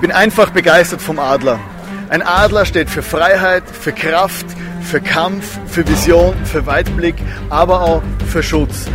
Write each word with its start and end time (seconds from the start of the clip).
bin 0.00 0.12
einfach 0.12 0.50
begeistert 0.50 1.02
vom 1.02 1.18
Adler. 1.18 1.60
Ein 2.08 2.22
Adler 2.22 2.64
steht 2.64 2.88
für 2.88 3.02
Freiheit, 3.02 3.62
für 3.70 3.92
Kraft, 3.92 4.46
für 4.80 5.00
Kampf, 5.00 5.58
für 5.66 5.86
Vision, 5.86 6.34
für 6.44 6.66
Weitblick, 6.66 7.16
aber 7.50 7.82
auch 7.82 8.02
für 8.26 8.42
Schutz. 8.42 8.86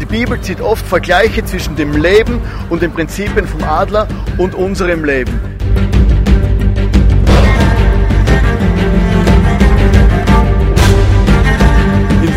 Die 0.00 0.06
Bibel 0.06 0.40
zieht 0.42 0.60
oft 0.60 0.86
Vergleiche 0.86 1.44
zwischen 1.44 1.74
dem 1.76 1.96
Leben 1.96 2.40
und 2.68 2.82
den 2.82 2.92
Prinzipien 2.92 3.46
vom 3.46 3.62
Adler 3.64 4.06
und 4.36 4.54
unserem 4.54 5.04
Leben. 5.04 5.49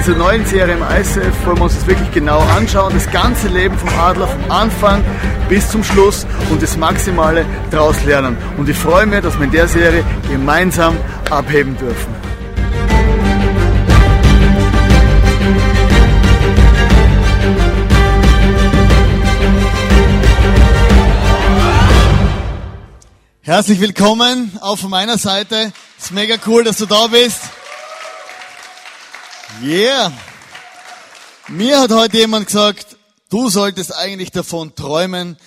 Dieser 0.05 0.17
neuen 0.17 0.45
Serie 0.45 0.73
im 0.75 0.81
ICF 0.81 1.45
wollen 1.45 1.57
wir 1.59 1.63
uns 1.63 1.75
das 1.75 1.87
wirklich 1.87 2.11
genau 2.11 2.39
anschauen. 2.39 2.93
Das 2.93 3.09
ganze 3.09 3.47
Leben 3.47 3.77
vom 3.77 3.87
Adler, 3.97 4.27
vom 4.27 4.51
Anfang 4.51 5.01
bis 5.47 5.69
zum 5.69 5.81
Schluss 5.81 6.27
und 6.49 6.61
das 6.61 6.75
Maximale 6.75 7.45
daraus 7.71 8.03
lernen. 8.03 8.35
Und 8.57 8.67
ich 8.67 8.77
freue 8.77 9.05
mich, 9.05 9.21
dass 9.21 9.37
wir 9.37 9.45
in 9.45 9.51
der 9.51 9.67
Serie 9.69 10.03
gemeinsam 10.29 10.97
abheben 11.29 11.77
dürfen. 11.77 12.13
Herzlich 23.41 23.79
willkommen 23.79 24.57
auch 24.59 24.77
von 24.77 24.89
meiner 24.89 25.17
Seite. 25.17 25.71
Es 25.97 26.05
ist 26.05 26.11
mega 26.11 26.35
cool, 26.45 26.65
dass 26.65 26.77
du 26.77 26.87
da 26.87 27.07
bist. 27.07 27.52
Yeah. 29.61 30.11
Mir 31.47 31.81
hat 31.81 31.91
heute 31.91 32.17
jemand 32.17 32.47
gesagt, 32.47 32.97
du 33.29 33.49
solltest 33.49 33.95
eigentlich 33.95 34.31
davon 34.31 34.73
träumen, 34.75 35.37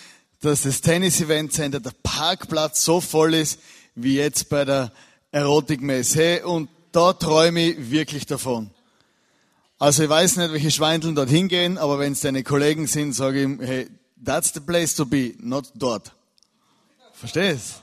dass 0.41 0.63
das 0.63 0.81
Tennis 0.81 1.21
Event 1.21 1.53
Center, 1.53 1.81
der 1.81 1.93
Parkplatz 2.03 2.85
so 2.85 3.01
voll 3.01 3.35
ist, 3.35 3.59
wie 3.95 4.17
jetzt 4.17 4.49
bei 4.49 4.65
der 4.65 4.93
Erotikmesse. 5.33 6.47
Und 6.47 6.69
da 6.93 7.15
träume 7.15 7.71
ich 7.71 7.91
wirklich 7.91 8.27
davon. 8.27 8.71
Also 9.79 10.05
ich 10.05 10.09
weiß 10.09 10.37
nicht, 10.37 10.53
welche 10.53 10.71
Schweindeln 10.71 11.15
dort 11.15 11.29
hingehen, 11.29 11.77
aber 11.77 11.99
wenn 11.99 12.13
es 12.13 12.21
deine 12.21 12.45
Kollegen 12.45 12.87
sind, 12.87 13.13
sage 13.13 13.43
ich, 13.43 13.67
hey, 13.67 13.89
that's 14.25 14.53
the 14.55 14.61
place 14.61 14.95
to 14.95 15.05
be, 15.05 15.35
not 15.41 15.67
dort. 15.75 16.13
Verstehst? 17.13 17.83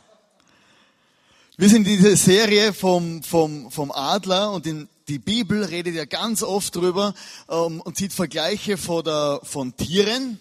Wir 1.58 1.70
sind 1.70 1.88
in 1.88 1.98
dieser 1.98 2.16
Serie 2.16 2.74
vom, 2.74 3.22
vom, 3.22 3.70
vom 3.70 3.92
Adler 3.92 4.52
und 4.52 4.66
in 4.66 4.88
die 5.08 5.20
Bibel 5.20 5.64
redet 5.64 5.96
ja 5.96 6.06
ganz 6.06 6.44
oft 6.44 6.76
drüber 6.76 7.14
ähm, 7.50 7.82
und 7.82 7.98
zieht 7.98 8.14
Vergleiche 8.14 8.78
von, 8.78 9.04
der, 9.04 9.40
von 9.44 9.76
Tieren, 9.76 10.40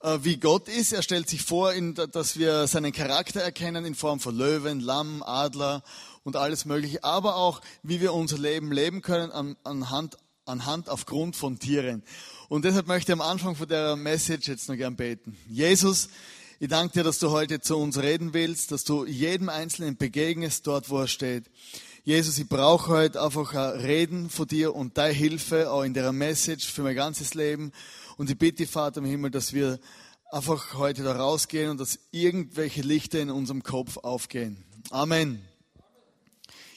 äh, 0.00 0.18
wie 0.22 0.36
Gott 0.36 0.68
ist. 0.68 0.92
Er 0.92 1.02
stellt 1.02 1.28
sich 1.28 1.42
vor, 1.42 1.72
in, 1.72 1.94
dass 1.94 2.38
wir 2.38 2.66
seinen 2.66 2.92
Charakter 2.92 3.40
erkennen 3.40 3.84
in 3.84 3.94
Form 3.94 4.20
von 4.20 4.36
Löwen, 4.36 4.80
Lamm, 4.80 5.22
Adler 5.22 5.82
und 6.24 6.36
alles 6.36 6.64
Mögliche, 6.64 7.02
aber 7.04 7.36
auch, 7.36 7.60
wie 7.82 8.00
wir 8.00 8.12
unser 8.12 8.38
Leben 8.38 8.72
leben 8.72 9.02
können 9.02 9.30
an, 9.32 9.56
anhand, 9.64 10.16
anhand 10.44 10.88
aufgrund 10.88 11.36
von 11.36 11.58
Tieren. 11.58 12.02
Und 12.48 12.64
deshalb 12.64 12.86
möchte 12.86 13.12
ich 13.12 13.20
am 13.20 13.26
Anfang 13.26 13.56
von 13.56 13.68
der 13.68 13.96
Message 13.96 14.48
jetzt 14.48 14.68
noch 14.68 14.76
gern 14.76 14.96
beten. 14.96 15.36
Jesus, 15.48 16.08
ich 16.58 16.68
danke 16.68 16.94
dir, 16.94 17.04
dass 17.04 17.18
du 17.18 17.30
heute 17.30 17.60
zu 17.60 17.76
uns 17.76 17.98
reden 17.98 18.32
willst, 18.32 18.72
dass 18.72 18.84
du 18.84 19.04
jedem 19.04 19.48
Einzelnen 19.48 19.96
begegnest 19.96 20.66
dort, 20.66 20.88
wo 20.88 21.00
er 21.00 21.08
steht. 21.08 21.50
Jesus, 22.08 22.38
ich 22.38 22.48
brauche 22.48 22.92
heute 22.92 23.20
einfach 23.20 23.52
ein 23.52 23.80
Reden 23.80 24.30
von 24.30 24.46
dir 24.46 24.76
und 24.76 24.96
deine 24.96 25.12
Hilfe 25.12 25.72
auch 25.72 25.82
in 25.82 25.92
der 25.92 26.12
Message 26.12 26.64
für 26.70 26.82
mein 26.82 26.94
ganzes 26.94 27.34
Leben. 27.34 27.72
Und 28.16 28.30
ich 28.30 28.38
bitte, 28.38 28.64
Vater 28.68 28.98
im 28.98 29.06
Himmel, 29.06 29.32
dass 29.32 29.52
wir 29.52 29.80
einfach 30.30 30.74
heute 30.74 31.02
da 31.02 31.16
rausgehen 31.16 31.68
und 31.68 31.80
dass 31.80 31.98
irgendwelche 32.12 32.82
Lichter 32.82 33.18
in 33.18 33.28
unserem 33.28 33.64
Kopf 33.64 33.96
aufgehen. 33.96 34.64
Amen. 34.90 35.42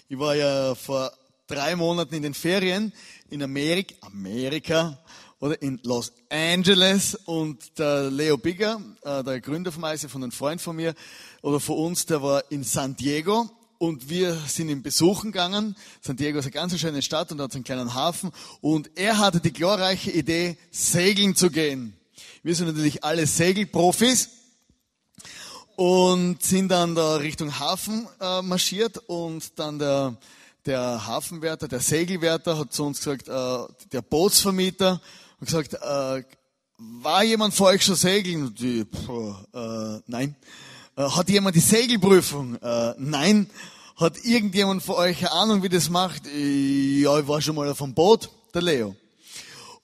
Ich 0.08 0.18
war 0.18 0.36
ja 0.36 0.74
vor 0.74 1.12
drei 1.46 1.76
Monaten 1.76 2.16
in 2.16 2.24
den 2.24 2.34
Ferien 2.34 2.92
in 3.30 3.44
Amerika, 3.44 3.94
Amerika 4.02 4.98
oder 5.40 5.62
in 5.62 5.80
Los 5.84 6.12
Angeles 6.30 7.14
und 7.14 7.78
der 7.78 8.10
Leo 8.10 8.40
Bigger, 8.40 8.82
äh, 9.04 9.24
der 9.24 9.42
Gründer 9.42 9.72
vom 9.72 9.84
ICF 9.84 10.12
von 10.12 10.24
einem 10.24 10.32
Freund 10.32 10.60
von 10.60 10.76
mir 10.76 10.96
oder 11.44 11.60
von 11.60 11.78
uns, 11.78 12.08
der 12.08 12.24
war 12.24 12.52
in 12.52 12.64
San 12.64 12.96
Diego 12.96 13.48
und 13.80 14.10
wir 14.10 14.36
sind 14.48 14.70
ihn 14.70 14.84
besuchen 14.84 15.32
gegangen. 15.32 15.76
San 16.02 16.18
Diego 16.18 16.38
ist 16.38 16.46
eine 16.46 16.52
ganz 16.52 16.78
schöne 16.78 17.02
Stadt 17.02 17.32
und 17.32 17.42
hat 17.42 17.56
einen 17.56 17.64
kleinen 17.64 17.96
Hafen. 17.96 18.32
Und 18.62 18.92
er 18.96 19.18
hatte 19.18 19.40
die 19.40 19.54
glorreiche 19.54 20.12
Idee, 20.12 20.58
segeln 20.70 21.36
zu 21.36 21.50
gehen. 21.50 21.96
Wir 22.44 22.54
sind 22.56 22.68
natürlich 22.68 23.04
alle 23.04 23.26
Segelprofis 23.26 24.30
und 25.76 26.44
sind 26.44 26.70
dann 26.70 26.94
da 26.94 27.16
Richtung 27.16 27.58
Hafen 27.58 28.06
äh, 28.20 28.42
marschiert 28.42 28.98
und 29.08 29.58
dann 29.58 29.80
der, 29.80 30.18
der 30.66 31.08
Hafenwärter, 31.08 31.70
der 31.70 31.80
Segelwärter 31.80 32.60
hat 32.60 32.74
zu 32.74 32.86
uns 32.86 33.00
gesagt, 33.00 33.30
äh, 33.30 33.74
der 33.94 34.02
Bootsvermieter 34.02 35.02
hat 35.40 35.48
gesagt, 35.48 35.74
äh, 35.76 36.24
war 36.78 37.24
jemand 37.24 37.54
vor 37.54 37.68
euch 37.68 37.84
schon 37.84 37.96
segeln? 37.96 38.48
Und 38.48 38.60
die, 38.60 38.84
pff, 38.84 39.10
äh, 39.54 40.02
nein. 40.08 40.36
Äh, 41.00 41.10
hat 41.12 41.30
jemand 41.30 41.56
die 41.56 41.62
Segelprüfung? 41.62 42.56
Äh, 42.62 42.94
nein. 42.98 43.50
Hat 43.96 44.18
irgendjemand 44.26 44.84
von 44.84 44.96
euch 44.96 45.20
eine 45.20 45.32
Ahnung, 45.32 45.64
wie 45.64 45.70
das 45.70 45.90
macht? 45.90 46.28
Äh, 46.28 47.02
ja, 47.02 47.18
ich 47.18 47.28
war 47.28 47.42
schon 47.42 47.56
mal 47.56 47.70
auf 47.70 47.78
dem 47.78 47.94
Boot, 47.94 48.30
der 48.54 48.62
Leo. 48.62 48.96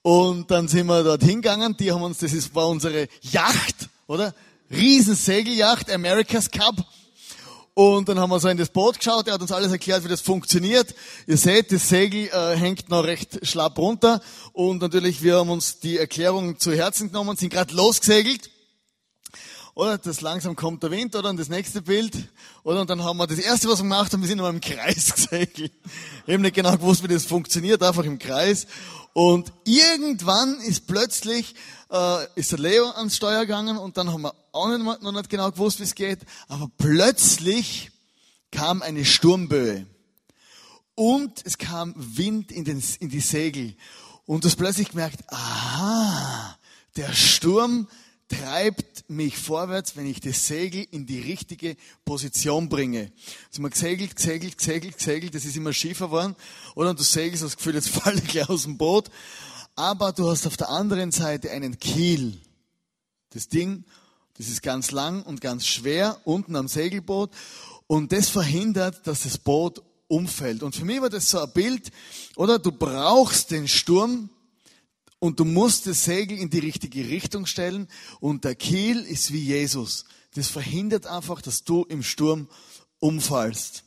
Und 0.02 0.52
dann 0.52 0.68
sind 0.68 0.88
wir 0.88 1.04
dort 1.04 1.24
hingegangen, 1.24 1.78
die 1.78 1.92
haben 1.92 2.04
uns, 2.04 2.18
das 2.18 2.34
ist, 2.34 2.54
war 2.54 2.68
unsere 2.68 3.08
Yacht, 3.22 3.90
oder? 4.08 4.36
Riesensegelyacht, 4.70 5.90
America's 5.90 6.52
Cup. 6.52 6.76
Und 7.74 8.10
dann 8.10 8.20
haben 8.20 8.30
wir 8.30 8.40
so 8.42 8.50
in 8.50 8.58
das 8.58 8.70
Boot 8.70 9.00
geschaut, 9.00 9.28
er 9.28 9.36
hat 9.36 9.42
uns 9.42 9.54
alles 9.54 9.72
erklärt, 9.72 10.04
wie 10.04 10.10
das 10.10 10.22
funktioniert. 10.22 10.94
Ihr 11.28 11.38
seht, 11.38 11.72
das 11.72 11.88
Segel 11.88 12.28
äh, 12.28 12.58
hängt 12.58 12.90
noch 12.90 13.06
recht 13.06 13.40
schlapp 13.48 13.78
runter. 13.78 14.22
Und 14.52 14.82
natürlich, 14.82 15.24
wir 15.24 15.38
haben 15.38 15.50
uns 15.50 15.80
die 15.80 15.98
Erklärung 15.98 16.60
zu 16.60 16.74
Herzen 16.74 17.08
genommen, 17.08 17.38
sind 17.38 17.52
gerade 17.52 17.74
losgesegelt. 17.74 18.50
Oder 19.76 19.98
das 19.98 20.22
langsam 20.22 20.56
kommt 20.56 20.84
der 20.84 20.92
Wind, 20.92 21.18
oder? 21.18 21.30
Und 21.30 21.38
das 21.38 21.50
nächste 21.50 21.82
Bild. 21.82 22.16
Oder? 22.64 22.80
Und 22.80 22.90
dann 22.90 23.04
haben 23.04 23.18
wir 23.18 23.28
das 23.28 23.40
erste, 23.40 23.68
was 23.68 23.80
wir 23.80 23.84
gemacht 23.84 24.14
haben, 24.14 24.22
wir 24.22 24.28
sind 24.30 24.40
immer 24.40 24.50
im 24.50 24.62
Kreis 24.62 25.14
gesegelt. 25.16 25.74
Ich 26.26 26.34
habe 26.34 26.40
nicht 26.40 26.56
genau 26.56 26.72
gewusst, 26.72 27.04
wie 27.04 27.10
das 27.10 27.26
funktioniert, 27.26 27.84
einfach 27.84 28.06
im 28.06 28.18
Kreis. 28.18 28.68
Und 29.12 29.52
irgendwann 29.66 30.62
ist 30.62 30.88
plötzlich, 30.88 31.56
äh, 31.92 32.26
ist 32.36 32.54
der 32.54 32.60
Leo 32.60 32.90
ans 32.92 33.18
Steuer 33.18 33.42
gegangen 33.42 33.78
und 33.78 33.98
dann 33.98 34.14
haben 34.14 34.22
wir 34.22 34.34
auch 34.54 34.70
nicht, 34.70 35.02
noch 35.02 35.12
nicht 35.12 35.30
genau 35.30 35.52
gewusst, 35.52 35.80
wie 35.80 35.84
es 35.84 35.94
geht. 35.94 36.20
Aber 36.48 36.72
plötzlich 36.78 37.92
kam 38.52 38.82
eine 38.82 39.04
Sturmböe. 39.04 39.86
Und 40.96 41.46
es 41.46 41.58
kam 41.58 41.94
Wind 41.98 42.50
in, 42.54 42.64
den, 42.64 42.82
in 43.02 43.10
die 43.10 43.20
Segel. 43.20 43.76
Und 44.26 44.46
du 44.46 44.48
hast 44.48 44.56
plötzlich 44.56 44.90
gemerkt, 44.90 45.20
aha, 45.28 46.58
der 46.96 47.12
Sturm 47.12 47.90
treibt 48.28 49.10
mich 49.10 49.38
vorwärts, 49.38 49.96
wenn 49.96 50.08
ich 50.08 50.20
das 50.20 50.48
Segel 50.48 50.88
in 50.92 51.06
die 51.06 51.20
richtige 51.20 51.78
Position 52.06 52.70
bringe. 52.70 53.12
Also 53.50 53.62
man 53.62 53.72
gesegelt, 53.72 54.16
gesegelt, 54.16 54.58
gesegelt, 54.58 54.98
gesegelt, 54.98 55.36
das 55.36 55.46
ist 55.46 55.56
immer 55.56 55.74
schiefer 55.74 56.08
geworden. 56.08 56.36
Oder 56.76 56.94
du 56.94 57.04
segelst, 57.04 57.44
das 57.44 57.58
Gefühl, 57.58 57.76
jetzt 57.76 57.90
falle 58.02 58.18
ich 58.18 58.28
gleich 58.28 58.50
aus 58.50 58.64
dem 58.64 58.78
Boot. 58.78 59.10
Aber 59.76 60.12
du 60.12 60.30
hast 60.30 60.48
auf 60.48 60.58
der 60.58 60.70
anderen 60.70 61.12
Seite 61.12 61.52
einen 61.52 61.80
Kiel. 61.80 62.38
Das 63.32 63.50
Ding, 63.50 63.84
das 64.38 64.48
ist 64.48 64.64
ganz 64.64 64.92
lang 64.92 65.24
und 65.24 65.42
ganz 65.42 65.66
schwer, 65.68 66.20
unten 66.24 66.56
am 66.56 66.68
Segelboot. 66.68 67.32
Und 67.88 68.12
das 68.12 68.30
verhindert, 68.30 69.06
dass 69.06 69.24
das 69.24 69.38
Boot 69.38 69.84
umfällt. 70.08 70.64
Und 70.64 70.76
für 70.76 70.86
mich 70.86 71.02
war 71.02 71.10
das 71.10 71.30
so 71.30 71.40
ein 71.40 71.52
Bild, 71.52 71.92
oder? 72.36 72.58
Du 72.60 72.72
brauchst 72.72 73.52
den 73.52 73.68
Sturm, 73.68 74.30
und 75.20 75.40
du 75.40 75.46
musst 75.46 75.88
das 75.88 76.04
Segel 76.04 76.38
in 76.38 76.50
die 76.50 76.60
richtige 76.60 77.08
Richtung 77.08 77.46
stellen 77.46 77.88
und 78.20 78.44
der 78.44 78.56
Kiel 78.56 79.00
ist 79.00 79.32
wie 79.32 79.44
Jesus. 79.44 80.06
Das 80.36 80.48
verhindert 80.48 81.08
einfach, 81.08 81.42
dass 81.42 81.64
du 81.64 81.84
im 81.84 82.04
Sturm 82.04 82.48
umfallst. 83.00 83.84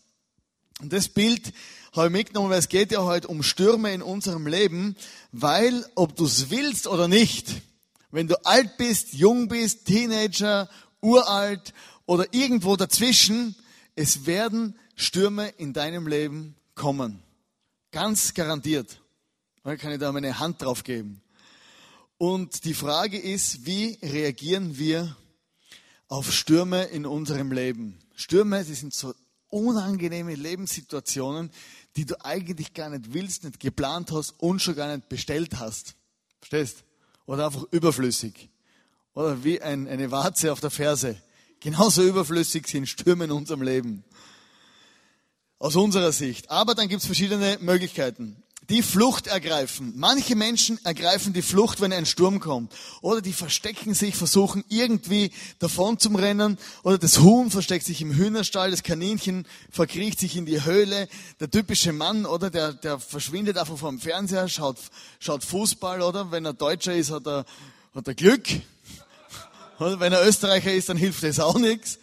Und 0.81 0.93
das 0.93 1.09
Bild 1.09 1.53
habe 1.93 2.07
ich 2.07 2.13
mitgenommen, 2.13 2.51
weil 2.51 2.59
es 2.59 2.69
geht 2.69 2.93
ja 2.93 3.03
heute 3.03 3.29
um 3.29 3.43
Stürme 3.43 3.93
in 3.93 4.03
unserem 4.03 4.47
Leben, 4.47 4.97
weil 5.33 5.85
ob 5.95 6.17
du 6.17 6.25
es 6.25 6.51
willst 6.51 6.87
oder 6.87 7.09
nicht, 7.09 7.63
wenn 8.11 8.29
du 8.29 8.37
alt 8.47 8.77
bist, 8.79 9.13
jung 9.13 9.49
bist, 9.49 9.85
Teenager, 9.87 10.69
uralt 11.01 11.75
oder 12.07 12.33
irgendwo 12.33 12.77
dazwischen, 12.77 13.55
es 13.95 14.27
werden 14.27 14.79
Stürme 14.95 15.49
in 15.59 15.73
deinem 15.73 16.07
Leben 16.07 16.55
kommen. 16.75 17.23
Ganz 17.91 18.35
garantiert. 18.35 19.01
Da 19.69 19.77
kann 19.77 19.93
ich 19.93 19.99
da 19.99 20.11
meine 20.13 20.39
Hand 20.39 20.63
drauf 20.63 20.83
geben. 20.83 21.21
Und 22.17 22.65
die 22.65 22.73
Frage 22.73 23.19
ist, 23.19 23.67
wie 23.67 23.99
reagieren 24.03 24.79
wir 24.79 25.15
auf 26.09 26.33
Stürme 26.33 26.85
in 26.85 27.05
unserem 27.05 27.53
Leben? 27.53 27.99
Stürme, 28.17 28.65
die 28.65 28.73
sind 28.73 28.95
so 28.95 29.15
unangenehme 29.51 30.35
Lebenssituationen, 30.35 31.51
die 31.97 32.07
du 32.07 32.15
eigentlich 32.25 32.73
gar 32.73 32.89
nicht 32.89 33.13
willst, 33.13 33.45
nicht 33.45 33.61
geplant 33.61 34.11
hast 34.11 34.31
und 34.39 34.63
schon 34.63 34.75
gar 34.75 34.97
nicht 34.97 35.11
bestellt 35.11 35.59
hast. 35.59 35.97
Verstehst? 36.39 36.85
oder 37.27 37.45
einfach 37.45 37.65
überflüssig. 37.71 38.49
Oder 39.13 39.45
wie 39.45 39.61
ein, 39.61 39.87
eine 39.87 40.11
Warze 40.11 40.51
auf 40.51 40.61
der 40.61 40.71
Ferse. 40.71 41.21
Genauso 41.61 42.03
überflüssig 42.03 42.67
sind 42.69 42.89
Stürme 42.89 43.25
in 43.25 43.33
unserem 43.33 43.61
Leben. 43.61 44.03
Aus 45.59 45.77
unserer 45.77 46.13
Sicht. 46.13 46.51
Aber 46.51 46.75
dann 46.75 46.89
gibt 46.89 47.03
es 47.03 47.07
verschiedene 47.07 47.59
Möglichkeiten 47.61 48.43
die 48.69 48.83
Flucht 48.83 49.27
ergreifen. 49.27 49.95
Manche 49.97 50.37
Menschen 50.37 50.79
ergreifen 50.85 51.33
die 51.33 51.43
Flucht, 51.43 51.81
wenn 51.81 51.93
ein 51.93 52.05
Sturm 52.05 52.39
kommt. 52.39 52.75
Oder 53.01 53.23
die 53.23 53.33
verstecken 53.33 53.95
sich, 53.95 54.15
versuchen 54.15 54.63
irgendwie 54.69 55.31
davon 55.59 55.99
zu 55.99 56.11
rennen. 56.11 56.59
Oder 56.83 56.99
das 56.99 57.21
Huhn 57.21 57.51
versteckt 57.51 57.87
sich 57.87 58.03
im 58.03 58.13
Hühnerstall, 58.13 58.71
das 58.71 58.83
Kaninchen 58.83 59.47
verkriecht 59.71 60.21
sich 60.21 60.37
in 60.37 60.45
die 60.45 60.65
Höhle. 60.65 61.09
Der 61.41 61.51
typische 61.51 61.93
Mann, 61.93 62.27
oder 62.27 62.51
der, 62.51 62.75
der 62.75 62.99
verschwindet 62.99 63.57
einfach 63.57 63.79
vom 63.79 63.99
Fernseher, 63.99 64.49
schaut, 64.49 64.77
schaut 65.19 65.45
Fußball, 65.45 66.03
oder? 66.03 66.31
Wenn 66.31 66.45
er 66.45 66.53
Deutscher 66.53 66.95
ist, 66.95 67.11
hat 67.11 67.27
er, 67.27 67.47
hat 67.95 68.07
er 68.07 68.15
Glück. 68.15 68.47
Oder 69.79 70.01
wenn 70.01 70.13
er 70.13 70.27
Österreicher 70.27 70.73
ist, 70.73 70.89
dann 70.89 70.97
hilft 70.97 71.23
das 71.23 71.39
auch 71.39 71.57
nichts. 71.57 71.99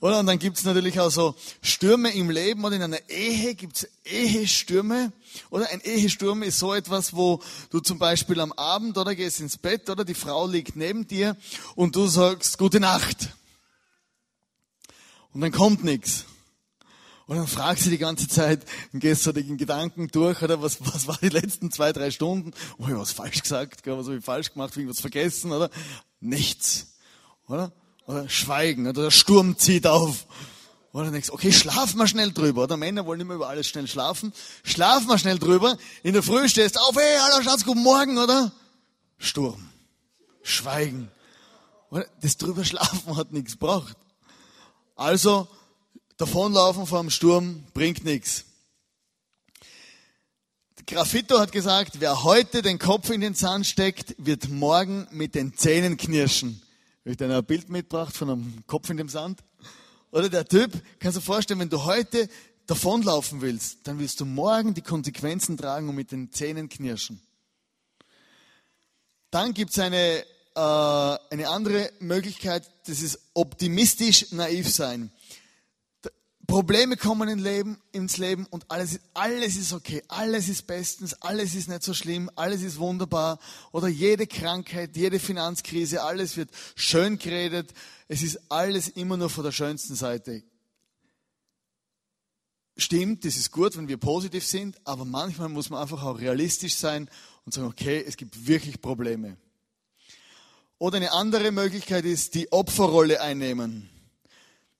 Oder? 0.00 0.20
Und 0.20 0.26
dann 0.26 0.38
gibt's 0.38 0.64
natürlich 0.64 1.00
auch 1.00 1.10
so 1.10 1.34
Stürme 1.60 2.12
im 2.12 2.30
Leben 2.30 2.64
oder 2.64 2.76
in 2.76 2.82
einer 2.82 3.08
Ehe 3.08 3.54
gibt's 3.54 3.88
Ehestürme. 4.04 5.12
Oder 5.50 5.68
ein 5.70 5.80
Ehesturm 5.80 6.42
ist 6.42 6.58
so 6.58 6.72
etwas, 6.72 7.14
wo 7.14 7.42
du 7.70 7.80
zum 7.80 7.98
Beispiel 7.98 8.40
am 8.40 8.52
Abend 8.52 8.96
oder 8.96 9.14
gehst 9.14 9.40
ins 9.40 9.58
Bett 9.58 9.90
oder 9.90 10.04
die 10.04 10.14
Frau 10.14 10.46
liegt 10.46 10.76
neben 10.76 11.08
dir 11.08 11.36
und 11.74 11.96
du 11.96 12.06
sagst 12.06 12.58
Gute 12.58 12.80
Nacht. 12.80 13.30
Und 15.32 15.40
dann 15.40 15.52
kommt 15.52 15.82
nichts. 15.84 16.24
Und 17.26 17.36
dann 17.36 17.46
fragst 17.46 17.84
du 17.84 17.90
die 17.90 17.98
ganze 17.98 18.26
Zeit 18.26 18.64
und 18.92 19.00
gehst 19.00 19.24
so 19.24 19.32
den 19.32 19.58
Gedanken 19.58 20.08
durch, 20.08 20.40
oder 20.42 20.62
was, 20.62 20.78
was 20.80 21.06
war 21.08 21.18
die 21.20 21.28
letzten 21.28 21.70
zwei, 21.70 21.92
drei 21.92 22.10
Stunden? 22.10 22.54
Oh, 22.78 22.86
ich 22.88 22.94
was 22.94 23.12
falsch 23.12 23.42
gesagt, 23.42 23.86
was 23.86 24.06
habe 24.06 24.16
ich 24.16 24.24
falsch 24.24 24.52
gemacht, 24.52 24.74
irgendwas 24.74 25.00
vergessen, 25.00 25.52
oder? 25.52 25.68
Nichts. 26.20 26.94
Oder? 27.46 27.72
Oder 28.08 28.26
Schweigen, 28.30 28.86
oder 28.86 29.02
der 29.02 29.10
Sturm 29.10 29.58
zieht 29.58 29.86
auf. 29.86 30.26
Oder 30.92 31.10
denkst, 31.10 31.28
okay, 31.28 31.52
schlaf 31.52 31.94
mal 31.94 32.08
schnell 32.08 32.32
drüber. 32.32 32.62
Oder 32.62 32.78
Männer 32.78 33.04
wollen 33.04 33.20
immer 33.20 33.34
über 33.34 33.50
alles 33.50 33.68
schnell 33.68 33.86
schlafen. 33.86 34.32
Schlaf 34.64 35.04
mal 35.04 35.18
schnell 35.18 35.38
drüber. 35.38 35.76
In 36.02 36.14
der 36.14 36.22
Früh 36.22 36.48
stehst 36.48 36.80
auf, 36.80 36.96
hey, 36.96 37.18
hallo 37.20 37.42
Schatz, 37.42 37.66
guten 37.66 37.82
Morgen, 37.82 38.16
oder? 38.16 38.50
Sturm. 39.18 39.68
Schweigen. 40.42 41.10
Oder? 41.90 42.06
Das 42.22 42.38
drüber 42.38 42.64
schlafen 42.64 43.14
hat 43.14 43.30
nichts 43.32 43.52
gebracht. 43.52 43.98
Also, 44.96 45.46
davonlaufen 46.16 46.86
vor 46.86 47.00
dem 47.00 47.10
Sturm 47.10 47.64
bringt 47.74 48.06
nichts. 48.06 48.46
Graffito 50.86 51.38
hat 51.38 51.52
gesagt, 51.52 52.00
wer 52.00 52.24
heute 52.24 52.62
den 52.62 52.78
Kopf 52.78 53.10
in 53.10 53.20
den 53.20 53.34
Sand 53.34 53.66
steckt, 53.66 54.14
wird 54.16 54.48
morgen 54.48 55.06
mit 55.10 55.34
den 55.34 55.54
Zähnen 55.58 55.98
knirschen. 55.98 56.62
Habe 57.08 57.12
ich 57.12 57.16
dir 57.26 57.34
ein 57.34 57.44
Bild 57.46 57.70
mitgebracht 57.70 58.14
von 58.14 58.28
einem 58.28 58.66
Kopf 58.66 58.90
in 58.90 58.98
dem 58.98 59.08
Sand? 59.08 59.42
Oder 60.10 60.28
der 60.28 60.44
Typ, 60.44 60.72
kannst 60.98 61.16
du 61.16 61.20
dir 61.20 61.24
vorstellen, 61.24 61.58
wenn 61.58 61.70
du 61.70 61.86
heute 61.86 62.28
davonlaufen 62.66 63.40
willst, 63.40 63.78
dann 63.84 63.98
willst 63.98 64.20
du 64.20 64.26
morgen 64.26 64.74
die 64.74 64.82
Konsequenzen 64.82 65.56
tragen 65.56 65.88
und 65.88 65.94
mit 65.94 66.12
den 66.12 66.30
Zähnen 66.32 66.68
knirschen. 66.68 67.18
Dann 69.30 69.54
gibt 69.54 69.70
es 69.70 69.78
eine, 69.78 70.22
äh, 70.54 71.18
eine 71.30 71.48
andere 71.48 71.90
Möglichkeit, 72.00 72.70
das 72.86 73.00
ist 73.00 73.18
optimistisch 73.32 74.30
naiv 74.32 74.68
sein. 74.68 75.10
Probleme 76.48 76.96
kommen 76.96 77.28
ins 77.28 77.42
Leben, 77.42 77.78
ins 77.92 78.16
Leben 78.16 78.46
und 78.46 78.70
alles, 78.70 79.00
alles 79.12 79.56
ist 79.56 79.74
okay, 79.74 80.02
alles 80.08 80.48
ist 80.48 80.66
bestens, 80.66 81.12
alles 81.20 81.54
ist 81.54 81.68
nicht 81.68 81.82
so 81.82 81.92
schlimm, 81.92 82.30
alles 82.36 82.62
ist 82.62 82.78
wunderbar. 82.78 83.38
Oder 83.70 83.88
jede 83.88 84.26
Krankheit, 84.26 84.96
jede 84.96 85.20
Finanzkrise, 85.20 86.02
alles 86.02 86.38
wird 86.38 86.48
schön 86.74 87.18
geredet. 87.18 87.74
Es 88.08 88.22
ist 88.22 88.40
alles 88.50 88.88
immer 88.88 89.18
nur 89.18 89.28
von 89.28 89.44
der 89.44 89.52
schönsten 89.52 89.94
Seite. 89.94 90.42
Stimmt, 92.78 93.26
das 93.26 93.36
ist 93.36 93.52
gut, 93.52 93.76
wenn 93.76 93.88
wir 93.88 93.98
positiv 93.98 94.46
sind, 94.46 94.78
aber 94.84 95.04
manchmal 95.04 95.50
muss 95.50 95.68
man 95.68 95.82
einfach 95.82 96.02
auch 96.02 96.18
realistisch 96.18 96.76
sein 96.76 97.10
und 97.44 97.52
sagen, 97.52 97.68
okay, 97.68 98.02
es 98.06 98.16
gibt 98.16 98.46
wirklich 98.46 98.80
Probleme. 98.80 99.36
Oder 100.78 100.96
eine 100.96 101.12
andere 101.12 101.52
Möglichkeit 101.52 102.06
ist, 102.06 102.34
die 102.34 102.50
Opferrolle 102.50 103.20
einnehmen. 103.20 103.90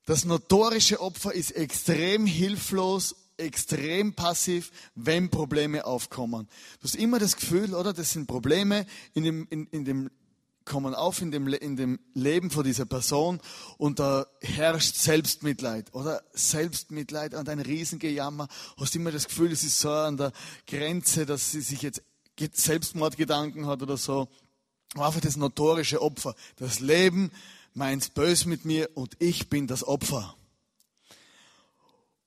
Das 0.09 0.25
notorische 0.25 1.03
Opfer 1.03 1.35
ist 1.35 1.51
extrem 1.51 2.25
hilflos, 2.25 3.15
extrem 3.37 4.15
passiv, 4.15 4.73
wenn 4.95 5.29
Probleme 5.29 5.85
aufkommen. 5.85 6.49
Du 6.81 6.85
hast 6.85 6.95
immer 6.95 7.19
das 7.19 7.37
Gefühl, 7.37 7.75
oder? 7.75 7.93
Das 7.93 8.13
sind 8.13 8.27
Probleme 8.27 8.87
in 9.13 9.25
dem, 9.25 9.47
in, 9.51 9.67
in 9.67 9.85
dem 9.85 10.11
kommen 10.65 10.95
auf 10.95 11.21
in 11.21 11.31
dem, 11.31 11.47
in 11.49 11.77
dem 11.77 11.99
Leben 12.15 12.51
von 12.51 12.65
dieser 12.65 12.87
Person 12.87 13.39
und 13.77 13.99
da 13.99 14.27
herrscht 14.41 14.95
Selbstmitleid 14.95 15.93
oder 15.93 16.23
Selbstmitleid 16.33 17.35
und 17.35 17.47
ein 17.51 17.61
Riesengejammer. 17.61 18.49
Hast 18.79 18.97
immer 18.97 19.13
das 19.13 19.27
Gefühl, 19.27 19.53
es 19.53 19.63
ist 19.63 19.79
so 19.79 19.91
an 19.91 20.17
der 20.17 20.33
Grenze, 20.67 21.27
dass 21.27 21.53
sie 21.53 21.61
sich 21.61 21.83
jetzt 21.83 22.03
Selbstmordgedanken 22.39 23.67
hat 23.67 23.83
oder 23.83 23.99
so. 23.99 24.29
Einfach 24.95 25.21
das 25.21 25.37
notorische 25.37 26.01
Opfer. 26.01 26.35
Das 26.57 26.81
Leben 26.81 27.31
meint's 27.79 28.11
böse 28.11 28.49
mit 28.49 28.65
mir 28.65 28.91
und 28.95 29.15
ich 29.21 29.49
bin 29.49 29.67
das 29.67 29.87
Opfer. 29.87 30.35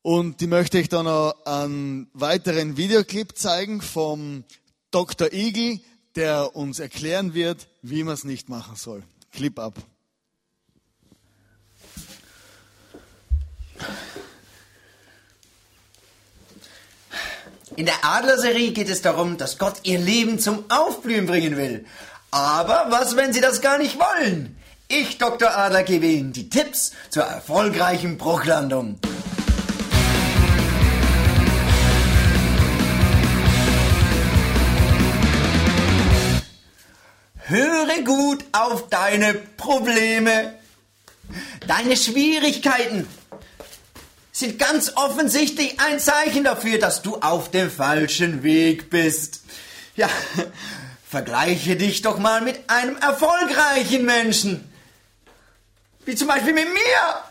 Und 0.01 0.41
die 0.41 0.47
möchte 0.47 0.79
ich 0.79 0.89
dann 0.89 1.05
noch 1.05 1.35
einen 1.45 2.09
weiteren 2.13 2.77
Videoclip 2.77 3.37
zeigen 3.37 3.81
vom 3.81 4.45
Dr. 4.89 5.31
Igel, 5.31 5.79
der 6.15 6.55
uns 6.55 6.79
erklären 6.79 7.35
wird, 7.35 7.67
wie 7.83 8.03
man 8.03 8.15
es 8.15 8.23
nicht 8.23 8.49
machen 8.49 8.75
soll. 8.75 9.03
Clip 9.31 9.59
ab. 9.59 9.75
In 17.75 17.85
der 17.85 18.03
Adlerserie 18.03 18.71
geht 18.71 18.89
es 18.89 19.01
darum, 19.01 19.37
dass 19.37 19.57
Gott 19.57 19.81
ihr 19.83 19.99
Leben 19.99 20.39
zum 20.39 20.65
Aufblühen 20.69 21.25
bringen 21.25 21.57
will. 21.57 21.85
Aber 22.31 22.87
was, 22.89 23.15
wenn 23.15 23.33
sie 23.33 23.41
das 23.41 23.61
gar 23.61 23.77
nicht 23.77 23.97
wollen? 23.99 24.57
Ich, 24.93 25.17
Dr. 25.17 25.55
Adler, 25.55 25.83
gebe 25.83 26.05
Ihnen 26.05 26.33
die 26.33 26.49
Tipps 26.49 26.91
zur 27.09 27.23
erfolgreichen 27.23 28.17
Bruchlandung. 28.17 28.99
Höre 37.37 38.03
gut 38.03 38.43
auf 38.51 38.89
deine 38.89 39.33
Probleme. 39.33 40.55
Deine 41.67 41.95
Schwierigkeiten 41.95 43.07
sind 44.33 44.59
ganz 44.59 44.91
offensichtlich 44.97 45.79
ein 45.79 46.01
Zeichen 46.01 46.43
dafür, 46.43 46.79
dass 46.79 47.01
du 47.01 47.15
auf 47.15 47.49
dem 47.49 47.71
falschen 47.71 48.43
Weg 48.43 48.89
bist. 48.89 49.45
Ja, 49.95 50.09
vergleiche 51.09 51.77
dich 51.77 52.01
doch 52.01 52.19
mal 52.19 52.41
mit 52.41 52.69
einem 52.69 52.97
erfolgreichen 52.97 54.03
Menschen. 54.03 54.70
Wie 56.05 56.15
zum 56.15 56.27
Beispiel 56.27 56.53
mit 56.53 56.71
mir. 56.73 57.23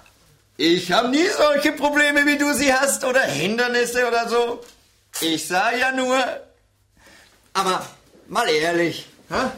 Ich 0.56 0.92
habe 0.92 1.08
nie 1.08 1.28
solche 1.28 1.72
Probleme, 1.72 2.26
wie 2.26 2.38
du 2.38 2.52
sie 2.52 2.72
hast, 2.72 3.04
oder 3.04 3.22
Hindernisse 3.22 4.06
oder 4.06 4.28
so. 4.28 4.62
Ich 5.20 5.46
sah 5.48 5.72
ja 5.72 5.90
nur. 5.92 6.22
Aber 7.52 7.86
mal 8.28 8.48
ehrlich, 8.48 9.06
hä? 9.28 9.50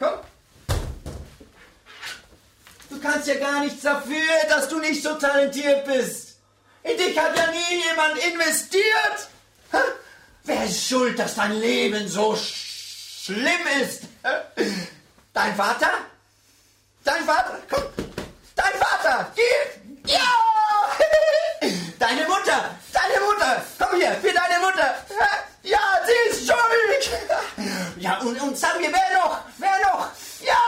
Komm. 0.00 0.18
Du 2.90 3.00
kannst 3.00 3.28
ja 3.28 3.34
gar 3.34 3.60
nichts 3.60 3.82
dafür, 3.82 4.32
dass 4.48 4.68
du 4.68 4.78
nicht 4.78 5.02
so 5.02 5.14
talentiert 5.14 5.84
bist. 5.84 6.36
In 6.82 6.96
dich 6.96 7.16
hat 7.18 7.36
ja 7.36 7.46
nie 7.50 7.82
jemand 7.88 8.18
investiert. 8.18 9.28
Hä? 9.72 9.78
Wer 10.44 10.64
ist 10.64 10.88
schuld, 10.88 11.18
dass 11.18 11.36
dein 11.36 11.52
Leben 11.60 12.08
so 12.08 12.34
sch 12.34 13.24
schlimm 13.24 13.66
ist? 13.80 14.02
Dein 15.32 15.54
Vater? 15.54 15.92
Dein 17.04 17.24
Vater, 17.24 17.58
komm. 17.68 17.82
Dein 18.54 18.72
Vater, 18.78 19.32
geh. 19.34 20.12
Ja. 20.12 20.20
Deine 21.98 22.24
Mutter, 22.24 22.70
deine 22.92 23.24
Mutter, 23.24 23.64
komm 23.78 23.96
hier, 23.96 24.12
für 24.14 24.32
deine 24.32 24.58
Mutter. 24.60 24.96
Ja, 25.62 25.78
sie 26.04 26.30
ist 26.30 26.46
schuld. 26.46 27.20
Ja, 27.96 28.18
und, 28.18 28.40
und 28.40 28.58
sag 28.58 28.80
mir, 28.80 28.90
wer 28.92 29.18
noch? 29.18 29.38
Wer 29.58 29.78
noch? 29.82 30.08
Ja. 30.44 30.58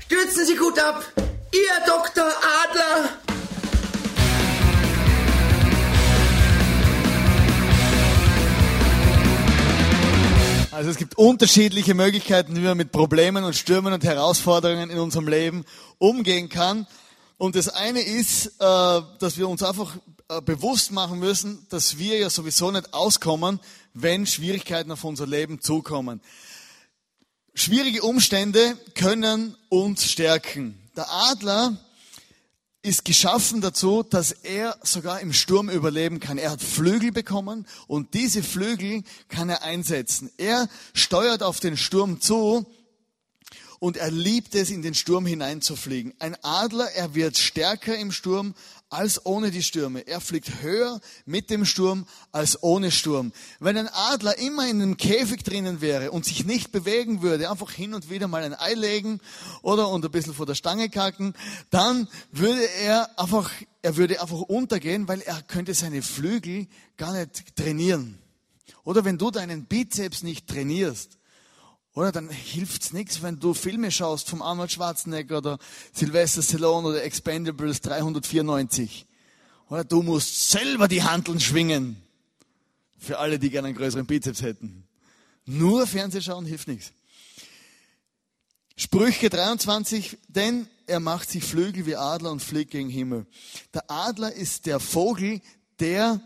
Stürzen 0.00 0.46
Sie 0.46 0.56
gut 0.56 0.78
ab, 0.80 1.04
Ihr 1.52 1.86
Dr. 1.86 2.32
Adler. 2.64 3.08
Also 10.76 10.90
es 10.90 10.98
gibt 10.98 11.16
unterschiedliche 11.16 11.94
Möglichkeiten, 11.94 12.54
wie 12.54 12.60
man 12.60 12.76
mit 12.76 12.92
Problemen 12.92 13.44
und 13.44 13.56
Stürmen 13.56 13.94
und 13.94 14.04
Herausforderungen 14.04 14.90
in 14.90 14.98
unserem 14.98 15.26
Leben 15.26 15.64
umgehen 15.96 16.50
kann. 16.50 16.86
Und 17.38 17.56
das 17.56 17.70
eine 17.70 18.02
ist, 18.02 18.48
äh, 18.60 19.00
dass 19.18 19.38
wir 19.38 19.48
uns 19.48 19.62
einfach 19.62 19.96
äh, 20.28 20.42
bewusst 20.42 20.92
machen 20.92 21.18
müssen, 21.18 21.66
dass 21.70 21.96
wir 21.96 22.18
ja 22.18 22.28
sowieso 22.28 22.70
nicht 22.72 22.92
auskommen, 22.92 23.58
wenn 23.94 24.26
Schwierigkeiten 24.26 24.92
auf 24.92 25.02
unser 25.02 25.26
Leben 25.26 25.62
zukommen. 25.62 26.20
Schwierige 27.54 28.02
Umstände 28.02 28.76
können 28.94 29.56
uns 29.70 30.04
stärken. 30.04 30.78
Der 30.94 31.10
Adler 31.10 31.78
ist 32.86 33.04
geschaffen 33.04 33.60
dazu, 33.60 34.04
dass 34.04 34.30
er 34.30 34.78
sogar 34.82 35.20
im 35.20 35.32
Sturm 35.32 35.68
überleben 35.68 36.20
kann. 36.20 36.38
Er 36.38 36.52
hat 36.52 36.62
Flügel 36.62 37.10
bekommen 37.10 37.66
und 37.88 38.14
diese 38.14 38.44
Flügel 38.44 39.02
kann 39.28 39.48
er 39.48 39.62
einsetzen. 39.62 40.30
Er 40.38 40.68
steuert 40.94 41.42
auf 41.42 41.58
den 41.58 41.76
Sturm 41.76 42.20
zu 42.20 42.64
und 43.80 43.96
er 43.96 44.10
liebt 44.10 44.54
es, 44.54 44.70
in 44.70 44.82
den 44.82 44.94
Sturm 44.94 45.26
hineinzufliegen. 45.26 46.14
Ein 46.20 46.36
Adler, 46.42 46.90
er 46.92 47.14
wird 47.14 47.36
stärker 47.36 47.96
im 47.96 48.12
Sturm 48.12 48.54
als 48.88 49.26
ohne 49.26 49.50
die 49.50 49.62
Stürme. 49.62 50.06
Er 50.06 50.20
fliegt 50.20 50.62
höher 50.62 51.00
mit 51.24 51.50
dem 51.50 51.64
Sturm 51.64 52.06
als 52.32 52.62
ohne 52.62 52.90
Sturm. 52.90 53.32
Wenn 53.58 53.76
ein 53.76 53.88
Adler 53.88 54.38
immer 54.38 54.68
in 54.68 54.80
einem 54.80 54.96
Käfig 54.96 55.42
drinnen 55.42 55.80
wäre 55.80 56.12
und 56.12 56.24
sich 56.24 56.44
nicht 56.44 56.70
bewegen 56.72 57.22
würde, 57.22 57.50
einfach 57.50 57.72
hin 57.72 57.94
und 57.94 58.10
wieder 58.10 58.28
mal 58.28 58.44
ein 58.44 58.54
Ei 58.54 58.74
legen 58.74 59.20
oder 59.62 59.88
und 59.88 60.04
ein 60.04 60.10
bisschen 60.10 60.34
vor 60.34 60.46
der 60.46 60.54
Stange 60.54 60.88
kacken, 60.88 61.34
dann 61.70 62.08
würde 62.30 62.64
er 62.80 63.18
einfach, 63.18 63.50
er 63.82 63.96
würde 63.96 64.20
einfach 64.20 64.40
untergehen, 64.40 65.08
weil 65.08 65.20
er 65.20 65.42
könnte 65.42 65.74
seine 65.74 66.02
Flügel 66.02 66.68
gar 66.96 67.12
nicht 67.12 67.56
trainieren. 67.56 68.18
Oder 68.84 69.04
wenn 69.04 69.18
du 69.18 69.32
deinen 69.32 69.64
Bizeps 69.64 70.22
nicht 70.22 70.46
trainierst, 70.46 71.18
oder 71.96 72.12
dann 72.12 72.28
hilft's 72.28 72.92
nichts, 72.92 73.22
wenn 73.22 73.40
du 73.40 73.54
Filme 73.54 73.90
schaust 73.90 74.28
vom 74.28 74.42
Arnold 74.42 74.70
Schwarzenegger 74.70 75.38
oder 75.38 75.58
Sylvester 75.94 76.42
Stallone 76.42 76.88
oder 76.88 77.02
Expendables 77.02 77.80
394. 77.80 79.06
Oder 79.70 79.82
du 79.82 80.02
musst 80.02 80.50
selber 80.50 80.88
die 80.88 81.02
Handeln 81.02 81.40
schwingen. 81.40 81.96
Für 82.98 83.18
alle, 83.18 83.38
die 83.38 83.48
gerne 83.48 83.68
einen 83.68 83.78
größeren 83.78 84.06
Bizeps 84.06 84.42
hätten. 84.42 84.86
Nur 85.46 85.86
Fernsehschauen 85.86 86.44
hilft 86.44 86.68
nichts. 86.68 86.92
Sprüche 88.76 89.30
23, 89.30 90.18
denn 90.28 90.68
er 90.86 91.00
macht 91.00 91.30
sich 91.30 91.44
Flügel 91.44 91.86
wie 91.86 91.96
Adler 91.96 92.30
und 92.30 92.42
fliegt 92.42 92.72
gegen 92.72 92.90
Himmel. 92.90 93.26
Der 93.72 93.90
Adler 93.90 94.34
ist 94.34 94.66
der 94.66 94.80
Vogel, 94.80 95.40
der 95.80 96.20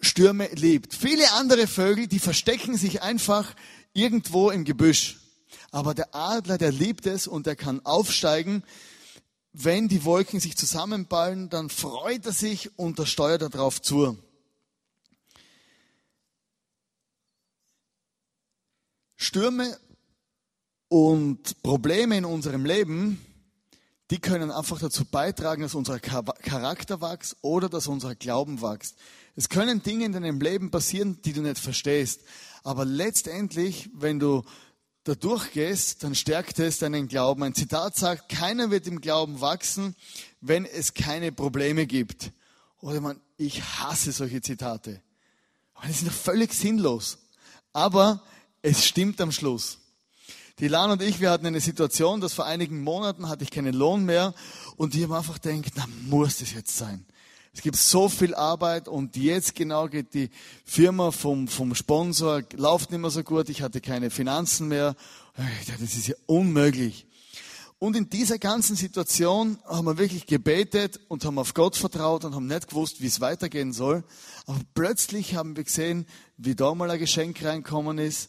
Stürme 0.00 0.48
liebt. 0.52 0.94
Viele 0.94 1.30
andere 1.32 1.68
Vögel, 1.68 2.08
die 2.08 2.18
verstecken 2.18 2.76
sich 2.76 3.02
einfach 3.02 3.54
irgendwo 3.96 4.50
im 4.50 4.64
Gebüsch. 4.64 5.18
Aber 5.72 5.94
der 5.94 6.14
Adler, 6.14 6.58
der 6.58 6.70
liebt 6.70 7.06
es 7.06 7.26
und 7.26 7.46
er 7.46 7.56
kann 7.56 7.84
aufsteigen. 7.84 8.62
Wenn 9.52 9.88
die 9.88 10.04
Wolken 10.04 10.38
sich 10.38 10.56
zusammenballen, 10.56 11.48
dann 11.48 11.70
freut 11.70 12.26
er 12.26 12.32
sich 12.32 12.78
und 12.78 12.98
er 12.98 13.06
steuert 13.06 13.42
darauf 13.42 13.80
zu. 13.80 14.18
Stürme 19.16 19.76
und 20.88 21.62
Probleme 21.62 22.18
in 22.18 22.26
unserem 22.26 22.66
Leben, 22.66 23.18
die 24.10 24.18
können 24.18 24.50
einfach 24.50 24.78
dazu 24.78 25.04
beitragen, 25.04 25.62
dass 25.62 25.74
unser 25.74 25.98
Charakter 25.98 27.00
wächst 27.00 27.36
oder 27.40 27.68
dass 27.68 27.88
unser 27.88 28.14
Glauben 28.14 28.60
wächst. 28.60 28.96
Es 29.34 29.48
können 29.48 29.82
Dinge 29.82 30.04
in 30.04 30.12
deinem 30.12 30.40
Leben 30.40 30.70
passieren, 30.70 31.20
die 31.22 31.32
du 31.32 31.40
nicht 31.40 31.58
verstehst. 31.58 32.20
Aber 32.66 32.84
letztendlich, 32.84 33.88
wenn 33.94 34.18
du 34.18 34.42
da 35.04 35.14
durchgehst, 35.14 36.02
dann 36.02 36.16
stärkt 36.16 36.58
es 36.58 36.78
deinen 36.78 37.06
Glauben. 37.06 37.44
Ein 37.44 37.54
Zitat 37.54 37.94
sagt, 37.94 38.28
keiner 38.28 38.72
wird 38.72 38.88
im 38.88 39.00
Glauben 39.00 39.40
wachsen, 39.40 39.94
wenn 40.40 40.64
es 40.64 40.92
keine 40.92 41.30
Probleme 41.30 41.86
gibt. 41.86 42.32
Oder 42.80 43.00
man, 43.00 43.20
ich 43.36 43.62
hasse 43.62 44.10
solche 44.10 44.40
Zitate. 44.40 45.00
Die 45.86 45.92
sind 45.92 46.08
doch 46.08 46.16
völlig 46.16 46.52
sinnlos. 46.52 47.18
Aber 47.72 48.20
es 48.62 48.84
stimmt 48.84 49.20
am 49.20 49.30
Schluss. 49.30 49.78
Die 50.58 50.66
Lan 50.66 50.90
und 50.90 51.02
ich, 51.02 51.20
wir 51.20 51.30
hatten 51.30 51.46
eine 51.46 51.60
Situation, 51.60 52.20
dass 52.20 52.32
vor 52.32 52.46
einigen 52.46 52.82
Monaten 52.82 53.28
hatte 53.28 53.44
ich 53.44 53.52
keinen 53.52 53.74
Lohn 53.74 54.04
mehr 54.04 54.34
und 54.76 54.92
ich 54.96 55.04
habe 55.04 55.16
einfach 55.16 55.40
gedacht, 55.40 55.70
na 55.76 55.86
muss 56.06 56.38
das 56.38 56.52
jetzt 56.52 56.76
sein. 56.76 57.06
Es 57.56 57.62
gibt 57.62 57.76
so 57.76 58.10
viel 58.10 58.34
Arbeit 58.34 58.86
und 58.86 59.16
jetzt 59.16 59.54
genau 59.54 59.88
geht 59.88 60.12
die 60.12 60.28
Firma 60.66 61.10
vom, 61.10 61.48
vom 61.48 61.74
Sponsor, 61.74 62.42
läuft 62.54 62.90
nicht 62.90 63.00
mehr 63.00 63.08
so 63.08 63.22
gut, 63.22 63.48
ich 63.48 63.62
hatte 63.62 63.80
keine 63.80 64.10
Finanzen 64.10 64.68
mehr. 64.68 64.94
Das 65.66 65.80
ist 65.80 66.06
ja 66.06 66.14
unmöglich. 66.26 67.06
Und 67.78 67.96
in 67.96 68.10
dieser 68.10 68.38
ganzen 68.38 68.76
Situation 68.76 69.58
haben 69.64 69.86
wir 69.86 69.96
wirklich 69.96 70.26
gebetet 70.26 71.00
und 71.08 71.24
haben 71.24 71.38
auf 71.38 71.54
Gott 71.54 71.76
vertraut 71.76 72.26
und 72.26 72.34
haben 72.34 72.46
nicht 72.46 72.68
gewusst, 72.68 73.00
wie 73.00 73.06
es 73.06 73.22
weitergehen 73.22 73.72
soll. 73.72 74.04
Aber 74.44 74.60
plötzlich 74.74 75.34
haben 75.34 75.56
wir 75.56 75.64
gesehen, 75.64 76.04
wie 76.36 76.54
da 76.54 76.74
mal 76.74 76.90
ein 76.90 76.98
Geschenk 76.98 77.42
reinkommen 77.42 77.96
ist, 77.96 78.28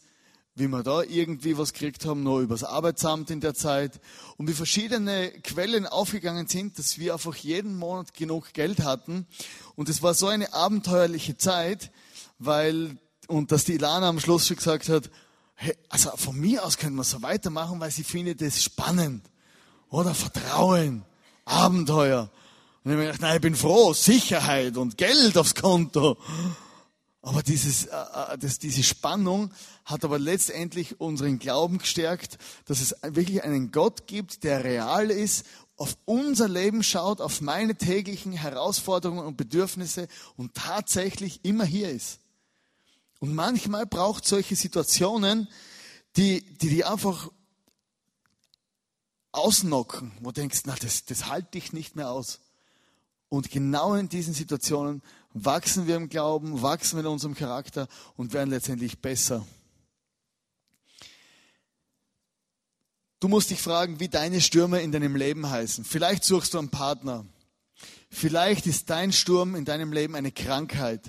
wie 0.60 0.68
wir 0.68 0.84
da 0.84 1.04
irgendwie 1.04 1.58
was 1.58 1.74
gekriegt 1.74 2.06
haben, 2.06 2.24
nur 2.24 2.42
übers 2.42 2.64
Arbeitsamt 2.64 3.30
in 3.30 3.42
der 3.42 3.54
Zeit 3.54 4.00
und 4.38 4.48
wie 4.48 4.54
verschiedene 4.54 5.32
Quellen 5.44 5.86
aufgegangen 5.86 6.48
sind, 6.48 6.80
dass 6.80 6.98
wir 6.98 7.14
einfach 7.14 7.36
jeden 7.36 7.78
Monat 7.78 8.14
genug 8.14 8.54
Geld 8.54 8.80
hatten. 8.84 9.28
Und 9.76 9.90
es 9.90 10.02
war 10.02 10.14
so 10.14 10.28
eine 10.28 10.54
abenteuerliche 10.54 11.38
Zeit, 11.38 11.92
weil, 12.40 12.98
und 13.28 13.52
dass 13.52 13.66
die 13.66 13.74
Ilana 13.74 14.10
am 14.10 14.20
Schluss 14.20 14.48
schon 14.48 14.58
gesagt 14.58 14.90
hat, 14.90 15.10
hey, 15.56 15.76
also 15.90 16.12
von 16.16 16.40
mir 16.40 16.66
aus 16.66 16.78
können 16.78 16.96
wir 16.96 17.04
so 17.04 17.22
weitermachen, 17.22 17.80
weil 17.80 17.92
sie 17.92 18.04
findet 18.04 18.42
es 18.42 18.64
spannend. 18.64 19.26
Oder 19.90 20.14
Vertrauen, 20.14 21.04
Abenteuer. 21.46 22.30
Und 22.84 22.92
ich 22.92 22.96
habe 22.96 22.98
mir 22.98 23.06
gedacht, 23.06 23.22
nein, 23.22 23.36
ich 23.36 23.42
bin 23.42 23.56
froh, 23.56 23.94
Sicherheit 23.94 24.78
und 24.78 24.98
Geld 24.98 25.38
aufs 25.38 25.56
Konto. 25.56 26.18
Aber 27.22 27.44
dieses, 27.44 27.86
äh, 27.86 27.96
äh, 27.96 28.38
das, 28.38 28.60
diese 28.60 28.84
Spannung 28.84 29.52
hat 29.86 30.06
aber 30.06 30.20
letztendlich 30.20 31.00
unseren 31.00 31.40
Glauben 31.40 31.80
gestärkt, 31.80 32.38
dass 32.66 32.80
es 32.80 32.96
wirklich 33.02 33.44
einen 33.44 33.72
Gott 33.72 34.08
gibt, 34.08 34.44
der 34.44 34.64
real 34.64 35.10
ist, 35.10 35.46
auf 35.76 35.98
unser 36.06 36.48
Leben 36.48 36.84
schaut, 36.84 37.22
auf 37.22 37.42
meine 37.42 37.76
täglichen 37.76 38.34
Herausforderungen 38.34 39.26
und 39.26 39.38
Bedürfnisse 39.38 40.08
und 40.36 40.54
tatsächlich 40.56 41.44
immer 41.44 41.66
hier 41.66 41.90
ist. 41.90 42.20
Und 43.20 43.34
manchmal 43.34 43.86
braucht 43.86 44.26
solche 44.26 44.56
Situationen, 44.56 45.48
die 46.18 46.42
die, 46.58 46.70
die 46.70 46.84
einfach 46.84 47.30
ausnocken, 49.32 50.12
wo 50.20 50.32
du 50.32 50.42
denkst, 50.42 50.62
na, 50.66 50.76
das, 50.82 51.06
das 51.06 51.28
halte 51.28 51.58
ich 51.58 51.74
nicht 51.74 51.96
mehr 51.96 52.10
aus. 52.10 52.40
Und 53.30 53.52
genau 53.52 53.94
in 53.94 54.10
diesen 54.10 54.34
Situationen 54.34 55.04
wachsen 55.46 55.88
wir 55.88 55.96
im 55.96 56.10
Glauben, 56.10 56.62
wachsen 56.62 56.98
wir 56.98 57.02
in 57.02 57.12
unserem 57.12 57.36
Charakter 57.36 57.88
und 58.16 58.34
werden 58.34 58.50
letztendlich 58.50 59.00
besser. 59.00 59.46
Du 63.20 63.28
musst 63.28 63.50
dich 63.50 63.62
fragen, 63.62 64.00
wie 64.00 64.10
deine 64.10 64.42
Stürme 64.42 64.82
in 64.82 64.92
deinem 64.92 65.16
Leben 65.16 65.50
heißen. 65.50 65.84
Vielleicht 65.84 66.24
suchst 66.24 66.54
du 66.54 66.60
einen 66.60 66.70
Partner. 66.70 67.26
Vielleicht 68.10 68.68
ist 68.68 68.90
dein 68.90 69.12
Sturm 69.12 69.56
in 69.56 69.66
deinem 69.66 69.92
Leben 69.92 70.16
eine 70.16 70.32
Krankheit. 70.32 71.02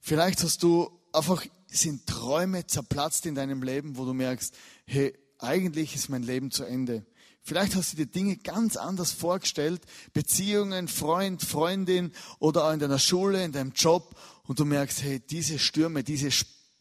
Vielleicht 0.00 0.42
hast 0.42 0.62
du 0.62 0.90
einfach, 1.12 1.44
sind 1.66 2.06
Träume 2.06 2.66
zerplatzt 2.66 3.26
in 3.26 3.34
deinem 3.34 3.62
Leben, 3.62 3.96
wo 3.96 4.04
du 4.04 4.14
merkst, 4.14 4.54
hey, 4.86 5.18
eigentlich 5.38 5.94
ist 5.94 6.08
mein 6.08 6.22
Leben 6.22 6.50
zu 6.50 6.64
Ende. 6.64 7.04
Vielleicht 7.44 7.74
hast 7.74 7.92
du 7.92 7.96
dir 7.96 8.06
Dinge 8.06 8.36
ganz 8.36 8.76
anders 8.76 9.10
vorgestellt, 9.10 9.82
Beziehungen, 10.12 10.86
Freund, 10.86 11.42
Freundin 11.42 12.12
oder 12.38 12.64
auch 12.66 12.72
in 12.72 12.78
deiner 12.78 13.00
Schule, 13.00 13.44
in 13.44 13.52
deinem 13.52 13.72
Job 13.72 14.14
und 14.44 14.60
du 14.60 14.64
merkst, 14.64 15.02
hey, 15.02 15.18
diese 15.18 15.58
Stürme, 15.58 16.04
diese 16.04 16.28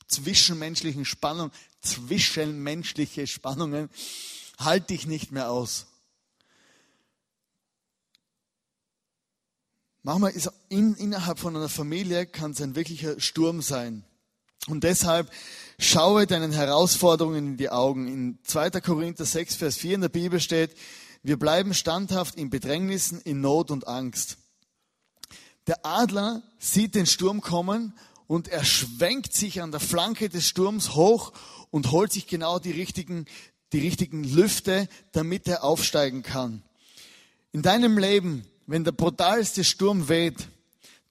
zwischenmenschlichen 0.07 1.05
Spannungen, 1.05 1.51
zwischenmenschliche 1.81 3.25
Spannungen 3.25 3.89
halte 4.59 4.93
ich 4.93 5.07
nicht 5.07 5.31
mehr 5.31 5.49
aus. 5.49 5.87
Manchmal 10.03 10.31
ist 10.31 10.51
in, 10.69 10.95
innerhalb 10.95 11.39
von 11.39 11.55
einer 11.55 11.69
Familie 11.69 12.25
kann 12.25 12.51
es 12.51 12.61
ein 12.61 12.75
wirklicher 12.75 13.19
Sturm 13.19 13.61
sein. 13.61 14.03
Und 14.67 14.83
deshalb 14.83 15.31
schaue 15.81 16.27
deinen 16.27 16.51
Herausforderungen 16.51 17.47
in 17.47 17.57
die 17.57 17.69
Augen. 17.69 18.07
In 18.07 18.39
2. 18.43 18.69
Korinther 18.81 19.25
6, 19.25 19.55
Vers 19.55 19.77
4 19.77 19.95
in 19.95 20.01
der 20.01 20.09
Bibel 20.09 20.39
steht, 20.39 20.75
wir 21.23 21.37
bleiben 21.37 21.73
standhaft 21.73 22.35
in 22.35 22.49
Bedrängnissen, 22.49 23.19
in 23.21 23.41
Not 23.41 23.71
und 23.71 23.87
Angst. 23.87 24.37
Der 25.67 25.85
Adler 25.85 26.43
sieht 26.59 26.95
den 26.95 27.05
Sturm 27.05 27.41
kommen 27.41 27.93
und 28.27 28.47
er 28.47 28.63
schwenkt 28.63 29.33
sich 29.33 29.61
an 29.61 29.71
der 29.71 29.79
Flanke 29.79 30.29
des 30.29 30.47
Sturms 30.47 30.95
hoch 30.95 31.33
und 31.69 31.91
holt 31.91 32.11
sich 32.11 32.27
genau 32.27 32.59
die 32.59 32.71
richtigen, 32.71 33.25
die 33.73 33.79
richtigen 33.79 34.23
Lüfte, 34.23 34.87
damit 35.11 35.47
er 35.47 35.63
aufsteigen 35.63 36.23
kann. 36.23 36.63
In 37.51 37.61
deinem 37.61 37.97
Leben, 37.97 38.45
wenn 38.67 38.83
der 38.83 38.91
brutalste 38.91 39.63
Sturm 39.63 40.09
weht, 40.09 40.47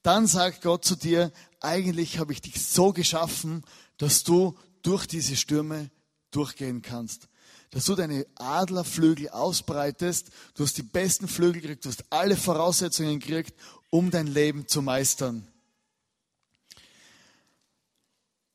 dann 0.03 0.27
sagt 0.27 0.61
Gott 0.61 0.83
zu 0.83 0.95
dir, 0.95 1.31
eigentlich 1.59 2.19
habe 2.19 2.33
ich 2.33 2.41
dich 2.41 2.65
so 2.65 2.91
geschaffen, 2.91 3.63
dass 4.01 4.23
du 4.23 4.57
durch 4.81 5.05
diese 5.05 5.35
Stürme 5.35 5.91
durchgehen 6.31 6.81
kannst. 6.81 7.27
Dass 7.69 7.85
du 7.85 7.93
deine 7.93 8.25
Adlerflügel 8.33 9.29
ausbreitest, 9.29 10.31
du 10.55 10.63
hast 10.63 10.75
die 10.77 10.81
besten 10.81 11.27
Flügel 11.27 11.61
gekriegt, 11.61 11.85
du 11.85 11.89
hast 11.89 12.03
alle 12.09 12.35
Voraussetzungen 12.35 13.19
gekriegt, 13.19 13.53
um 13.91 14.09
dein 14.09 14.25
Leben 14.25 14.67
zu 14.67 14.81
meistern. 14.81 15.47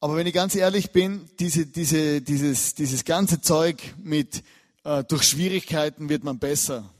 Aber 0.00 0.16
wenn 0.16 0.26
ich 0.26 0.34
ganz 0.34 0.56
ehrlich 0.56 0.90
bin, 0.90 1.30
diese, 1.38 1.64
diese, 1.64 2.20
dieses, 2.22 2.74
dieses 2.74 3.04
ganze 3.04 3.40
Zeug 3.40 3.94
mit 4.02 4.42
äh, 4.82 5.04
durch 5.04 5.22
Schwierigkeiten 5.22 6.08
wird 6.08 6.24
man 6.24 6.40
besser 6.40 6.92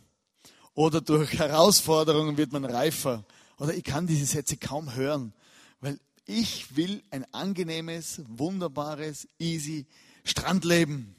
oder 0.75 1.01
durch 1.01 1.33
Herausforderungen 1.33 2.37
wird 2.37 2.53
man 2.53 2.65
reifer. 2.65 3.25
Oder 3.59 3.75
ich 3.75 3.83
kann 3.83 4.07
diese 4.07 4.25
Sätze 4.25 4.57
kaum 4.57 4.95
hören, 4.95 5.33
weil 5.81 5.99
ich 6.27 6.77
will 6.77 7.03
ein 7.11 7.25
angenehmes, 7.33 8.21
wunderbares, 8.27 9.29
easy 9.39 9.87
Strandleben. 10.25 11.15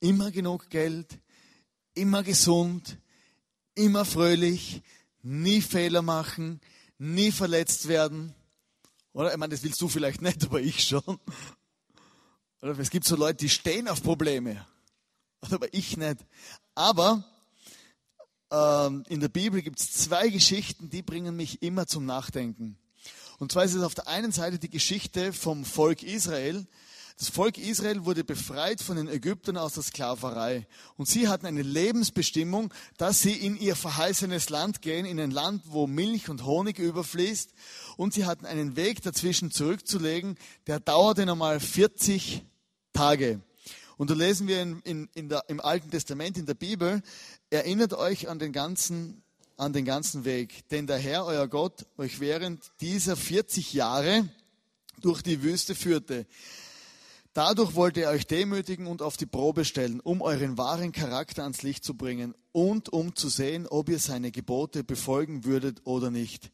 Immer 0.00 0.30
genug 0.30 0.70
Geld, 0.70 1.18
immer 1.94 2.22
gesund, 2.22 2.98
immer 3.74 4.04
fröhlich, 4.04 4.82
nie 5.22 5.60
Fehler 5.60 6.02
machen, 6.02 6.60
nie 6.98 7.30
verletzt 7.30 7.88
werden. 7.88 8.34
Oder? 9.12 9.32
Ich 9.32 9.38
meine, 9.38 9.54
das 9.54 9.62
willst 9.62 9.80
du 9.80 9.88
vielleicht 9.88 10.22
nicht, 10.22 10.42
aber 10.44 10.60
ich 10.60 10.82
schon. 10.82 11.20
Oder 12.62 12.78
es 12.78 12.90
gibt 12.90 13.04
so 13.04 13.14
Leute, 13.14 13.36
die 13.36 13.50
stehen 13.50 13.88
auf 13.88 14.02
Probleme. 14.02 14.66
Aber 15.50 15.72
ich 15.74 15.98
nicht. 15.98 16.24
Aber 16.74 17.22
ähm, 18.50 19.04
in 19.08 19.20
der 19.20 19.28
Bibel 19.28 19.60
gibt 19.60 19.78
es 19.78 19.92
zwei 19.92 20.30
Geschichten, 20.30 20.88
die 20.88 21.02
bringen 21.02 21.36
mich 21.36 21.62
immer 21.62 21.86
zum 21.86 22.06
Nachdenken. 22.06 22.78
Und 23.38 23.52
zwar 23.52 23.64
ist 23.64 23.74
es 23.74 23.82
auf 23.82 23.94
der 23.94 24.08
einen 24.08 24.32
Seite 24.32 24.58
die 24.58 24.70
Geschichte 24.70 25.32
vom 25.32 25.64
Volk 25.64 26.02
Israel, 26.02 26.66
das 27.16 27.28
Volk 27.28 27.58
Israel 27.58 28.04
wurde 28.04 28.24
befreit 28.24 28.82
von 28.82 28.96
den 28.96 29.06
Ägyptern 29.06 29.56
aus 29.56 29.74
der 29.74 29.84
Sklaverei. 29.84 30.66
Und 30.96 31.06
sie 31.06 31.28
hatten 31.28 31.46
eine 31.46 31.62
Lebensbestimmung, 31.62 32.74
dass 32.96 33.22
sie 33.22 33.34
in 33.34 33.56
ihr 33.56 33.76
verheißenes 33.76 34.50
Land 34.50 34.82
gehen, 34.82 35.06
in 35.06 35.20
ein 35.20 35.30
Land, 35.30 35.62
wo 35.66 35.86
Milch 35.86 36.28
und 36.28 36.44
Honig 36.44 36.80
überfließt. 36.80 37.52
Und 37.96 38.14
sie 38.14 38.26
hatten 38.26 38.46
einen 38.46 38.74
Weg 38.74 39.02
dazwischen 39.02 39.52
zurückzulegen, 39.52 40.36
der 40.66 40.80
dauerte 40.80 41.24
nochmal 41.24 41.60
40 41.60 42.42
Tage. 42.92 43.40
Und 43.96 44.10
da 44.10 44.14
lesen 44.14 44.48
wir 44.48 44.60
in, 44.60 44.80
in, 44.80 45.08
in 45.14 45.28
der, 45.28 45.44
im 45.46 45.60
Alten 45.60 45.92
Testament, 45.92 46.36
in 46.36 46.46
der 46.46 46.54
Bibel, 46.54 47.00
erinnert 47.48 47.94
euch 47.94 48.28
an 48.28 48.40
den 48.40 48.52
ganzen 48.52 49.23
an 49.56 49.72
den 49.72 49.84
ganzen 49.84 50.24
Weg. 50.24 50.68
Denn 50.70 50.86
der 50.86 50.98
Herr, 50.98 51.24
euer 51.26 51.48
Gott, 51.48 51.86
euch 51.96 52.20
während 52.20 52.72
dieser 52.80 53.16
40 53.16 53.72
Jahre 53.72 54.28
durch 55.00 55.22
die 55.22 55.42
Wüste 55.42 55.74
führte. 55.74 56.26
Dadurch 57.32 57.74
wollte 57.74 58.02
er 58.02 58.10
euch 58.10 58.26
demütigen 58.26 58.86
und 58.86 59.02
auf 59.02 59.16
die 59.16 59.26
Probe 59.26 59.64
stellen, 59.64 60.00
um 60.00 60.22
euren 60.22 60.56
wahren 60.56 60.92
Charakter 60.92 61.42
ans 61.42 61.62
Licht 61.62 61.84
zu 61.84 61.94
bringen 61.94 62.34
und 62.52 62.92
um 62.92 63.16
zu 63.16 63.28
sehen, 63.28 63.66
ob 63.66 63.88
ihr 63.88 63.98
seine 63.98 64.30
Gebote 64.30 64.84
befolgen 64.84 65.44
würdet 65.44 65.80
oder 65.84 66.12
nicht. 66.12 66.52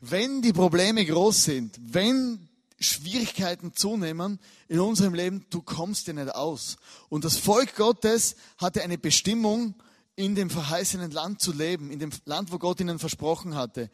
Wenn 0.00 0.42
die 0.42 0.52
Probleme 0.52 1.04
groß 1.04 1.44
sind, 1.44 1.80
wenn 1.82 2.48
Schwierigkeiten 2.78 3.72
zunehmen 3.74 4.38
in 4.68 4.78
unserem 4.78 5.14
Leben, 5.14 5.44
du 5.50 5.62
kommst 5.62 6.06
dir 6.06 6.14
nicht 6.14 6.34
aus. 6.34 6.76
Und 7.08 7.24
das 7.24 7.36
Volk 7.36 7.74
Gottes 7.74 8.36
hatte 8.58 8.82
eine 8.82 8.98
Bestimmung, 8.98 9.74
in 10.16 10.34
dem 10.34 10.50
verheißenen 10.50 11.10
Land 11.10 11.40
zu 11.40 11.52
leben, 11.52 11.90
in 11.90 11.98
dem 11.98 12.10
Land, 12.24 12.50
wo 12.50 12.58
Gott 12.58 12.80
ihnen 12.80 12.98
versprochen 12.98 13.54
hatte. 13.54 13.90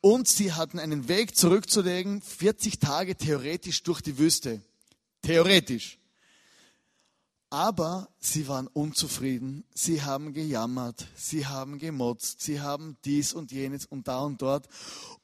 Und 0.00 0.28
sie 0.28 0.52
hatten 0.52 0.78
einen 0.78 1.08
Weg 1.08 1.36
zurückzulegen, 1.36 2.20
40 2.20 2.78
Tage 2.78 3.16
theoretisch 3.16 3.82
durch 3.82 4.00
die 4.00 4.18
Wüste. 4.18 4.60
Theoretisch. 5.22 5.98
Aber 7.48 8.08
sie 8.18 8.48
waren 8.48 8.66
unzufrieden, 8.66 9.64
sie 9.74 10.02
haben 10.02 10.32
gejammert, 10.32 11.06
sie 11.14 11.46
haben 11.46 11.78
gemotzt, 11.78 12.40
sie 12.40 12.60
haben 12.60 12.96
dies 13.04 13.34
und 13.34 13.52
jenes 13.52 13.84
und 13.84 14.08
da 14.08 14.20
und 14.20 14.40
dort. 14.40 14.66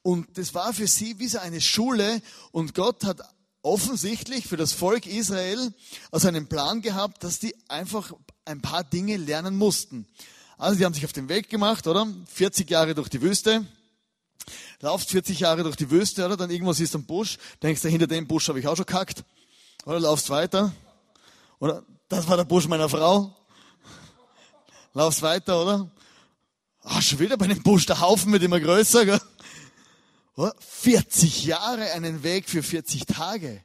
Und 0.03 0.37
das 0.37 0.53
war 0.53 0.71
für 0.73 0.85
sie 0.85 1.17
wie 1.17 1.27
so 1.27 1.39
eine 1.39 1.59
Schule 1.59 2.21
und 2.51 2.75
Gott 2.75 3.03
hat 3.03 3.21
offensichtlich 3.63 4.47
für 4.47 4.57
das 4.57 4.73
Volk 4.73 5.05
Israel 5.05 5.73
also 6.11 6.27
einen 6.27 6.47
Plan 6.47 6.81
gehabt, 6.81 7.23
dass 7.23 7.39
die 7.39 7.55
einfach 7.67 8.13
ein 8.45 8.61
paar 8.61 8.83
Dinge 8.83 9.17
lernen 9.17 9.57
mussten. 9.57 10.07
Also 10.59 10.77
die 10.77 10.83
haben 10.83 10.93
sich 10.93 11.05
auf 11.05 11.13
den 11.13 11.29
Weg 11.29 11.49
gemacht, 11.49 11.87
oder? 11.87 12.05
40 12.33 12.69
Jahre 12.69 12.93
durch 12.93 13.07
die 13.07 13.21
Wüste. 13.21 13.65
Lauft 14.81 15.09
40 15.09 15.39
Jahre 15.39 15.63
durch 15.63 15.77
die 15.77 15.89
Wüste, 15.89 16.25
oder? 16.25 16.35
Dann 16.35 16.49
irgendwo 16.49 16.73
siehst 16.73 16.93
du 16.93 16.97
einen 16.97 17.07
Busch, 17.07 17.37
denkst 17.63 17.81
du, 17.81 17.87
hinter 17.87 18.07
dem 18.07 18.27
Busch 18.27 18.49
habe 18.49 18.59
ich 18.59 18.67
auch 18.67 18.75
schon 18.75 18.85
kackt. 18.85 19.23
Oder 19.85 20.01
laufst 20.01 20.29
weiter. 20.29 20.73
Oder 21.59 21.83
das 22.09 22.27
war 22.27 22.35
der 22.35 22.43
Busch 22.43 22.67
meiner 22.67 22.89
Frau. 22.89 23.33
Laufst 24.93 25.21
weiter, 25.21 25.61
oder? 25.61 25.89
Ah, 26.81 27.01
schon 27.01 27.19
wieder 27.19 27.37
bei 27.37 27.47
dem 27.47 27.63
Busch, 27.63 27.85
der 27.85 28.01
Haufen 28.01 28.33
wird 28.33 28.43
immer 28.43 28.59
größer. 28.59 29.05
Gell? 29.05 29.21
Oder? 30.35 30.53
40 30.59 31.45
Jahre 31.45 31.93
einen 31.93 32.21
Weg 32.23 32.49
für 32.49 32.63
40 32.63 33.05
Tage. 33.05 33.63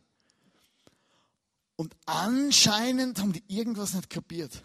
Und 1.74 1.96
anscheinend 2.06 3.18
haben 3.18 3.32
die 3.32 3.42
irgendwas 3.48 3.94
nicht 3.94 4.10
kapiert. 4.10 4.62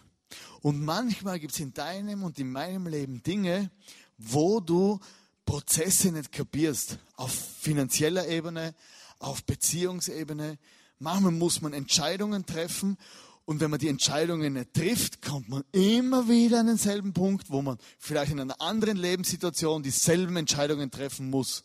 Und 0.62 0.84
manchmal 0.84 1.39
gibt 1.39 1.54
es 1.54 1.60
in 1.60 1.74
deinem 1.74 2.24
und 2.24 2.39
in 2.39 2.52
meinem 2.52 2.88
Leben 2.88 3.24
Dinge, 3.24 3.72
wo 4.18 4.60
du 4.60 5.00
Prozesse 5.46 6.12
nicht 6.12 6.32
kapierst. 6.32 7.00
Auf 7.15 7.32
finanzieller 7.32 8.28
Ebene, 8.28 8.76
auf 9.20 9.44
Beziehungsebene, 9.44 10.58
Manchmal 11.00 11.32
muss 11.32 11.62
man 11.62 11.72
Entscheidungen 11.72 12.46
treffen 12.46 12.98
und 13.46 13.62
wenn 13.62 13.72
man 13.72 13.80
die 13.80 13.88
Entscheidungen 13.88 14.54
nicht 14.54 14.74
trifft, 14.74 15.22
kommt 15.22 15.48
man 15.48 15.63
immer 15.72 16.28
wieder 16.28 16.60
an 16.60 16.68
denselben 16.68 17.13
Punkt, 17.13 17.50
wo 17.50 17.62
man 17.62 17.78
vielleicht 17.98 18.34
in 18.34 18.39
einer 18.42 18.60
anderen 18.60 18.98
Lebenssituation 18.98 19.82
dieselben 19.82 20.36
Entscheidungen 20.36 20.92
treffen 20.92 21.30
muss. 21.30 21.63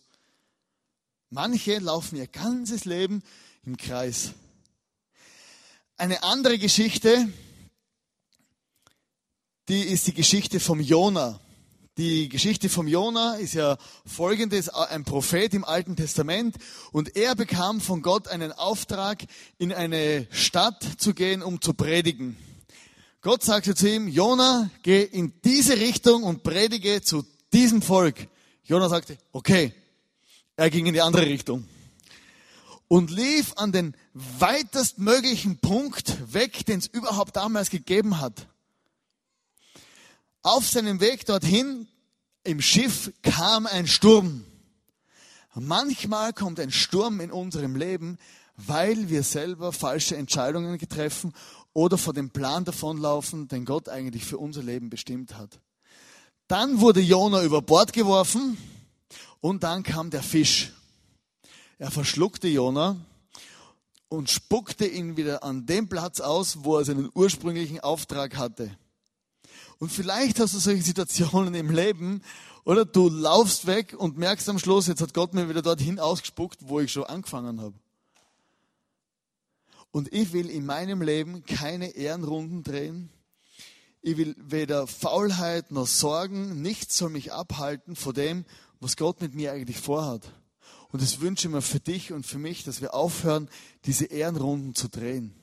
Manche 1.31 1.81
laufen 1.81 2.17
ihr 2.17 2.29
ganzes 2.29 2.85
Leben 2.85 3.25
im 3.65 3.77
Kreis. 3.77 4.35
Eine 5.97 6.23
andere 6.23 6.59
Geschichte, 6.59 7.29
die 9.69 9.83
ist 9.83 10.07
die 10.07 10.15
Geschichte 10.15 10.61
vom 10.61 10.81
Jona. 10.81 11.41
Die 11.97 12.29
Geschichte 12.29 12.69
vom 12.69 12.89
Jona 12.89 13.37
ist 13.37 13.55
ja 13.55 13.79
folgendes, 14.05 14.69
ein 14.69 15.05
Prophet 15.05 15.55
im 15.55 15.65
Alten 15.65 15.95
Testament 15.95 16.57
und 16.91 17.17
er 17.17 17.37
bekam 17.37 17.81
von 17.81 18.03
Gott 18.03 18.27
einen 18.27 18.53
Auftrag, 18.53 19.25
in 19.59 19.73
eine 19.73 20.27
Stadt 20.33 20.85
zu 20.99 21.15
gehen, 21.15 21.43
um 21.43 21.61
zu 21.61 21.73
predigen. 21.73 22.37
Gott 23.21 23.45
sagte 23.45 23.75
zu 23.75 23.89
ihm, 23.89 24.09
Jona, 24.09 24.71
geh 24.83 25.03
in 25.03 25.33
diese 25.45 25.79
Richtung 25.79 26.25
und 26.25 26.43
predige 26.43 27.01
zu 27.01 27.25
diesem 27.53 27.81
Volk. 27.81 28.29
Jona 28.65 28.89
sagte, 28.89 29.17
okay. 29.33 29.73
Er 30.57 30.71
ging 30.71 30.87
in 30.87 30.95
die 30.95 31.01
andere 31.01 31.27
Richtung 31.27 31.67
und 32.87 33.11
lief 33.11 33.55
an 33.57 33.73
den 33.73 33.97
weitestmöglichen 34.13 35.59
Punkt 35.59 36.33
weg, 36.33 36.65
den 36.67 36.79
es 36.79 36.87
überhaupt 36.87 37.35
damals 37.37 37.71
gegeben 37.71 38.21
hat. 38.21 38.47
Auf 40.47 40.69
seinem 40.69 41.01
Weg 41.01 41.25
dorthin 41.25 41.89
im 42.43 42.61
Schiff 42.61 43.11
kam 43.23 43.67
ein 43.67 43.87
Sturm. 43.87 44.45
Manchmal 45.55 46.35
kommt 46.35 46.61
ein 46.61 46.71
Sturm 46.71 47.21
in 47.21 47.33
unserem 47.33 47.77
Leben, 47.77 48.19
weil 48.59 49.09
wir 49.09 49.23
selber 49.23 49.73
falsche 49.73 50.19
Entscheidungen 50.19 50.79
treffen 50.87 51.33
oder 51.73 51.97
vor 51.97 52.13
dem 52.13 52.29
Plan 52.29 52.67
davonlaufen, 52.67 53.49
den 53.49 53.65
Gott 53.65 53.89
eigentlich 53.89 54.27
für 54.27 54.37
unser 54.37 54.63
Leben 54.63 54.91
bestimmt 54.91 55.39
hat. 55.39 55.59
Dann 56.47 56.79
wurde 56.79 57.01
Jona 57.01 57.43
über 57.43 57.63
Bord 57.63 57.95
geworfen 57.95 58.59
und 59.41 59.63
dann 59.63 59.83
kam 59.83 60.11
der 60.11 60.23
Fisch. 60.23 60.75
Er 61.79 61.91
verschluckte 61.91 62.49
Jona 62.49 62.97
und 64.11 64.29
spuckte 64.29 64.87
ihn 64.87 65.17
wieder 65.17 65.43
an 65.43 65.65
dem 65.65 65.89
Platz 65.89 66.21
aus, 66.21 66.65
wo 66.65 66.77
er 66.77 66.85
seinen 66.85 67.09
ursprünglichen 67.15 67.81
Auftrag 67.81 68.37
hatte. 68.37 68.77
Und 69.79 69.91
vielleicht 69.91 70.41
hast 70.41 70.55
du 70.55 70.59
solche 70.59 70.83
Situationen 70.83 71.55
im 71.55 71.71
Leben, 71.71 72.23
oder 72.65 72.85
du 72.85 73.11
laufst 73.11 73.67
weg 73.67 73.95
und 73.97 74.17
merkst 74.17 74.49
am 74.49 74.59
Schluss, 74.59 74.87
jetzt 74.87 75.03
hat 75.03 75.13
Gott 75.13 75.35
mir 75.35 75.49
wieder 75.49 75.63
dorthin 75.63 76.01
ausgespuckt, 76.01 76.61
wo 76.63 76.81
ich 76.81 76.91
schon 76.91 77.05
angefangen 77.05 77.61
habe. 77.61 77.75
Und 79.91 80.13
ich 80.13 80.33
will 80.33 80.49
in 80.49 80.65
meinem 80.65 81.03
Leben 81.03 81.45
keine 81.45 81.91
Ehrenrunden 81.91 82.63
drehen. 82.63 83.11
Ich 84.01 84.17
will 84.17 84.35
weder 84.39 84.87
Faulheit 84.87 85.71
noch 85.71 85.87
Sorgen, 85.87 86.63
nichts 86.63 86.97
soll 86.97 87.11
mich 87.11 87.33
abhalten 87.33 87.97
vor 87.97 88.13
dem, 88.13 88.45
was 88.81 88.97
Gott 88.97 89.21
mit 89.21 89.35
mir 89.35 89.53
eigentlich 89.53 89.79
vorhat. 89.79 90.33
Und 90.91 91.03
das 91.03 91.21
wünsche 91.21 91.49
ich 91.49 91.55
mir 91.55 91.63
für 91.63 91.81
dich 91.81 92.13
und 92.13 92.27
für 92.27 92.39
mich, 92.39 92.65
dass 92.65 92.81
wir 92.81 92.95
aufhören, 92.95 93.49
diese 93.85 94.07
Ehrenrunden 94.07 94.75
zu 94.75 94.89
drehen. 94.89 95.35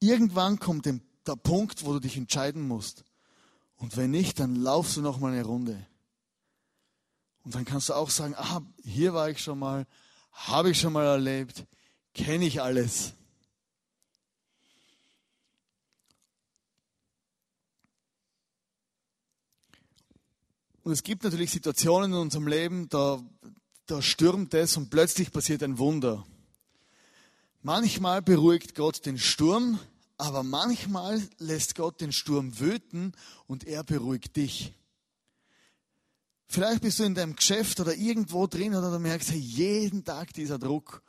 Irgendwann 0.00 0.58
kommt 0.58 0.86
ein 0.86 1.02
der 1.30 1.36
Punkt, 1.36 1.84
wo 1.84 1.92
du 1.92 2.00
dich 2.00 2.16
entscheiden 2.16 2.66
musst. 2.66 3.04
Und 3.76 3.96
wenn 3.96 4.10
nicht, 4.10 4.38
dann 4.38 4.56
laufst 4.56 4.96
du 4.96 5.00
noch 5.00 5.18
mal 5.18 5.32
eine 5.32 5.44
Runde. 5.44 5.86
Und 7.44 7.54
dann 7.54 7.64
kannst 7.64 7.88
du 7.88 7.94
auch 7.94 8.10
sagen, 8.10 8.34
ah, 8.36 8.60
hier 8.84 9.14
war 9.14 9.30
ich 9.30 9.42
schon 9.42 9.58
mal, 9.58 9.86
habe 10.32 10.70
ich 10.70 10.80
schon 10.80 10.92
mal 10.92 11.06
erlebt, 11.06 11.64
kenne 12.12 12.44
ich 12.44 12.60
alles. 12.60 13.14
Und 20.82 20.92
es 20.92 21.02
gibt 21.02 21.24
natürlich 21.24 21.50
Situationen 21.50 22.12
in 22.12 22.18
unserem 22.18 22.48
Leben, 22.48 22.88
da, 22.88 23.22
da 23.86 24.02
stürmt 24.02 24.54
es 24.54 24.76
und 24.76 24.90
plötzlich 24.90 25.30
passiert 25.30 25.62
ein 25.62 25.78
Wunder. 25.78 26.26
Manchmal 27.62 28.22
beruhigt 28.22 28.74
Gott 28.74 29.04
den 29.04 29.18
Sturm, 29.18 29.78
aber 30.20 30.42
manchmal 30.42 31.26
lässt 31.38 31.74
Gott 31.74 32.00
den 32.00 32.12
Sturm 32.12 32.60
wüten 32.60 33.12
und 33.46 33.64
er 33.64 33.82
beruhigt 33.82 34.36
dich. 34.36 34.74
Vielleicht 36.46 36.82
bist 36.82 36.98
du 36.98 37.04
in 37.04 37.14
deinem 37.14 37.36
Geschäft 37.36 37.80
oder 37.80 37.94
irgendwo 37.94 38.46
drin 38.46 38.74
oder 38.74 38.90
du 38.90 38.98
merkst, 38.98 39.30
hey, 39.30 39.38
jeden 39.38 40.04
Tag 40.04 40.34
dieser 40.34 40.58
Druck. 40.58 41.02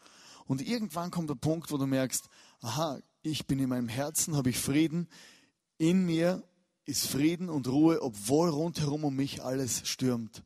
Und 0.45 0.61
irgendwann 0.61 1.11
kommt 1.11 1.29
der 1.29 1.35
Punkt, 1.35 1.71
wo 1.71 1.77
du 1.77 1.87
merkst, 1.87 2.29
aha, 2.61 2.99
ich 3.21 3.47
bin 3.47 3.59
in 3.59 3.69
meinem 3.69 3.89
Herzen, 3.89 4.35
habe 4.35 4.49
ich 4.49 4.59
Frieden. 4.59 5.09
In 5.77 6.05
mir 6.05 6.43
ist 6.85 7.07
Frieden 7.07 7.49
und 7.49 7.67
Ruhe, 7.67 8.01
obwohl 8.01 8.49
rundherum 8.49 9.03
um 9.03 9.15
mich 9.15 9.43
alles 9.43 9.87
stürmt. 9.87 10.43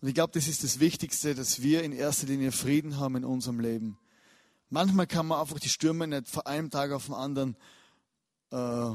Und 0.00 0.08
ich 0.08 0.14
glaube, 0.14 0.32
das 0.32 0.48
ist 0.48 0.64
das 0.64 0.80
Wichtigste, 0.80 1.34
dass 1.34 1.62
wir 1.62 1.82
in 1.82 1.92
erster 1.92 2.26
Linie 2.26 2.52
Frieden 2.52 2.96
haben 2.96 3.16
in 3.16 3.24
unserem 3.24 3.60
Leben. 3.60 3.98
Manchmal 4.70 5.06
kann 5.06 5.26
man 5.26 5.40
einfach 5.40 5.60
die 5.60 5.68
Stürme 5.68 6.06
nicht 6.06 6.28
von 6.28 6.46
einem 6.46 6.70
Tag 6.70 6.92
auf 6.92 7.06
den 7.06 7.14
anderen 7.14 7.56
äh, 8.52 8.90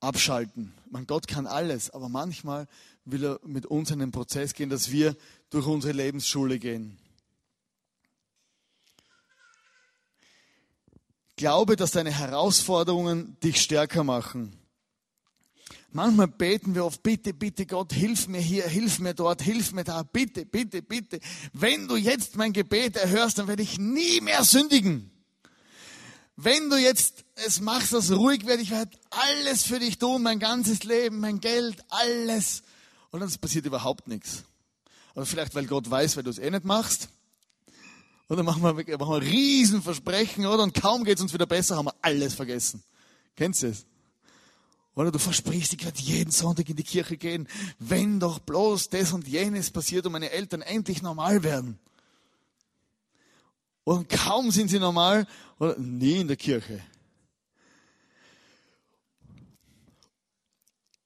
abschalten. 0.00 0.74
Man, 0.90 1.06
Gott 1.06 1.26
kann 1.26 1.46
alles, 1.46 1.90
aber 1.90 2.08
manchmal 2.08 2.66
will 3.04 3.24
er 3.24 3.40
mit 3.44 3.66
uns 3.66 3.90
in 3.90 3.98
den 3.98 4.10
Prozess 4.10 4.54
gehen, 4.54 4.70
dass 4.70 4.90
wir 4.90 5.16
durch 5.50 5.66
unsere 5.66 5.92
Lebensschule 5.92 6.58
gehen. 6.58 6.98
Glaube, 11.36 11.76
dass 11.76 11.92
deine 11.92 12.12
Herausforderungen 12.12 13.36
dich 13.40 13.60
stärker 13.60 14.04
machen. 14.04 14.56
Manchmal 15.90 16.28
beten 16.28 16.74
wir 16.74 16.84
oft, 16.84 17.02
bitte, 17.02 17.32
bitte 17.32 17.66
Gott, 17.66 17.92
hilf 17.92 18.26
mir 18.26 18.40
hier, 18.40 18.66
hilf 18.66 18.98
mir 18.98 19.14
dort, 19.14 19.42
hilf 19.42 19.72
mir 19.72 19.84
da, 19.84 20.02
bitte, 20.02 20.44
bitte, 20.44 20.82
bitte. 20.82 21.20
Wenn 21.52 21.86
du 21.86 21.96
jetzt 21.96 22.36
mein 22.36 22.52
Gebet 22.52 22.96
erhörst, 22.96 23.38
dann 23.38 23.46
werde 23.46 23.62
ich 23.62 23.78
nie 23.78 24.20
mehr 24.20 24.42
sündigen. 24.42 25.13
Wenn 26.36 26.68
du 26.68 26.76
jetzt 26.76 27.24
es 27.36 27.60
machst, 27.60 27.92
dass 27.92 28.10
ruhig 28.10 28.46
werde, 28.46 28.62
ich 28.62 28.70
werde 28.70 28.90
alles 29.10 29.62
für 29.62 29.78
dich 29.78 29.98
tun, 29.98 30.22
mein 30.22 30.40
ganzes 30.40 30.82
Leben, 30.84 31.20
mein 31.20 31.40
Geld, 31.40 31.76
alles. 31.88 32.62
Und 33.10 33.20
dann 33.20 33.32
passiert 33.36 33.66
überhaupt 33.66 34.08
nichts. 34.08 34.42
Oder 35.14 35.26
vielleicht, 35.26 35.54
weil 35.54 35.66
Gott 35.66 35.88
weiß, 35.88 36.16
weil 36.16 36.24
du 36.24 36.30
es 36.30 36.38
eh 36.38 36.50
nicht 36.50 36.64
machst. 36.64 37.08
Oder 38.28 38.42
machen 38.42 38.62
wir, 38.62 38.72
machen 38.72 39.12
wir 39.12 39.22
Riesenversprechen, 39.22 40.46
oder? 40.46 40.64
Und 40.64 40.74
kaum 40.74 41.04
geht 41.04 41.18
es 41.18 41.22
uns 41.22 41.32
wieder 41.32 41.46
besser, 41.46 41.76
haben 41.76 41.86
wir 41.86 41.94
alles 42.02 42.34
vergessen. 42.34 42.82
Kennst 43.36 43.62
du 43.62 43.68
es? 43.68 43.86
Oder 44.96 45.10
du 45.10 45.18
versprichst, 45.18 45.72
ich 45.74 45.84
werde 45.84 46.00
jeden 46.00 46.30
Sonntag 46.30 46.68
in 46.68 46.76
die 46.76 46.84
Kirche 46.84 47.16
gehen, 47.16 47.48
wenn 47.78 48.20
doch 48.20 48.38
bloß 48.38 48.90
das 48.90 49.12
und 49.12 49.26
jenes 49.26 49.70
passiert 49.70 50.06
und 50.06 50.12
meine 50.12 50.30
Eltern 50.30 50.62
endlich 50.62 51.02
normal 51.02 51.42
werden. 51.42 51.78
Und 53.84 54.08
kaum 54.08 54.50
sind 54.50 54.68
sie 54.68 54.78
normal, 54.78 55.26
oder 55.58 55.78
nie 55.78 56.20
in 56.20 56.28
der 56.28 56.36
Kirche. 56.36 56.82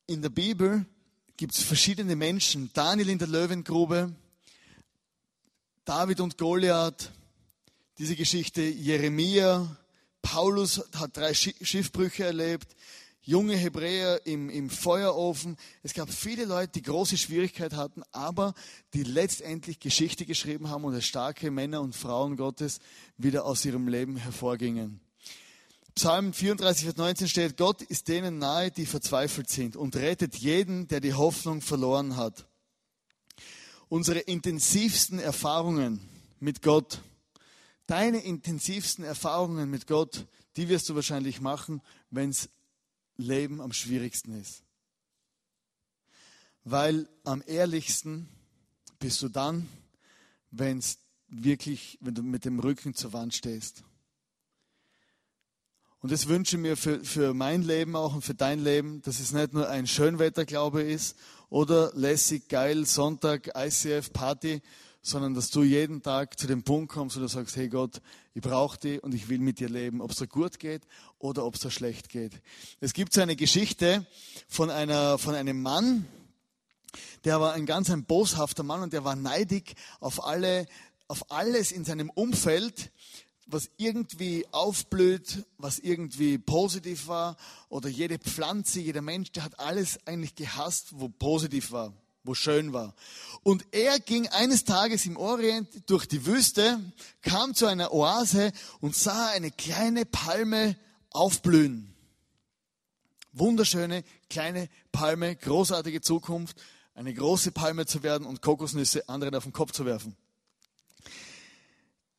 In 0.07 0.23
der 0.23 0.31
Bibel 0.31 0.87
gibt 1.37 1.55
es 1.55 1.63
verschiedene 1.63 2.17
Menschen. 2.17 2.71
Daniel 2.73 3.11
in 3.11 3.19
der 3.19 3.29
Löwengrube, 3.29 4.15
David 5.85 6.21
und 6.21 6.39
Goliath, 6.39 7.13
diese 7.99 8.15
Geschichte 8.15 8.63
Jeremia, 8.63 9.77
Paulus 10.23 10.85
hat 10.95 11.17
drei 11.17 11.35
Schiffbrüche 11.35 12.25
erlebt, 12.25 12.75
junge 13.29 13.57
Hebräer 13.57 14.25
im, 14.25 14.49
im 14.49 14.71
Feuerofen. 14.71 15.59
Es 15.83 15.93
gab 15.93 16.11
viele 16.11 16.47
Leute, 16.47 16.73
die 16.73 16.83
große 16.83 17.19
Schwierigkeit 17.19 17.75
hatten, 17.75 18.03
aber 18.11 18.55
die 18.95 19.03
letztendlich 19.03 19.81
Geschichte 19.81 20.25
geschrieben 20.25 20.71
haben 20.71 20.85
und 20.85 20.95
als 20.95 21.05
starke 21.05 21.51
Männer 21.51 21.83
und 21.83 21.95
Frauen 21.95 22.39
Gottes 22.39 22.79
wieder 23.19 23.45
aus 23.45 23.67
ihrem 23.67 23.87
Leben 23.87 24.17
hervorgingen. 24.17 25.01
Psalm 25.95 26.33
34, 26.33 26.85
Vers 26.85 26.97
19 26.97 27.29
steht, 27.29 27.57
Gott 27.59 27.83
ist 27.83 28.09
denen 28.09 28.39
nahe, 28.39 28.71
die 28.71 28.87
verzweifelt 28.87 29.51
sind 29.51 29.77
und 29.77 29.95
rettet 29.97 30.37
jeden, 30.37 30.89
der 30.89 31.01
die 31.01 31.13
Hoffnung 31.13 31.61
verloren 31.61 32.17
hat. 32.17 32.47
Unsere 33.91 34.21
intensivsten 34.21 35.19
Erfahrungen 35.19 36.01
mit 36.41 36.63
Gott, 36.63 37.03
deine 37.87 38.21
intensivsten 38.21 39.05
Erfahrungen 39.05 39.69
mit 39.69 39.87
Gott, 39.87 40.25
die 40.57 40.71
wirst 40.71 40.89
du 40.89 40.95
wahrscheinlich 40.95 41.43
machen, 41.43 41.83
wenn 42.11 42.31
es 42.31 42.49
Leben 43.19 43.61
am 43.61 43.73
schwierigsten 43.73 44.33
ist. 44.41 44.63
Weil 46.65 47.09
am 47.25 47.43
ehrlichsten 47.47 48.29
bist 48.99 49.21
du 49.23 49.29
dann, 49.29 49.69
wenn 50.51 50.79
es 50.79 50.99
wirklich, 51.29 51.99
wenn 52.01 52.15
du 52.15 52.23
mit 52.23 52.45
dem 52.45 52.59
Rücken 52.59 52.95
zur 52.95 53.13
Wand 53.13 53.35
stehst. 53.35 53.85
Und 56.01 56.13
das 56.13 56.29
wünsche 56.29 56.57
ich 56.57 56.63
mir 56.63 56.77
für, 56.77 57.05
für 57.05 57.35
mein 57.35 57.63
Leben 57.63 57.97
auch 57.97 58.15
und 58.15 58.23
für 58.23 58.35
dein 58.35 58.63
Leben, 58.63 59.03
dass 59.03 59.19
es 59.19 59.33
nicht 59.33 59.53
nur 59.53 59.69
ein 59.69 59.87
Schönwetterglaube 59.87 60.83
ist 60.83 61.17
oder 61.51 61.91
lässig, 61.95 62.49
geil, 62.49 62.87
Sonntag, 62.87 63.51
ICF, 63.57 64.13
Party, 64.13 64.63
sondern 65.03 65.35
dass 65.35 65.51
du 65.51 65.65
jeden 65.65 66.03
Tag 66.03 66.39
zu 66.39 66.47
dem 66.47 66.63
Punkt 66.63 66.93
kommst, 66.93 67.17
wo 67.17 67.21
du 67.21 67.29
sagst, 67.29 67.57
hey 67.57 67.69
Gott, 67.69 68.01
ich 68.35 68.43
brauche 68.43 68.79
dich 68.79 69.03
und 69.03 69.13
ich 69.13 69.29
will 69.29 69.41
mit 69.41 69.59
dir 69.59 69.69
leben, 69.69 70.01
ob 70.01 70.13
es 70.13 70.19
dir 70.19 70.29
gut 70.29 70.59
geht 70.61 70.83
oder 71.19 71.45
ob 71.45 71.55
es 71.55 71.61
dir 71.61 71.71
schlecht 71.71 72.09
geht. 72.09 72.41
Es 72.81 72.93
gibt 72.93 73.13
so 73.13 73.21
eine 73.21 73.37
Geschichte 73.37 74.07
von, 74.49 74.71
einer, 74.71 75.19
von 75.19 75.35
einem 75.35 75.63
Mann, 75.63 76.07
der 77.25 77.41
war 77.41 77.53
ein 77.53 77.67
ganz 77.67 77.91
ein 77.91 78.05
boshafter 78.05 78.63
Mann 78.63 78.83
und 78.83 78.93
der 78.93 79.05
war 79.05 79.17
neidig 79.17 79.75
auf, 80.01 80.25
alle, 80.25 80.67
auf 81.09 81.31
alles 81.31 81.73
in 81.73 81.85
seinem 81.85 82.11
Umfeld, 82.11 82.91
was 83.47 83.71
irgendwie 83.77 84.47
aufblüht, 84.53 85.45
was 85.57 85.79
irgendwie 85.79 86.39
positiv 86.39 87.09
war 87.09 87.37
oder 87.69 87.89
jede 87.89 88.19
Pflanze, 88.19 88.81
jeder 88.81 89.03
Mensch, 89.03 89.33
der 89.33 89.45
hat 89.45 89.59
alles 89.59 89.99
eigentlich 90.07 90.35
gehasst, 90.35 90.89
wo 90.93 91.09
positiv 91.09 91.73
war 91.73 91.93
wo 92.25 92.35
schön 92.35 92.75
war. 92.75 92.95
Und 93.43 93.65
er 93.73 93.99
ging 93.99 94.29
eines 94.29 94.65
Tages 94.65 95.07
im 95.07 95.17
Orient 95.17 95.67
durch 95.87 96.07
die 96.07 96.27
Wüste, 96.27 96.79
kam 97.23 97.55
zu 97.55 97.65
einer 97.65 97.93
Oase 97.93 98.53
und 98.81 98.95
sah 98.95 99.31
eine 99.31 99.51
kleine 99.51 100.05
Palme 100.05 100.77
aufblühen. 101.19 101.95
Wunderschöne 103.33 104.05
kleine 104.31 104.69
Palme, 104.93 105.37
großartige 105.37 106.01
Zukunft, 106.01 106.61
eine 106.95 107.13
große 107.13 107.53
Palme 107.53 107.87
zu 107.87 108.03
werden 108.03 108.27
und 108.27 108.41
Kokosnüsse 108.41 109.09
anderen 109.09 109.35
auf 109.35 109.45
den 109.45 109.53
Kopf 109.53 109.73
zu 109.73 109.85
werfen. 109.85 110.17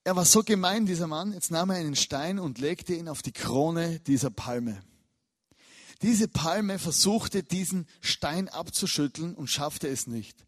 Er 0.03 0.15
war 0.15 0.25
so 0.25 0.43
gemein, 0.43 0.85
dieser 0.85 1.07
Mann. 1.07 1.33
Jetzt 1.33 1.51
nahm 1.51 1.69
er 1.69 1.77
einen 1.77 1.95
Stein 1.95 2.39
und 2.39 2.59
legte 2.59 2.93
ihn 2.93 3.07
auf 3.07 3.21
die 3.21 3.31
Krone 3.31 3.99
dieser 4.01 4.29
Palme. 4.29 4.81
Diese 6.01 6.27
Palme 6.27 6.79
versuchte 6.79 7.43
diesen 7.43 7.87
Stein 8.01 8.47
abzuschütteln 8.47 9.35
und 9.35 9.47
schaffte 9.47 9.87
es 9.87 10.07
nicht. 10.07 10.45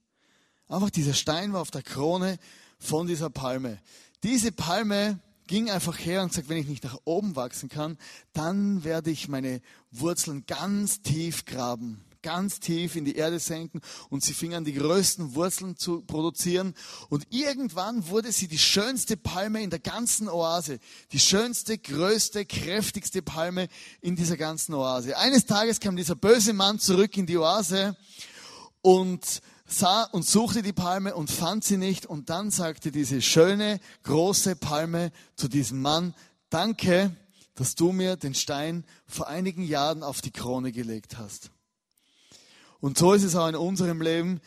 Einfach 0.68 0.90
dieser 0.90 1.14
Stein 1.14 1.52
war 1.52 1.62
auf 1.62 1.72
der 1.72 1.84
Krone 1.84 2.40
von 2.80 3.08
dieser 3.08 3.30
Palme. 3.30 3.82
Diese 4.24 4.52
Palme 4.52 5.20
ging 5.52 5.70
einfach 5.70 6.00
her 6.00 6.24
und 6.24 6.32
sagt, 6.32 6.48
wenn 6.48 6.56
ich 6.56 6.68
nicht 6.68 6.86
nach 6.86 6.98
oben 7.04 7.36
wachsen 7.36 7.68
kann, 7.68 7.98
dann 8.32 8.86
werde 8.86 9.12
ich 9.12 9.28
meine 9.28 9.62
Wurzeln 9.92 10.46
ganz 10.48 11.02
tief 11.02 11.44
graben 11.46 12.06
ganz 12.24 12.60
tief 12.60 12.96
in 12.96 13.04
die 13.04 13.16
Erde 13.16 13.40
senken 13.40 13.82
und 14.12 14.24
sie 14.24 14.34
fing 14.34 14.54
an, 14.54 14.64
die 14.64 14.74
größten 14.74 15.34
Wurzeln 15.34 15.76
zu 15.76 16.02
produzieren. 16.02 16.76
Und 17.10 17.26
irgendwann 17.32 18.08
wurde 18.10 18.32
sie 18.32 18.48
die 18.48 18.60
schönste 18.60 19.18
Palme 19.18 19.64
in 19.64 19.72
der 19.72 19.80
ganzen 19.80 20.30
Oase. 20.30 20.78
Die 21.14 21.20
schönste, 21.20 21.80
größte, 21.80 22.46
kräftigste 22.46 23.24
Palme 23.24 23.70
in 24.02 24.16
dieser 24.16 24.38
ganzen 24.38 24.76
Oase. 24.76 25.18
Eines 25.18 25.48
Tages 25.48 25.80
kam 25.80 25.96
dieser 25.96 26.16
böse 26.16 26.54
Mann 26.54 26.78
zurück 26.78 27.18
in 27.18 27.26
die 27.26 27.40
Oase 27.40 27.98
und 28.84 29.42
sah 29.74 30.04
und 30.04 30.26
suchte 30.26 30.62
die 30.62 30.74
Palme 30.74 31.16
und 31.16 31.32
fand 31.32 31.64
sie 31.64 31.78
nicht. 31.78 32.06
Und 32.06 32.30
dann 32.30 32.52
sagte 32.52 32.92
diese 32.92 33.22
schöne, 33.22 33.80
große 34.04 34.56
Palme 34.56 35.12
zu 35.36 35.48
diesem 35.48 35.82
Mann, 35.82 36.14
danke, 36.50 37.16
dass 37.56 37.76
du 37.76 37.92
mir 37.92 38.16
den 38.16 38.34
Stein 38.34 38.86
vor 39.08 39.28
einigen 39.28 39.64
Jahren 39.64 40.04
auf 40.04 40.22
die 40.22 40.32
Krone 40.32 40.72
gelegt 40.72 41.18
hast. 41.18 41.52
Und 42.80 42.98
so 42.98 43.14
ist 43.14 43.24
es 43.24 43.36
auch 43.36 43.48
in 43.48 43.56
unserem 43.56 44.02
Leben. 44.02 44.42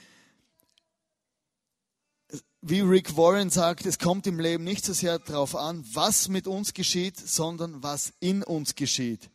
Wie 2.60 2.80
Rick 2.80 3.16
Warren 3.16 3.50
sagt, 3.50 3.86
es 3.86 3.98
kommt 3.98 4.26
im 4.26 4.40
Leben 4.40 4.64
nicht 4.64 4.84
so 4.84 4.92
sehr 4.92 5.18
darauf 5.18 5.54
an, 5.54 5.84
was 5.92 6.28
mit 6.28 6.46
uns 6.46 6.74
geschieht, 6.74 7.16
sondern 7.16 7.82
was 7.82 8.12
in 8.20 8.42
uns 8.42 8.74
geschieht. 8.74 9.30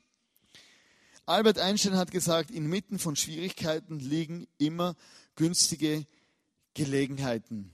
Albert 1.25 1.59
Einstein 1.59 1.95
hat 1.95 2.09
gesagt, 2.09 2.49
inmitten 2.49 2.97
von 2.97 3.15
Schwierigkeiten 3.15 3.99
liegen 3.99 4.47
immer 4.57 4.95
günstige 5.39 6.05
Gelegenheiten. 6.73 7.71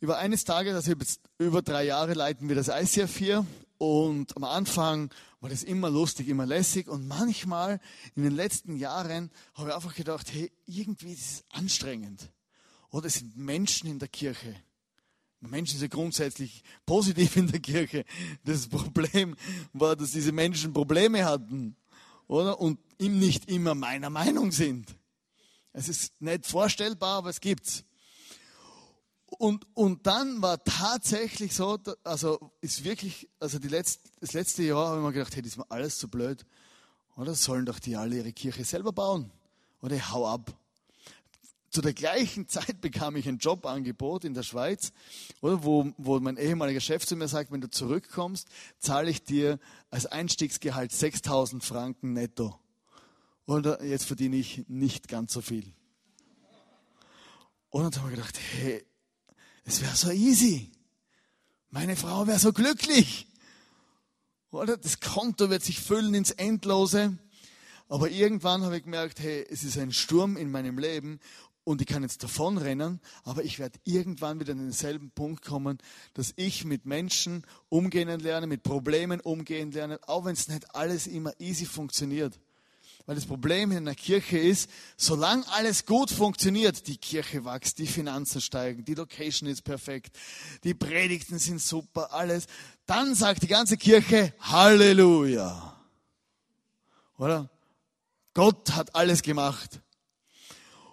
über 0.00 0.18
eines 0.18 0.44
Tages, 0.44 0.74
also 0.74 0.92
über 1.38 1.62
drei 1.62 1.84
Jahre 1.84 2.12
leiten 2.12 2.50
wir 2.50 2.54
das 2.54 2.68
ICF 2.68 3.16
hier 3.16 3.46
und 3.78 4.36
am 4.36 4.44
Anfang 4.44 5.10
war 5.40 5.48
das 5.48 5.62
immer 5.62 5.88
lustig, 5.88 6.28
immer 6.28 6.44
lässig 6.44 6.88
und 6.88 7.08
manchmal 7.08 7.80
in 8.14 8.22
den 8.22 8.36
letzten 8.36 8.76
Jahren 8.76 9.30
habe 9.54 9.70
ich 9.70 9.74
einfach 9.74 9.94
gedacht, 9.94 10.30
hey, 10.30 10.52
irgendwie 10.66 11.14
ist 11.14 11.20
es 11.20 11.44
anstrengend. 11.48 12.30
Oder 12.90 13.06
es 13.06 13.14
sind 13.14 13.38
Menschen 13.38 13.88
in 13.88 13.98
der 13.98 14.08
Kirche. 14.08 14.54
Menschen 15.40 15.78
sind 15.78 15.90
grundsätzlich 15.90 16.62
positiv 16.84 17.36
in 17.36 17.50
der 17.50 17.60
Kirche. 17.60 18.04
Das 18.44 18.68
Problem 18.68 19.36
war, 19.72 19.96
dass 19.96 20.10
diese 20.10 20.32
Menschen 20.32 20.74
Probleme 20.74 21.24
hatten, 21.24 21.76
oder? 22.26 22.60
Und 22.60 22.78
ihm 22.98 23.18
nicht 23.18 23.50
immer 23.50 23.74
meiner 23.74 24.10
Meinung 24.10 24.52
sind. 24.52 24.96
Es 25.76 25.90
ist 25.90 26.18
nicht 26.22 26.46
vorstellbar, 26.46 27.18
aber 27.18 27.28
es 27.28 27.38
gibt's. 27.38 27.84
Und, 29.26 29.66
und 29.74 30.06
dann 30.06 30.40
war 30.40 30.64
tatsächlich 30.64 31.54
so, 31.54 31.78
also 32.02 32.50
ist 32.62 32.82
wirklich, 32.82 33.28
also 33.40 33.58
die 33.58 33.68
letzte, 33.68 34.08
das 34.20 34.32
letzte 34.32 34.62
Jahr 34.62 34.88
habe 34.88 35.00
ich 35.00 35.04
mir 35.04 35.12
gedacht, 35.12 35.36
hey, 35.36 35.42
das 35.42 35.52
ist 35.52 35.58
mir 35.58 35.70
alles 35.70 35.98
zu 35.98 36.08
blöd. 36.08 36.46
Oder 37.14 37.34
sollen 37.34 37.66
doch 37.66 37.78
die 37.78 37.94
alle 37.94 38.16
ihre 38.16 38.32
Kirche 38.32 38.64
selber 38.64 38.90
bauen? 38.90 39.30
Oder 39.82 39.96
ich 39.96 40.10
hau 40.10 40.26
ab. 40.26 40.56
Zu 41.68 41.82
der 41.82 41.92
gleichen 41.92 42.48
Zeit 42.48 42.80
bekam 42.80 43.14
ich 43.16 43.28
ein 43.28 43.36
Jobangebot 43.36 44.24
in 44.24 44.32
der 44.32 44.44
Schweiz, 44.44 44.94
oder, 45.42 45.62
wo, 45.62 45.92
wo 45.98 46.18
mein 46.20 46.38
ehemaliger 46.38 46.80
Chef 46.80 47.04
zu 47.04 47.16
mir 47.16 47.28
sagt, 47.28 47.52
wenn 47.52 47.60
du 47.60 47.68
zurückkommst, 47.68 48.48
zahle 48.78 49.10
ich 49.10 49.24
dir 49.24 49.58
als 49.90 50.06
Einstiegsgehalt 50.06 50.92
6000 50.92 51.62
Franken 51.62 52.14
netto. 52.14 52.58
Oder 53.46 53.82
jetzt 53.84 54.06
verdiene 54.06 54.36
ich 54.36 54.64
nicht 54.68 55.08
ganz 55.08 55.32
so 55.32 55.40
viel. 55.40 55.72
Und 57.70 57.82
dann 57.82 58.02
habe 58.02 58.10
ich 58.10 58.16
gedacht, 58.16 58.38
hey, 58.38 58.84
es 59.64 59.80
wäre 59.80 59.94
so 59.94 60.10
easy. 60.10 60.72
Meine 61.70 61.96
Frau 61.96 62.26
wäre 62.26 62.38
so 62.38 62.52
glücklich. 62.52 63.26
Oder 64.50 64.76
das 64.76 65.00
Konto 65.00 65.50
wird 65.50 65.62
sich 65.62 65.80
füllen 65.80 66.14
ins 66.14 66.30
Endlose. 66.30 67.18
Aber 67.88 68.10
irgendwann 68.10 68.62
habe 68.62 68.78
ich 68.78 68.84
gemerkt, 68.84 69.20
hey, 69.20 69.46
es 69.48 69.62
ist 69.62 69.78
ein 69.78 69.92
Sturm 69.92 70.36
in 70.36 70.50
meinem 70.50 70.78
Leben 70.78 71.20
und 71.62 71.80
ich 71.80 71.86
kann 71.86 72.02
jetzt 72.02 72.22
davonrennen, 72.22 73.00
aber 73.24 73.44
ich 73.44 73.58
werde 73.58 73.78
irgendwann 73.84 74.38
wieder 74.38 74.52
an 74.52 74.58
denselben 74.58 75.10
Punkt 75.10 75.44
kommen, 75.44 75.78
dass 76.14 76.32
ich 76.36 76.64
mit 76.64 76.86
Menschen 76.86 77.44
umgehen 77.68 78.08
lerne, 78.20 78.46
mit 78.46 78.62
Problemen 78.62 79.20
umgehen 79.20 79.72
lerne, 79.72 79.98
auch 80.06 80.24
wenn 80.24 80.34
es 80.34 80.48
nicht 80.48 80.74
alles 80.74 81.06
immer 81.08 81.32
easy 81.40 81.66
funktioniert. 81.66 82.38
Weil 83.06 83.14
das 83.14 83.26
Problem 83.26 83.70
in 83.70 83.78
einer 83.78 83.94
Kirche 83.94 84.36
ist, 84.36 84.68
solange 84.96 85.46
alles 85.52 85.86
gut 85.86 86.10
funktioniert, 86.10 86.88
die 86.88 86.96
Kirche 86.96 87.44
wächst, 87.44 87.78
die 87.78 87.86
Finanzen 87.86 88.40
steigen, 88.40 88.84
die 88.84 88.94
Location 88.94 89.48
ist 89.48 89.62
perfekt, 89.62 90.16
die 90.64 90.74
Predigten 90.74 91.38
sind 91.38 91.60
super, 91.62 92.12
alles, 92.12 92.46
dann 92.84 93.14
sagt 93.14 93.44
die 93.44 93.46
ganze 93.46 93.76
Kirche 93.76 94.34
Halleluja. 94.40 95.80
Oder? 97.16 97.48
Gott 98.34 98.72
hat 98.72 98.94
alles 98.96 99.22
gemacht. 99.22 99.80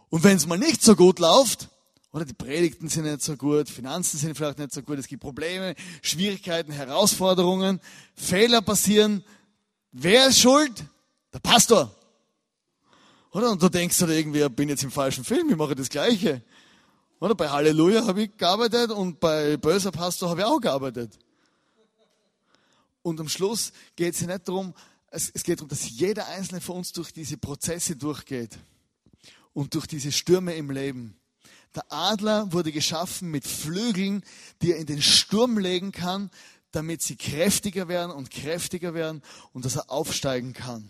Und 0.10 0.23
wenn 0.23 0.38
es 0.38 0.45
mal 0.45 0.60
nicht 0.60 0.84
so 0.84 0.95
gut 0.95 1.17
läuft, 1.17 1.69
oder 2.12 2.26
die 2.26 2.34
Predigten 2.36 2.89
sind 2.89 3.06
nicht 3.06 3.23
so 3.23 3.36
gut, 3.36 3.67
Finanzen 3.67 4.19
sind 4.19 4.38
vielleicht 4.38 4.60
nicht 4.60 4.71
so 4.71 4.84
gut, 4.84 4.99
es 4.99 5.08
gibt 5.08 5.23
Probleme, 5.23 5.73
Schwierigkeiten, 6.04 6.71
Herausforderungen, 6.71 7.82
Fehler 8.15 8.62
passieren. 8.62 9.23
Wer 9.91 10.28
ist 10.28 10.39
schuld? 10.39 10.86
Der 11.34 11.39
Pastor. 11.39 11.93
Oder? 13.34 13.52
Und 13.52 13.62
du 13.62 13.67
denkst 13.67 13.98
dir 13.98 14.10
irgendwie, 14.10 14.41
ich 14.41 14.50
bin 14.50 14.69
jetzt 14.69 14.84
im 14.84 14.91
falschen 14.91 15.24
Film, 15.24 15.50
ich 15.50 15.56
mache 15.56 15.76
das 15.76 15.89
Gleiche. 15.89 16.43
Oder? 17.19 17.34
Bei 17.34 17.50
Halleluja 17.50 18.06
habe 18.06 18.24
ich 18.24 18.38
gearbeitet 18.38 18.91
und 18.91 19.19
bei 19.19 19.58
Böser 19.58 19.91
Pastor 19.91 20.30
habe 20.30 20.41
ich 20.41 20.46
auch 20.46 20.62
gearbeitet. 20.62 21.17
Und 23.02 23.19
am 23.19 23.28
Schluss 23.28 23.74
geht 23.96 24.13
es 24.13 24.22
ja 24.22 24.28
nicht 24.28 24.48
darum, 24.48 24.74
es, 25.10 25.32
es 25.34 25.43
geht 25.43 25.60
darum, 25.60 25.69
dass 25.69 25.89
jeder 25.89 26.28
Einzelne 26.28 26.62
von 26.62 26.78
uns 26.78 26.91
durch 26.91 27.12
diese 27.12 27.38
Prozesse 27.38 27.96
durchgeht 27.96 28.58
und 29.54 29.74
durch 29.74 29.88
diese 29.88 30.12
Stürme 30.12 30.54
im 30.54 30.69
Leben. 30.69 31.17
Der 31.76 31.91
Adler 31.91 32.54
wurde 32.54 32.72
geschaffen 32.72 33.32
mit 33.32 33.48
Flügeln, 33.48 34.24
die 34.62 34.74
er 34.74 34.78
in 34.78 34.86
den 34.86 35.02
Sturm 35.02 35.58
legen 35.58 35.91
kann, 35.91 36.30
damit 36.72 37.02
sie 37.02 37.15
kräftiger 37.15 37.88
werden 37.88 38.12
und 38.12 38.30
kräftiger 38.30 38.93
werden 38.93 39.24
und 39.54 39.65
dass 39.65 39.76
er 39.76 39.89
aufsteigen 39.89 40.54
kann. 40.54 40.88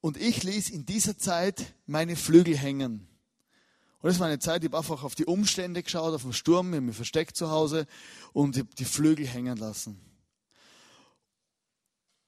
Und 0.00 0.16
ich 0.16 0.42
ließ 0.42 0.70
in 0.70 0.86
dieser 0.86 1.18
Zeit 1.18 1.74
meine 1.86 2.16
Flügel 2.16 2.56
hängen. 2.56 3.06
Und 4.02 4.08
das 4.08 4.18
war 4.18 4.28
eine 4.28 4.38
Zeit, 4.38 4.62
ich 4.62 4.70
habe 4.70 4.78
einfach 4.78 5.02
auf 5.04 5.14
die 5.14 5.26
Umstände 5.26 5.82
geschaut, 5.82 6.14
auf 6.14 6.22
den 6.22 6.32
Sturm, 6.32 6.72
ich 6.72 6.76
habe 6.76 6.86
mich 6.86 6.96
versteckt 6.96 7.36
zu 7.36 7.50
Hause 7.50 7.86
und 8.32 8.56
ich 8.56 8.62
habe 8.62 8.74
die 8.74 8.86
Flügel 8.86 9.26
hängen 9.26 9.58
lassen. 9.58 10.00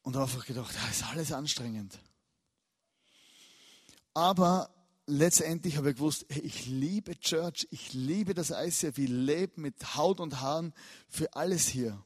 Und 0.02 0.16
habe 0.16 0.24
einfach 0.24 0.44
gedacht, 0.44 0.74
das 0.74 0.96
ist 0.96 1.06
alles 1.06 1.32
anstrengend. 1.32 1.98
Aber 4.12 4.68
letztendlich 5.06 5.78
habe 5.78 5.90
ich 5.90 5.96
gewusst, 5.96 6.26
ich 6.28 6.66
liebe 6.66 7.18
Church, 7.18 7.66
ich 7.70 7.94
liebe 7.94 8.34
das 8.34 8.50
ICF, 8.50 8.98
ich 8.98 9.08
lebe 9.08 9.60
mit 9.60 9.96
Haut 9.96 10.20
und 10.20 10.42
Haaren 10.42 10.74
für 11.08 11.32
alles 11.34 11.68
hier. 11.68 12.04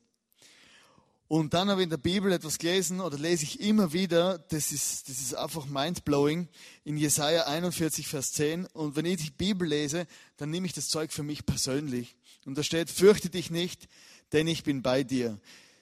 Und 1.28 1.54
dann 1.54 1.68
habe 1.68 1.80
ich 1.80 1.84
in 1.84 1.90
der 1.90 1.96
Bibel 1.96 2.30
etwas 2.30 2.58
gelesen 2.58 3.00
oder 3.00 3.18
lese 3.18 3.42
ich 3.42 3.60
immer 3.60 3.92
wieder, 3.92 4.38
das 4.38 4.70
ist, 4.70 5.08
das 5.08 5.18
ist 5.18 5.34
einfach 5.34 5.66
mindblowing, 5.66 6.46
in 6.84 6.96
Jesaja 6.96 7.46
41, 7.46 8.06
Vers 8.06 8.32
10. 8.34 8.66
Und 8.66 8.94
wenn 8.94 9.06
ich 9.06 9.16
die 9.16 9.30
Bibel 9.32 9.66
lese, 9.66 10.06
dann 10.36 10.50
nehme 10.50 10.66
ich 10.66 10.72
das 10.72 10.88
Zeug 10.88 11.12
für 11.12 11.24
mich 11.24 11.44
persönlich. 11.44 12.14
Und 12.44 12.56
da 12.56 12.62
steht, 12.62 12.90
fürchte 12.90 13.28
dich 13.28 13.50
nicht, 13.50 13.88
denn 14.32 14.46
ich 14.46 14.62
bin 14.62 14.82
bei 14.82 15.02
dir. 15.02 15.40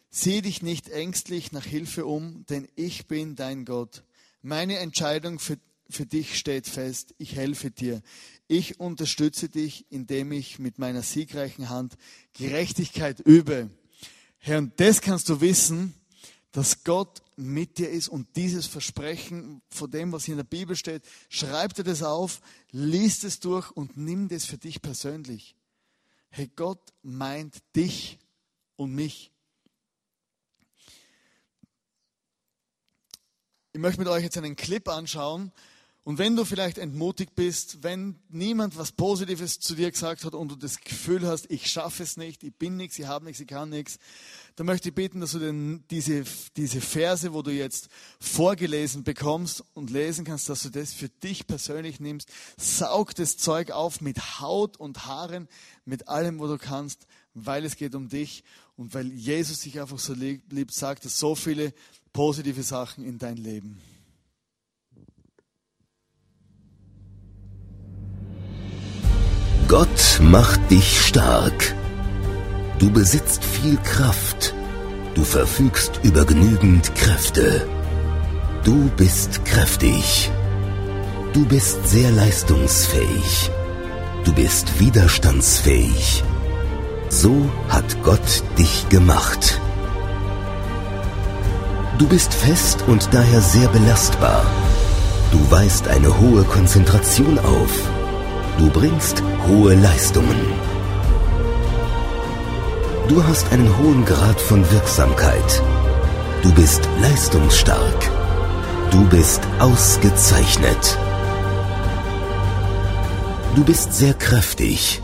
Sieh 0.08 0.40
dich 0.40 0.62
nicht 0.62 0.88
ängstlich 0.88 1.52
nach 1.52 1.66
Hilfe 1.66 2.06
um, 2.06 2.46
denn 2.48 2.66
ich 2.74 3.06
bin 3.06 3.36
dein 3.36 3.66
Gott. 3.66 4.02
Meine 4.40 4.78
Entscheidung 4.78 5.38
für, 5.38 5.58
für 5.90 6.06
dich 6.06 6.38
steht 6.38 6.68
fest. 6.68 7.14
Ich 7.18 7.36
helfe 7.36 7.70
dir. 7.70 8.00
Ich 8.46 8.80
unterstütze 8.80 9.50
dich, 9.50 9.84
indem 9.90 10.32
ich 10.32 10.58
mit 10.58 10.78
meiner 10.78 11.02
siegreichen 11.02 11.68
Hand 11.68 11.96
Gerechtigkeit 12.32 13.20
übe. 13.20 13.68
Herr, 14.46 14.58
und 14.58 14.78
das 14.78 15.00
kannst 15.00 15.30
du 15.30 15.40
wissen, 15.40 15.94
dass 16.52 16.84
Gott 16.84 17.22
mit 17.34 17.78
dir 17.78 17.88
ist 17.88 18.08
und 18.08 18.36
dieses 18.36 18.66
Versprechen 18.66 19.62
von 19.70 19.90
dem, 19.90 20.12
was 20.12 20.26
hier 20.26 20.34
in 20.34 20.36
der 20.36 20.44
Bibel 20.44 20.76
steht, 20.76 21.02
schreib 21.30 21.72
dir 21.72 21.82
das 21.82 22.02
auf, 22.02 22.42
liest 22.70 23.24
es 23.24 23.40
durch 23.40 23.70
und 23.70 23.96
nimm 23.96 24.28
das 24.28 24.44
für 24.44 24.58
dich 24.58 24.82
persönlich. 24.82 25.56
Hey, 26.28 26.50
Gott 26.54 26.92
meint 27.00 27.62
dich 27.74 28.18
und 28.76 28.94
mich. 28.94 29.32
Ich 33.72 33.80
möchte 33.80 33.98
mit 33.98 34.08
euch 34.08 34.24
jetzt 34.24 34.36
einen 34.36 34.56
Clip 34.56 34.86
anschauen, 34.90 35.52
und 36.06 36.18
wenn 36.18 36.36
du 36.36 36.44
vielleicht 36.44 36.76
entmutigt 36.76 37.34
bist, 37.34 37.82
wenn 37.82 38.16
niemand 38.28 38.76
was 38.76 38.92
Positives 38.92 39.58
zu 39.58 39.74
dir 39.74 39.90
gesagt 39.90 40.26
hat 40.26 40.34
und 40.34 40.50
du 40.50 40.56
das 40.56 40.80
Gefühl 40.80 41.26
hast, 41.26 41.50
ich 41.50 41.66
schaffe 41.66 42.02
es 42.02 42.18
nicht, 42.18 42.44
ich 42.44 42.54
bin 42.54 42.76
nichts, 42.76 42.98
ich 42.98 43.06
habe 43.06 43.24
nichts, 43.24 43.40
ich 43.40 43.46
kann 43.46 43.70
nichts, 43.70 43.98
dann 44.56 44.66
möchte 44.66 44.90
ich 44.90 44.94
beten, 44.94 45.20
dass 45.20 45.32
du 45.32 45.38
den, 45.38 45.82
diese, 45.90 46.24
diese 46.58 46.82
Verse, 46.82 47.32
wo 47.32 47.40
du 47.40 47.52
jetzt 47.52 47.88
vorgelesen 48.20 49.02
bekommst 49.02 49.64
und 49.72 49.88
lesen 49.88 50.26
kannst, 50.26 50.50
dass 50.50 50.62
du 50.62 50.68
das 50.68 50.92
für 50.92 51.08
dich 51.08 51.46
persönlich 51.46 52.00
nimmst. 52.00 52.28
Saug 52.58 53.14
das 53.14 53.38
Zeug 53.38 53.70
auf 53.70 54.02
mit 54.02 54.40
Haut 54.40 54.76
und 54.76 55.06
Haaren, 55.06 55.48
mit 55.86 56.08
allem, 56.08 56.38
wo 56.38 56.46
du 56.46 56.58
kannst, 56.58 57.06
weil 57.32 57.64
es 57.64 57.76
geht 57.76 57.94
um 57.94 58.10
dich 58.10 58.44
und 58.76 58.92
weil 58.92 59.10
Jesus 59.10 59.62
sich 59.62 59.80
einfach 59.80 59.98
so 59.98 60.12
liebt, 60.12 60.74
sagt 60.74 61.06
es 61.06 61.18
so 61.18 61.34
viele 61.34 61.72
positive 62.12 62.62
Sachen 62.62 63.04
in 63.04 63.18
dein 63.18 63.38
Leben. 63.38 63.80
Gott 69.68 70.20
macht 70.20 70.70
dich 70.70 71.00
stark. 71.00 71.74
Du 72.78 72.90
besitzt 72.90 73.42
viel 73.42 73.78
Kraft. 73.78 74.54
Du 75.14 75.24
verfügst 75.24 76.00
über 76.02 76.24
genügend 76.26 76.94
Kräfte. 76.94 77.66
Du 78.62 78.90
bist 78.96 79.44
kräftig. 79.44 80.30
Du 81.32 81.46
bist 81.46 81.88
sehr 81.88 82.10
leistungsfähig. 82.10 83.50
Du 84.24 84.32
bist 84.34 84.80
widerstandsfähig. 84.80 86.22
So 87.08 87.48
hat 87.68 88.02
Gott 88.02 88.42
dich 88.58 88.88
gemacht. 88.90 89.60
Du 91.98 92.06
bist 92.06 92.34
fest 92.34 92.84
und 92.86 93.08
daher 93.12 93.40
sehr 93.40 93.68
belastbar. 93.68 94.44
Du 95.30 95.50
weist 95.50 95.88
eine 95.88 96.20
hohe 96.20 96.44
Konzentration 96.44 97.38
auf. 97.38 97.93
Du 98.58 98.70
bringst 98.70 99.22
hohe 99.48 99.74
Leistungen. 99.74 100.40
Du 103.08 103.22
hast 103.24 103.52
einen 103.52 103.68
hohen 103.78 104.04
Grad 104.04 104.40
von 104.40 104.70
Wirksamkeit. 104.70 105.62
Du 106.42 106.52
bist 106.54 106.88
leistungsstark. 107.02 108.10
Du 108.92 109.04
bist 109.08 109.40
ausgezeichnet. 109.58 110.98
Du 113.56 113.64
bist 113.64 113.92
sehr 113.92 114.14
kräftig. 114.14 115.02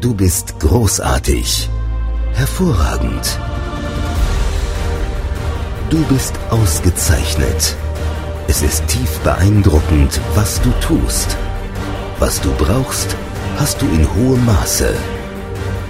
Du 0.00 0.14
bist 0.14 0.60
großartig, 0.60 1.68
hervorragend. 2.32 3.40
Du 5.90 6.04
bist 6.04 6.34
ausgezeichnet. 6.50 7.76
Es 8.46 8.62
ist 8.62 8.86
tief 8.86 9.18
beeindruckend, 9.20 10.20
was 10.36 10.60
du 10.62 10.70
tust. 10.80 11.36
Was 12.18 12.40
du 12.40 12.50
brauchst, 12.54 13.14
hast 13.58 13.82
du 13.82 13.86
in 13.88 14.14
hohem 14.14 14.42
Maße. 14.46 14.96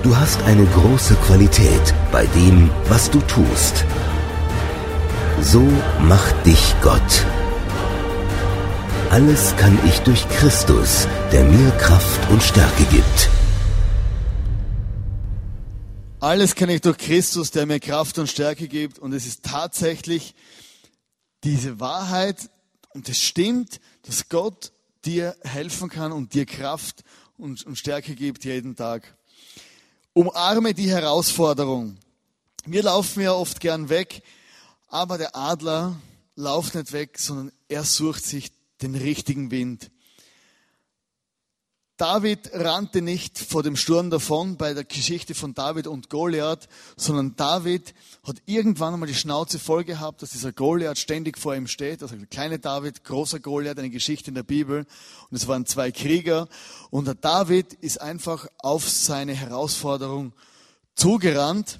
Du 0.03 0.17
hast 0.17 0.43
eine 0.43 0.67
große 0.67 1.15
Qualität 1.27 1.95
bei 2.11 2.27
dem, 2.27 2.69
was 2.89 3.09
du 3.09 3.21
tust. 3.21 3.85
So 5.41 5.63
macht 6.01 6.35
dich 6.45 6.75
Gott. 6.83 7.25
Alles 9.11 9.55
kann 9.57 9.79
ich 9.87 10.01
durch 10.01 10.29
Christus, 10.31 11.07
der 11.31 11.45
mir 11.45 11.71
Kraft 11.79 12.29
und 12.29 12.43
Stärke 12.43 12.85
gibt. 12.87 13.31
Alles 16.19 16.57
kann 16.57 16.71
ich 16.71 16.81
durch 16.81 16.99
Christus, 16.99 17.53
der 17.53 17.67
mir 17.67 17.79
Kraft 17.79 18.19
und 18.19 18.29
Stärke 18.29 18.67
gibt. 18.67 18.99
Und 18.99 19.13
es 19.13 19.27
ist 19.27 19.45
tatsächlich 19.45 20.35
diese 21.45 21.79
Wahrheit 21.79 22.51
und 22.95 23.09
es 23.09 23.23
stimmt, 23.23 23.81
dass 24.03 24.29
Gott 24.29 24.73
dir 25.07 25.37
helfen 25.43 25.89
kann 25.89 26.13
und 26.13 26.35
dir 26.35 26.47
Kraft 26.47 27.05
und, 27.39 27.65
Stärke 27.79 28.15
gibt 28.15 28.45
jeden 28.45 28.77
Tag. 28.77 29.17
Umarme 30.13 30.75
die 30.75 30.91
Herausforderung. 30.91 31.99
Wir 32.65 32.83
laufen 32.83 33.23
ja 33.23 33.33
oft 33.33 33.61
gern 33.61 33.89
weg, 33.89 34.23
aber 34.89 35.19
der 35.19 35.37
Adler 35.37 36.01
lauft 36.35 36.75
nicht 36.75 36.93
weg, 36.93 37.19
sondern 37.19 37.53
er 37.69 37.85
sucht 37.85 38.25
sich 38.25 38.51
den 38.83 38.95
richtigen 38.95 39.51
Wind. 39.51 39.91
David 41.97 42.51
rannte 42.53 43.01
nicht 43.01 43.39
vor 43.39 43.63
dem 43.63 43.75
Sturm 43.75 44.11
davon 44.11 44.59
bei 44.59 44.75
der 44.75 44.85
Geschichte 44.85 45.35
von 45.35 45.55
David 45.55 45.87
und 45.87 46.11
Goliath, 46.11 46.69
sondern 46.95 47.37
David 47.37 47.95
hat 48.23 48.37
irgendwann 48.45 48.93
einmal 48.93 49.09
die 49.09 49.15
Schnauze 49.15 49.59
voll 49.59 49.83
gehabt, 49.83 50.21
dass 50.21 50.31
dieser 50.31 50.53
Goliath 50.53 50.99
ständig 50.99 51.39
vor 51.39 51.55
ihm 51.55 51.67
steht. 51.67 52.03
Also 52.03 52.15
der 52.15 52.27
kleine 52.27 52.59
David, 52.59 53.03
großer 53.05 53.41
Goliath, 53.41 53.79
eine 53.79 53.89
Geschichte 53.89 54.31
in 54.31 54.35
der 54.35 54.43
Bibel. 54.43 54.85
Und 55.31 55.37
es 55.37 55.49
waren 55.49 55.65
zwei 55.65 55.91
Krieger. 55.91 56.49
Und 56.91 57.07
der 57.07 57.15
David 57.15 57.73
ist 57.73 57.99
einfach 57.99 58.47
auf 58.59 58.87
seine 58.87 59.33
Herausforderung 59.33 60.35
zugerannt 60.97 61.79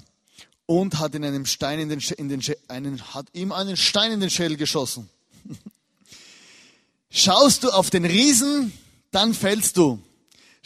und 0.65 0.97
hat 0.97 1.13
in 1.13 1.25
einem 1.25 1.45
Stein 1.45 1.79
in 1.79 1.89
den, 1.89 1.99
in 2.17 2.27
den 2.27 2.41
einen, 2.67 3.13
hat 3.13 3.27
ihm 3.33 3.51
einen 3.51 3.77
Stein 3.77 4.11
in 4.11 4.19
den 4.19 4.31
Schädel 4.31 4.57
geschossen. 4.57 5.09
Schaust 7.11 7.63
du 7.63 7.69
auf 7.69 7.91
den 7.91 8.03
Riesen, 8.03 8.73
dann 9.11 9.35
fällst 9.35 9.77
du. 9.77 10.01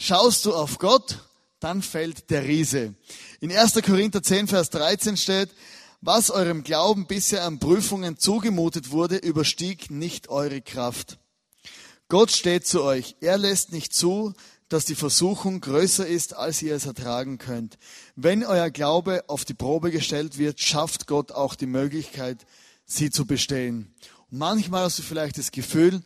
Schaust 0.04 0.46
du 0.46 0.52
auf 0.52 0.78
Gott, 0.78 1.20
dann 1.60 1.80
fällt 1.80 2.28
der 2.30 2.42
Riese. 2.42 2.96
In 3.38 3.56
1. 3.56 3.74
Korinther 3.86 4.20
10, 4.20 4.48
Vers 4.48 4.68
13 4.70 5.16
steht, 5.16 5.50
was 6.00 6.32
eurem 6.32 6.64
Glauben 6.64 7.06
bisher 7.06 7.44
an 7.44 7.60
Prüfungen 7.60 8.18
zugemutet 8.18 8.90
wurde, 8.90 9.18
überstieg 9.18 9.92
nicht 9.92 10.28
eure 10.28 10.60
Kraft. 10.60 11.20
Gott 12.08 12.32
steht 12.32 12.66
zu 12.66 12.82
euch. 12.82 13.14
Er 13.20 13.38
lässt 13.38 13.70
nicht 13.70 13.94
zu, 13.94 14.32
dass 14.68 14.86
die 14.86 14.96
Versuchung 14.96 15.60
größer 15.60 16.04
ist, 16.04 16.34
als 16.34 16.60
ihr 16.62 16.74
es 16.74 16.86
ertragen 16.86 17.38
könnt. 17.38 17.78
Wenn 18.16 18.44
euer 18.44 18.70
Glaube 18.70 19.22
auf 19.28 19.44
die 19.44 19.54
Probe 19.54 19.92
gestellt 19.92 20.36
wird, 20.36 20.58
schafft 20.58 21.06
Gott 21.06 21.30
auch 21.30 21.54
die 21.54 21.66
Möglichkeit, 21.66 22.44
sie 22.84 23.10
zu 23.10 23.24
bestehen. 23.24 23.94
Und 24.32 24.38
manchmal 24.38 24.82
hast 24.82 24.98
du 24.98 25.04
vielleicht 25.04 25.38
das 25.38 25.52
Gefühl, 25.52 26.00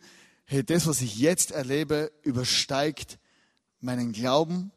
hey, 0.45 0.63
das, 0.63 0.85
was 0.85 1.01
ich 1.01 1.17
jetzt 1.17 1.49
erlebe, 1.49 2.11
übersteigt 2.21 3.17
meinen 3.81 4.11
Glauben, 4.11 4.71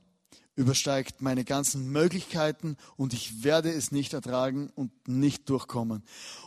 übersteigt 0.57 1.23
meine 1.23 1.45
ganzen 1.45 1.91
Möglichkeiten 1.91 2.77
und 2.97 3.15
ich 3.15 3.43
werde 3.43 3.71
es 3.71 3.93
nicht 3.93 4.13
ertragen 4.13 4.71
und 4.75 4.91
nicht 5.09 5.49
durchkommen. 5.49 6.03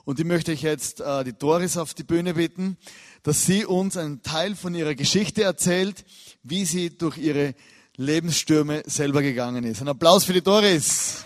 Und 0.05 0.19
ich 0.19 0.25
möchte 0.25 0.51
euch 0.51 0.61
jetzt 0.61 1.01
äh, 1.01 1.23
die 1.23 1.33
Doris 1.33 1.77
auf 1.77 1.93
die 1.93 2.03
Bühne 2.03 2.35
bitten, 2.35 2.77
dass 3.23 3.45
sie 3.45 3.65
uns 3.65 3.97
einen 3.97 4.21
Teil 4.21 4.55
von 4.55 4.75
ihrer 4.75 4.93
Geschichte 4.93 5.43
erzählt, 5.43 6.05
wie 6.43 6.65
sie 6.65 6.95
durch 6.95 7.17
ihre 7.17 7.55
Lebensstürme 7.95 8.83
selber 8.85 9.21
gegangen 9.21 9.63
ist. 9.63 9.81
Ein 9.81 9.87
Applaus 9.87 10.25
für 10.25 10.33
die 10.33 10.41
Doris. 10.41 11.25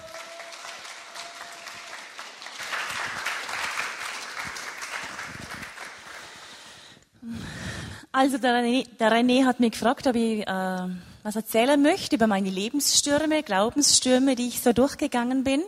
Also 8.11 8.37
der 8.37 8.63
René, 8.63 8.87
der 8.97 9.11
René 9.11 9.45
hat 9.45 9.59
mich 9.59 9.73
gefragt, 9.73 10.07
ob 10.07 10.15
ich 10.15 10.47
äh, 10.47 10.87
was 11.27 11.35
erzählen 11.35 11.81
möchte 11.81 12.15
über 12.15 12.25
meine 12.25 12.49
Lebensstürme, 12.49 13.43
Glaubensstürme, 13.43 14.35
die 14.35 14.47
ich 14.47 14.61
so 14.61 14.71
durchgegangen 14.71 15.43
bin. 15.43 15.61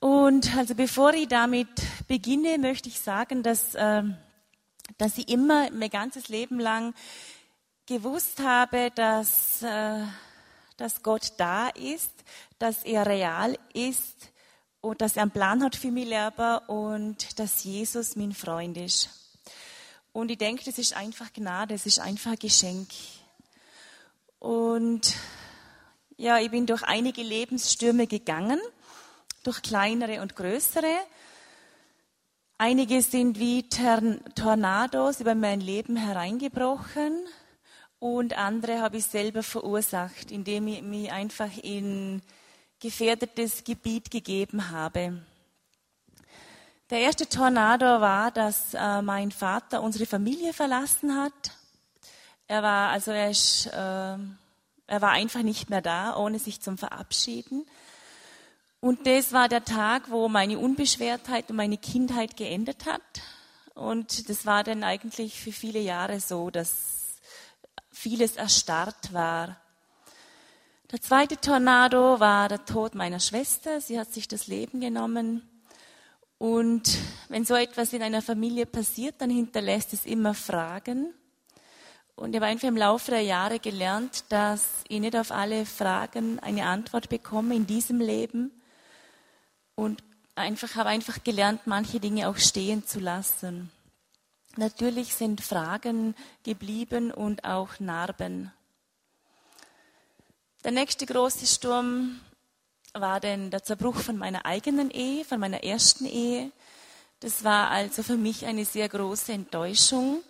Und 0.00 0.56
also 0.56 0.74
bevor 0.74 1.12
ich 1.12 1.28
damit 1.28 1.68
beginne, 2.08 2.56
möchte 2.56 2.88
ich 2.88 2.98
sagen, 2.98 3.42
dass, 3.42 3.74
äh, 3.74 4.02
dass 4.96 5.18
ich 5.18 5.28
immer 5.28 5.70
mein 5.72 5.90
ganzes 5.90 6.28
Leben 6.28 6.58
lang 6.58 6.94
gewusst 7.84 8.40
habe, 8.40 8.90
dass, 8.94 9.62
äh, 9.62 10.00
dass 10.78 11.02
Gott 11.02 11.34
da 11.36 11.68
ist, 11.68 12.12
dass 12.58 12.82
er 12.82 13.04
real 13.04 13.58
ist 13.74 14.32
und 14.80 15.02
dass 15.02 15.16
er 15.16 15.24
einen 15.24 15.32
Plan 15.32 15.62
hat 15.62 15.76
für 15.76 15.90
mich 15.90 16.08
selber 16.08 16.66
und 16.70 17.38
dass 17.38 17.62
Jesus 17.64 18.16
mein 18.16 18.32
Freund 18.32 18.78
ist. 18.78 19.10
Und 20.14 20.30
ich 20.30 20.38
denke, 20.38 20.64
das 20.64 20.78
ist 20.78 20.96
einfach 20.96 21.30
Gnade, 21.34 21.74
das 21.74 21.84
ist 21.84 21.98
einfach 22.00 22.30
ein 22.30 22.38
Geschenk. 22.38 22.88
Und 24.46 25.16
ja, 26.16 26.38
ich 26.38 26.52
bin 26.52 26.66
durch 26.66 26.84
einige 26.84 27.20
Lebensstürme 27.20 28.06
gegangen, 28.06 28.60
durch 29.42 29.60
kleinere 29.60 30.22
und 30.22 30.36
größere. 30.36 30.94
Einige 32.56 33.02
sind 33.02 33.40
wie 33.40 33.68
Tornados 33.68 35.20
über 35.20 35.34
mein 35.34 35.60
Leben 35.60 35.96
hereingebrochen 35.96 37.26
und 37.98 38.38
andere 38.38 38.80
habe 38.80 38.98
ich 38.98 39.06
selber 39.06 39.42
verursacht, 39.42 40.30
indem 40.30 40.68
ich 40.68 40.80
mich 40.80 41.10
einfach 41.10 41.50
in 41.64 42.22
gefährdetes 42.78 43.64
Gebiet 43.64 44.12
gegeben 44.12 44.70
habe. 44.70 45.24
Der 46.90 47.00
erste 47.00 47.28
Tornado 47.28 47.84
war, 47.84 48.30
dass 48.30 48.74
äh, 48.74 49.02
mein 49.02 49.32
Vater 49.32 49.82
unsere 49.82 50.06
Familie 50.06 50.52
verlassen 50.52 51.20
hat 51.20 51.50
er 52.48 52.62
war, 52.62 52.90
also 52.90 53.10
er, 53.10 53.30
ist, 53.30 53.66
äh, 53.66 53.70
er 53.72 54.18
war 54.88 55.10
einfach 55.10 55.42
nicht 55.42 55.70
mehr 55.70 55.82
da, 55.82 56.16
ohne 56.16 56.38
sich 56.38 56.60
zum 56.60 56.78
Verabschieden. 56.78 57.66
Und 58.80 59.06
das 59.06 59.32
war 59.32 59.48
der 59.48 59.64
Tag, 59.64 60.10
wo 60.10 60.28
meine 60.28 60.58
Unbeschwertheit 60.58 61.50
und 61.50 61.56
meine 61.56 61.78
Kindheit 61.78 62.36
geendet 62.36 62.86
hat. 62.86 63.02
Und 63.74 64.28
das 64.28 64.46
war 64.46 64.64
dann 64.64 64.84
eigentlich 64.84 65.40
für 65.40 65.52
viele 65.52 65.80
Jahre 65.80 66.20
so, 66.20 66.50
dass 66.50 67.18
vieles 67.90 68.36
erstarrt 68.36 69.12
war. 69.12 69.56
Der 70.92 71.00
zweite 71.00 71.36
Tornado 71.40 72.20
war 72.20 72.48
der 72.48 72.64
Tod 72.64 72.94
meiner 72.94 73.18
Schwester. 73.18 73.80
Sie 73.80 73.98
hat 73.98 74.12
sich 74.14 74.28
das 74.28 74.46
Leben 74.46 74.80
genommen. 74.80 75.42
Und 76.38 76.98
wenn 77.28 77.44
so 77.44 77.54
etwas 77.54 77.92
in 77.92 78.02
einer 78.02 78.22
Familie 78.22 78.66
passiert, 78.66 79.16
dann 79.18 79.30
hinterlässt 79.30 79.92
es 79.94 80.06
immer 80.06 80.32
Fragen. 80.32 81.12
Und 82.16 82.30
ich 82.30 82.36
habe 82.36 82.46
einfach 82.46 82.68
im 82.68 82.78
Laufe 82.78 83.10
der 83.10 83.20
Jahre 83.20 83.58
gelernt, 83.58 84.24
dass 84.30 84.62
ich 84.88 85.00
nicht 85.00 85.14
auf 85.14 85.30
alle 85.30 85.66
Fragen 85.66 86.38
eine 86.40 86.64
Antwort 86.64 87.10
bekomme 87.10 87.54
in 87.54 87.66
diesem 87.66 88.00
Leben. 88.00 88.50
Und 89.74 90.02
einfach 90.34 90.76
habe 90.76 90.88
einfach 90.88 91.22
gelernt, 91.22 91.66
manche 91.66 92.00
Dinge 92.00 92.28
auch 92.28 92.38
stehen 92.38 92.86
zu 92.86 93.00
lassen. 93.00 93.70
Natürlich 94.56 95.14
sind 95.14 95.42
Fragen 95.42 96.14
geblieben 96.42 97.12
und 97.12 97.44
auch 97.44 97.78
Narben. 97.80 98.50
Der 100.64 100.72
nächste 100.72 101.04
große 101.04 101.46
Sturm 101.46 102.18
war 102.94 103.20
dann 103.20 103.50
der 103.50 103.62
Zerbruch 103.62 103.96
von 103.96 104.16
meiner 104.16 104.46
eigenen 104.46 104.90
Ehe, 104.90 105.26
von 105.26 105.38
meiner 105.38 105.62
ersten 105.62 106.06
Ehe. 106.06 106.50
Das 107.20 107.44
war 107.44 107.68
also 107.68 108.02
für 108.02 108.16
mich 108.16 108.46
eine 108.46 108.64
sehr 108.64 108.88
große 108.88 109.32
Enttäuschung 109.32 110.22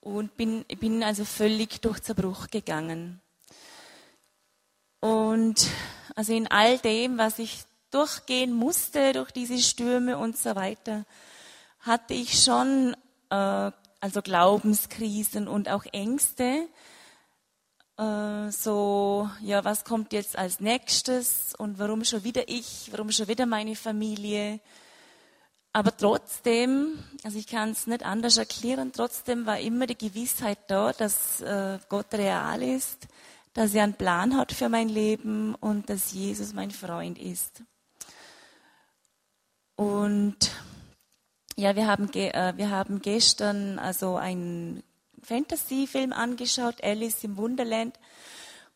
und 0.00 0.36
bin, 0.36 0.64
bin 0.78 1.02
also 1.02 1.24
völlig 1.24 1.80
durch 1.80 2.00
Zerbruch 2.00 2.48
gegangen. 2.48 3.20
Und 5.00 5.66
also 6.14 6.32
in 6.32 6.46
all 6.46 6.78
dem, 6.78 7.18
was 7.18 7.38
ich 7.38 7.62
durchgehen 7.90 8.52
musste, 8.52 9.12
durch 9.12 9.30
diese 9.30 9.58
Stürme 9.58 10.18
und 10.18 10.36
so 10.36 10.54
weiter, 10.54 11.04
hatte 11.80 12.14
ich 12.14 12.42
schon 12.42 12.94
äh, 13.30 13.70
also 14.00 14.22
Glaubenskrisen 14.22 15.48
und 15.48 15.68
auch 15.68 15.84
Ängste. 15.92 16.68
Äh, 17.98 18.50
so, 18.50 19.30
ja, 19.42 19.64
was 19.64 19.84
kommt 19.84 20.12
jetzt 20.12 20.36
als 20.36 20.60
nächstes 20.60 21.54
und 21.56 21.78
warum 21.78 22.04
schon 22.04 22.24
wieder 22.24 22.48
ich, 22.48 22.88
warum 22.92 23.10
schon 23.10 23.28
wieder 23.28 23.46
meine 23.46 23.76
Familie? 23.76 24.60
Aber 25.72 25.96
trotzdem, 25.96 26.98
also 27.22 27.38
ich 27.38 27.46
kann 27.46 27.70
es 27.70 27.86
nicht 27.86 28.04
anders 28.04 28.36
erklären, 28.36 28.92
trotzdem 28.92 29.46
war 29.46 29.60
immer 29.60 29.86
die 29.86 29.96
Gewissheit 29.96 30.58
da, 30.66 30.92
dass 30.92 31.40
äh, 31.42 31.78
Gott 31.88 32.12
real 32.14 32.60
ist, 32.62 33.06
dass 33.52 33.74
er 33.74 33.84
einen 33.84 33.94
Plan 33.94 34.36
hat 34.36 34.52
für 34.52 34.68
mein 34.68 34.88
Leben 34.88 35.54
und 35.54 35.88
dass 35.88 36.12
Jesus 36.12 36.52
mein 36.54 36.72
Freund 36.72 37.18
ist. 37.18 37.62
Und 39.76 40.36
ja, 41.56 41.76
wir 41.76 41.86
haben, 41.86 42.12
äh, 42.14 42.52
wir 42.56 42.70
haben 42.70 43.00
gestern 43.00 43.78
also 43.78 44.16
einen 44.16 44.82
Fantasy-Film 45.22 46.12
angeschaut, 46.12 46.82
Alice 46.82 47.22
im 47.22 47.36
Wunderland. 47.36 47.98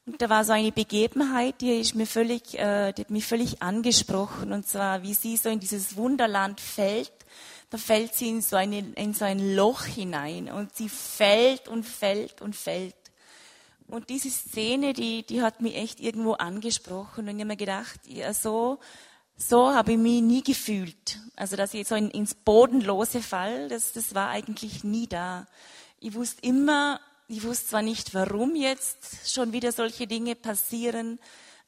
Und 0.07 0.20
da 0.20 0.28
war 0.28 0.44
so 0.44 0.52
eine 0.52 0.70
Begebenheit, 0.70 1.61
die, 1.62 1.80
ist 1.80 1.94
mir 1.94 2.07
völlig, 2.07 2.59
äh, 2.59 2.92
die 2.92 3.02
hat 3.02 3.11
mich 3.11 3.24
völlig 3.24 3.62
angesprochen. 3.62 4.52
Und 4.52 4.68
zwar, 4.68 5.02
wie 5.02 5.14
sie 5.14 5.36
so 5.36 5.48
in 5.48 5.61
dieses 5.61 5.96
Wunderland 5.96 6.61
fällt. 6.61 7.12
Da 7.70 7.78
fällt 7.78 8.14
sie 8.14 8.28
in 8.28 8.42
so, 8.42 8.57
eine, 8.57 8.80
in 8.96 9.14
so 9.14 9.24
ein 9.24 9.55
Loch 9.57 9.84
hinein. 9.84 10.50
Und 10.50 10.76
sie 10.76 10.90
fällt 10.90 11.68
und 11.68 11.84
fällt 11.84 12.42
und 12.42 12.55
fällt. 12.55 12.94
Und 13.86 14.11
diese 14.11 14.30
Szene, 14.30 14.92
die, 14.92 15.24
die 15.24 15.42
hat 15.42 15.62
mich 15.62 15.74
echt 15.76 16.00
irgendwo 16.00 16.34
angesprochen. 16.34 17.28
Und 17.28 17.36
ich 17.36 17.40
habe 17.40 17.46
mir 17.46 17.57
gedacht, 17.57 18.00
ja, 18.07 18.34
so, 18.34 18.80
so 19.36 19.74
habe 19.74 19.92
ich 19.92 19.98
mich 19.98 20.20
nie 20.20 20.42
gefühlt. 20.42 21.18
Also, 21.34 21.57
dass 21.57 21.72
ich 21.72 21.88
so 21.88 21.94
in, 21.94 22.11
ins 22.11 22.34
Bodenlose 22.34 23.22
fall, 23.22 23.68
das, 23.68 23.92
das 23.92 24.14
war 24.14 24.28
eigentlich 24.28 24.84
nie 24.84 25.07
da. 25.07 25.46
Ich 25.98 26.14
wusste 26.14 26.46
immer, 26.46 27.00
ich 27.29 27.43
wusste 27.43 27.66
zwar 27.68 27.83
nicht, 27.83 28.14
warum 28.14 28.55
jetzt 28.55 29.33
schon 29.33 29.53
wieder 29.53 29.72
solche 29.72 30.07
Dinge 30.07 30.35
passieren, 30.35 31.18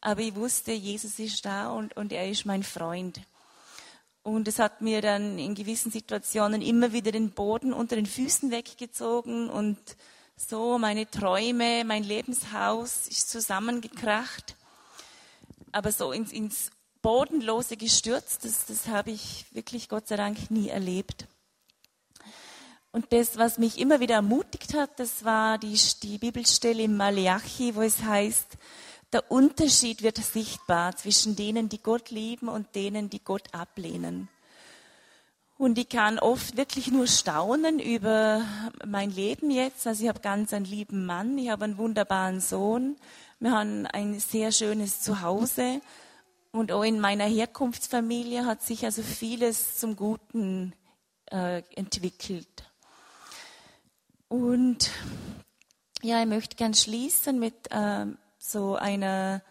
aber 0.01 0.21
ich 0.21 0.35
wusste, 0.35 0.73
Jesus 0.73 1.19
ist 1.19 1.45
da 1.45 1.71
und, 1.71 1.97
und 1.97 2.13
er 2.13 2.29
ist 2.29 2.45
mein 2.45 2.63
Freund. 2.63 3.21
Und 4.23 4.49
es 4.49 4.59
hat 4.59 4.81
mir 4.81 5.03
dann 5.03 5.39
in 5.39 5.55
gewissen 5.55 5.91
Situationen 5.91 6.61
immer 6.61 6.93
wieder 6.93 7.13
den 7.13 7.31
Boden 7.31 7.73
unter 7.73 7.97
den 7.97 8.07
Füßen 8.07 8.51
weggezogen 8.51 9.49
und 9.49 9.79
so 10.37 10.79
meine 10.79 11.09
Träume, 11.09 11.85
mein 11.85 12.05
Lebenshaus 12.05 13.09
ist 13.09 13.31
zusammengekracht. 13.31 14.57
Aber 15.73 15.93
so 15.93 16.13
ins, 16.13 16.33
ins 16.33 16.71
Bodenlose 17.03 17.77
gestürzt, 17.77 18.45
das, 18.45 18.67
das 18.67 18.89
habe 18.89 19.13
ich 19.13 19.47
wirklich 19.53 19.89
Gott 19.89 20.09
sei 20.09 20.17
Dank 20.17 20.51
nie 20.51 20.69
erlebt. 20.69 21.27
Und 22.97 23.13
das, 23.13 23.37
was 23.37 23.59
mich 23.59 23.79
immer 23.79 24.01
wieder 24.01 24.15
ermutigt 24.15 24.73
hat, 24.73 24.99
das 24.99 25.23
war 25.23 25.59
die, 25.59 25.79
die 26.03 26.17
Bibelstelle 26.17 26.85
im 26.85 26.97
Malachi, 26.97 27.75
wo 27.75 27.83
es 27.83 28.03
heißt, 28.03 28.57
der 29.13 29.31
Unterschied 29.31 30.03
wird 30.03 30.17
sichtbar 30.17 30.97
zwischen 30.97 31.37
denen, 31.37 31.69
die 31.69 31.83
Gott 31.83 32.11
lieben 32.11 32.49
und 32.49 32.75
denen, 32.75 33.11
die 33.11 33.23
Gott 33.23 33.53
ablehnen. 33.53 34.31
Und 35.59 35.77
ich 35.77 35.91
kann 35.91 36.19
oft 36.19 36.57
wirklich 36.57 36.91
nur 36.91 37.07
staunen 37.07 37.81
über 37.81 38.41
mein 38.87 39.11
Leben 39.11 39.51
jetzt. 39.51 39.87
Also 39.87 40.05
ich 40.05 40.09
habe 40.09 40.21
ganz 40.21 40.55
einen 40.55 40.65
lieben 40.65 41.05
Mann, 41.05 41.37
ich 41.37 41.51
habe 41.51 41.67
einen 41.67 41.77
wunderbaren 41.77 42.41
Sohn, 42.41 42.97
wir 43.41 43.51
haben 43.51 43.85
ein 43.85 44.19
sehr 44.21 44.53
schönes 44.53 45.03
Zuhause 45.03 45.83
und 46.51 46.73
auch 46.73 46.83
in 46.83 46.99
meiner 46.99 47.27
Herkunftsfamilie 47.27 48.47
hat 48.47 48.63
sich 48.63 48.87
also 48.87 49.03
vieles 49.03 49.77
zum 49.77 49.97
Guten 49.97 50.73
äh, 51.31 51.63
entwickelt. 51.75 52.65
Und 54.29 54.91
ja, 56.03 56.21
ich 56.21 56.29
möchte 56.29 56.57
gern 56.57 56.75
schließen 56.75 57.39
mit 57.39 57.55
äh, 57.71 58.07
so 58.39 58.77
einer 58.77 59.43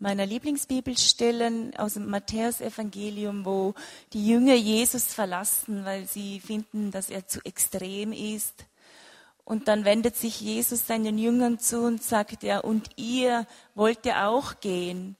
meiner 0.00 0.26
Lieblingsbibelstellen 0.26 1.76
aus 1.76 1.94
dem 1.94 2.08
Matthäusevangelium, 2.08 3.44
wo 3.44 3.74
die 4.12 4.28
Jünger 4.28 4.54
Jesus 4.54 5.12
verlassen, 5.12 5.84
weil 5.84 6.06
sie 6.06 6.40
finden, 6.40 6.92
dass 6.92 7.10
er 7.10 7.26
zu 7.26 7.40
extrem 7.44 8.12
ist. 8.12 8.64
Und 9.44 9.66
dann 9.66 9.84
wendet 9.84 10.14
sich 10.14 10.40
Jesus 10.40 10.86
seinen 10.86 11.18
Jüngern 11.18 11.58
zu 11.58 11.80
und 11.80 12.02
sagt 12.02 12.44
er, 12.44 12.64
und 12.64 12.90
ihr 12.96 13.46
wollt 13.74 14.04
ja 14.06 14.28
auch 14.28 14.60
gehen. 14.60 15.16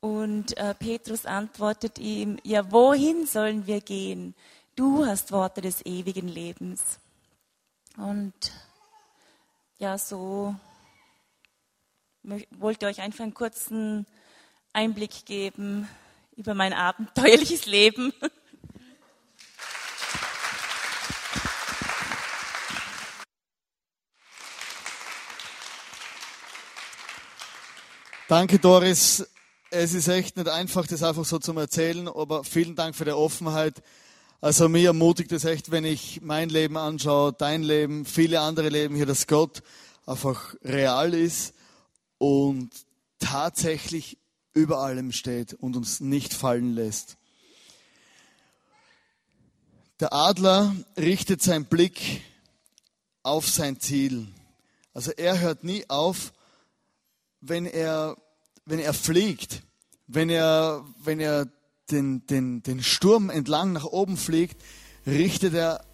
Und 0.00 0.56
äh, 0.58 0.74
Petrus 0.74 1.26
antwortet 1.26 1.98
ihm, 1.98 2.38
ja, 2.42 2.70
wohin 2.72 3.24
sollen 3.24 3.66
wir 3.66 3.80
gehen? 3.80 4.34
Du 4.74 5.06
hast 5.06 5.32
Worte 5.32 5.60
des 5.60 5.86
ewigen 5.86 6.28
Lebens. 6.28 6.98
Und 7.96 8.32
ja, 9.78 9.98
so 9.98 10.54
wollte 12.50 12.86
euch 12.86 13.00
einfach 13.00 13.24
einen 13.24 13.34
kurzen 13.34 14.06
Einblick 14.72 15.26
geben 15.26 15.88
über 16.36 16.54
mein 16.54 16.72
abenteuerliches 16.72 17.66
Leben. 17.66 18.12
Danke, 28.28 28.58
Doris. 28.58 29.28
Es 29.68 29.92
ist 29.92 30.08
echt 30.08 30.38
nicht 30.38 30.48
einfach, 30.48 30.86
das 30.86 31.02
einfach 31.02 31.26
so 31.26 31.38
zu 31.38 31.52
erzählen, 31.52 32.08
aber 32.08 32.44
vielen 32.44 32.74
Dank 32.74 32.96
für 32.96 33.04
die 33.04 33.10
Offenheit. 33.10 33.82
Also 34.44 34.68
mir 34.68 34.88
ermutigt 34.88 35.30
es 35.30 35.44
echt, 35.44 35.70
wenn 35.70 35.84
ich 35.84 36.20
mein 36.20 36.48
Leben 36.48 36.76
anschaue, 36.76 37.32
dein 37.32 37.62
Leben, 37.62 38.04
viele 38.04 38.40
andere 38.40 38.70
Leben 38.70 38.96
hier, 38.96 39.06
dass 39.06 39.28
Gott 39.28 39.62
einfach 40.04 40.56
real 40.64 41.14
ist 41.14 41.54
und 42.18 42.68
tatsächlich 43.20 44.18
über 44.52 44.78
allem 44.78 45.12
steht 45.12 45.54
und 45.54 45.76
uns 45.76 46.00
nicht 46.00 46.34
fallen 46.34 46.74
lässt. 46.74 47.18
Der 50.00 50.12
Adler 50.12 50.74
richtet 50.96 51.40
seinen 51.40 51.66
Blick 51.66 52.22
auf 53.22 53.48
sein 53.48 53.78
Ziel. 53.78 54.26
Also 54.92 55.12
er 55.12 55.38
hört 55.38 55.62
nie 55.62 55.88
auf, 55.88 56.32
wenn 57.40 57.64
er, 57.64 58.16
wenn 58.64 58.80
er 58.80 58.92
fliegt, 58.92 59.62
wenn 60.08 60.30
er, 60.30 60.84
wenn 61.04 61.20
er 61.20 61.46
den, 61.92 62.26
den, 62.26 62.62
den 62.62 62.82
Sturm 62.82 63.30
entlang 63.30 63.72
nach 63.72 63.84
oben 63.84 64.16
fliegt, 64.16 64.60
richtet 65.06 65.54
er 65.54 65.84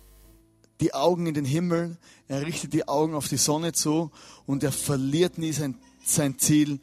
die 0.81 0.95
Augen 0.95 1.27
in 1.27 1.35
den 1.35 1.45
Himmel, 1.45 1.97
er 2.29 2.47
richtet 2.47 2.73
die 2.73 2.87
Augen 2.87 3.15
auf 3.15 3.29
die 3.29 3.37
Sonne 3.37 3.73
zu 3.73 4.11
und 4.47 4.63
er 4.63 4.73
verliert 4.73 5.39
nie 5.39 5.53
sein, 5.53 5.77
sein 6.05 6.39
Ziel 6.39 6.81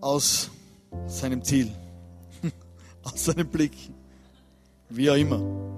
aus 0.00 0.50
seinem 1.06 1.42
Ziel, 1.42 1.72
aus 3.02 3.24
seinem 3.24 3.48
Blick, 3.48 3.72
wie 4.90 5.10
auch 5.10 5.16
immer. 5.16 5.70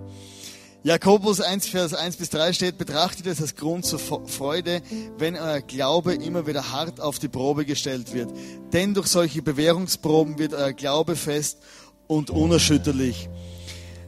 Jakobus 0.85 1.41
1, 1.41 1.69
Vers 1.69 1.95
1 1.95 2.17
bis 2.17 2.31
3 2.31 2.53
steht, 2.53 2.77
betrachtet 2.77 3.29
es 3.29 3.41
als 3.41 3.55
Grund 3.55 3.87
zur 3.87 4.01
Freude, 4.01 4.83
wenn 5.17 5.37
euer 5.37 5.61
Glaube 5.61 6.15
immer 6.15 6.45
wieder 6.49 6.73
hart 6.73 7.01
auf 7.01 7.21
die 7.21 7.29
Probe 7.29 7.65
gestellt 7.65 8.13
wird. 8.13 8.31
Denn 8.73 8.93
durch 8.93 9.07
solche 9.07 9.43
Bewährungsproben 9.43 10.41
wird 10.41 10.55
euer 10.55 10.73
Glaube 10.73 11.15
fest 11.15 11.59
und 12.07 12.31
unerschütterlich. 12.31 13.29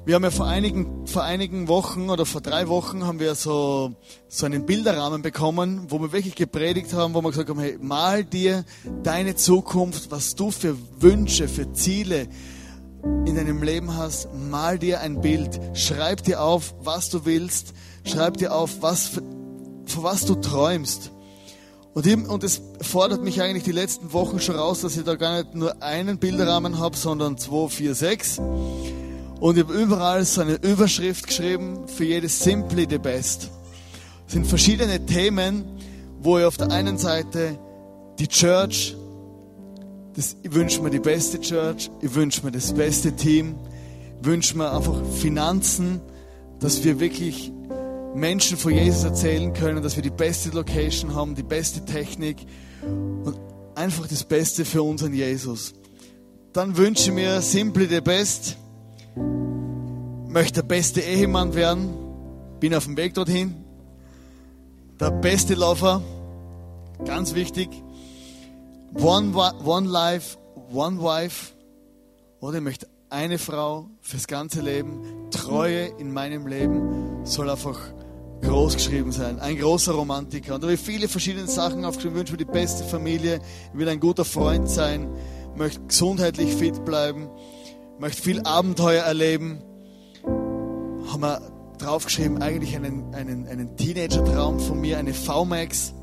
Wir 0.07 0.17
haben 0.17 0.25
ja 0.25 0.31
vor 0.31 0.47
einigen, 0.47 1.07
vor 1.07 1.25
einigen 1.25 1.67
Wochen 1.67 2.11
oder 2.11 2.27
vor 2.27 2.43
drei 2.43 2.69
Wochen 2.69 3.07
haben 3.07 3.21
wir 3.21 3.35
so, 3.35 3.95
so 4.29 4.45
einen 4.45 4.67
Bilderrahmen 4.67 5.23
bekommen, 5.23 5.87
wo 5.89 5.99
wir 5.99 6.13
wirklich 6.13 6.35
gepredigt 6.35 6.93
haben, 6.93 7.15
wo 7.15 7.23
wir 7.23 7.31
gesagt 7.31 7.49
haben, 7.49 7.59
hey, 7.59 7.79
mal 7.81 8.23
dir 8.23 8.67
deine 9.03 9.35
Zukunft, 9.35 10.11
was 10.11 10.35
du 10.35 10.51
für 10.51 10.77
Wünsche, 11.01 11.49
für 11.49 11.73
Ziele 11.73 12.29
in 13.25 13.35
deinem 13.35 13.63
Leben 13.63 13.97
hast, 13.97 14.29
mal 14.35 14.79
dir 14.79 15.01
ein 15.01 15.23
Bild, 15.23 15.59
schreib 15.73 16.23
dir 16.23 16.43
auf, 16.43 16.75
was 16.81 17.09
du 17.09 17.25
willst, 17.25 17.73
schreib 18.05 18.37
dir 18.37 18.55
auf, 18.55 18.83
was, 18.83 19.09
vor 19.87 20.03
was 20.03 20.27
du 20.27 20.35
träumst. 20.35 21.14
Und, 21.95 22.09
eben, 22.09 22.27
und 22.27 22.43
es 22.43 22.61
fordert 22.81 23.23
mich 23.23 23.41
eigentlich 23.41 23.63
die 23.63 23.73
letzten 23.73 24.13
Wochen 24.13 24.41
schon 24.41 24.57
raus, 24.57 24.81
dass 24.81 24.97
ich 24.97 25.05
da 25.05 25.15
gar 25.15 25.39
nicht 25.39 25.55
nur 25.55 25.81
einen 25.81 26.19
Bilderrahmen 26.19 26.81
habe, 26.81 26.97
sondern 26.97 27.39
zwei, 27.39 27.69
vier, 27.69 27.95
sechs. 27.95 28.39
Und 28.39 29.57
ich 29.57 29.63
habe 29.63 29.75
überall 29.75 30.25
so 30.25 30.41
eine 30.41 30.55
Überschrift 30.55 31.29
geschrieben 31.29 31.87
für 31.87 32.05
jedes 32.05 32.41
Simply 32.41 32.89
the 32.91 32.99
Best. 32.99 33.51
Es 34.27 34.33
sind 34.33 34.45
verschiedene 34.45 35.07
Themen, 35.07 35.65
wo 36.21 36.39
ich 36.39 36.45
auf 36.45 36.57
der 36.57 36.73
einen 36.73 36.99
Seite 36.99 37.59
die 38.19 38.27
Church, 38.27 38.97
das, 40.17 40.37
ich 40.43 40.53
wünsche 40.53 40.83
mir 40.83 40.91
die 40.91 40.99
beste 40.99 41.41
Church, 41.41 41.91
ich 42.01 42.13
wünsche 42.15 42.45
mir 42.45 42.51
das 42.51 42.73
beste 42.73 43.15
Team, 43.15 43.55
ich 44.21 44.27
wünsche 44.27 44.59
mir 44.59 44.73
einfach 44.73 45.01
Finanzen, 45.21 46.01
dass 46.59 46.83
wir 46.83 46.99
wirklich 46.99 47.53
Menschen 48.15 48.57
von 48.57 48.73
Jesus 48.73 49.05
erzählen 49.05 49.53
können, 49.53 49.83
dass 49.83 49.97
wir 49.97 50.03
die 50.03 50.11
beste 50.11 50.51
Location 50.51 51.15
haben, 51.15 51.35
die 51.35 51.43
beste 51.43 51.85
Technik 51.85 52.47
und 52.83 53.37
einfach 53.75 54.07
das 54.07 54.25
Beste 54.25 54.65
für 54.65 54.83
unseren 54.83 55.13
Jesus. 55.13 55.75
Dann 56.53 56.77
wünsche 56.77 57.11
mir 57.11 57.43
simply 57.43 57.87
the 57.87 58.01
best. 58.01 58.57
Möchte 60.29 60.63
der 60.63 60.69
beste 60.69 61.01
Ehemann 61.01 61.55
werden. 61.55 61.95
Bin 62.61 62.75
auf 62.75 62.85
dem 62.85 62.97
Weg 62.97 63.15
dorthin. 63.15 63.57
Der 65.01 65.11
beste 65.11 65.55
Laufer. 65.55 66.01
Ganz 67.05 67.35
wichtig. 67.35 67.69
One, 68.95 69.35
one 69.65 69.89
life, 69.89 70.39
one 70.73 71.03
wife. 71.03 71.53
Oder 72.39 72.59
ich 72.59 72.63
möchte 72.63 72.87
eine 73.11 73.39
Frau 73.39 73.91
fürs 74.01 74.29
ganze 74.29 74.61
Leben. 74.61 75.31
Treue 75.33 75.87
in 75.99 76.13
meinem 76.13 76.47
Leben 76.47 77.25
soll 77.25 77.51
einfach 77.51 77.81
groß 78.45 78.75
geschrieben 78.75 79.13
sein. 79.13 79.41
Ein 79.41 79.59
großer 79.59 79.93
Romantiker. 79.93 80.55
Und 80.55 80.63
da 80.63 80.67
habe 80.67 80.75
ich 80.75 80.81
viele 80.81 81.09
verschiedene 81.09 81.47
Sachen 81.47 81.85
aufgeschrieben. 81.85 82.17
Ich 82.17 82.21
wünsche 82.21 82.33
mir 82.33 82.39
die 82.39 82.45
beste 82.45 82.85
Familie. 82.85 83.41
Ich 83.73 83.79
will 83.79 83.89
ein 83.89 84.01
guter 84.01 84.25
Freund 84.25 84.69
sein. 84.69 85.09
Möchte 85.57 85.81
gesundheitlich 85.87 86.55
fit 86.55 86.85
bleiben. 86.85 87.29
Möchte 87.99 88.23
viel 88.23 88.41
Abenteuer 88.43 89.03
erleben. 89.03 89.63
Haben 90.25 91.21
wir 91.21 91.41
draufgeschrieben, 91.79 92.41
eigentlich 92.41 92.77
einen, 92.77 93.15
einen, 93.15 93.47
einen 93.47 93.77
Teenager-Traum 93.77 94.61
von 94.61 94.81
mir, 94.81 94.99
eine 94.99 95.13
VMAX. 95.13 95.95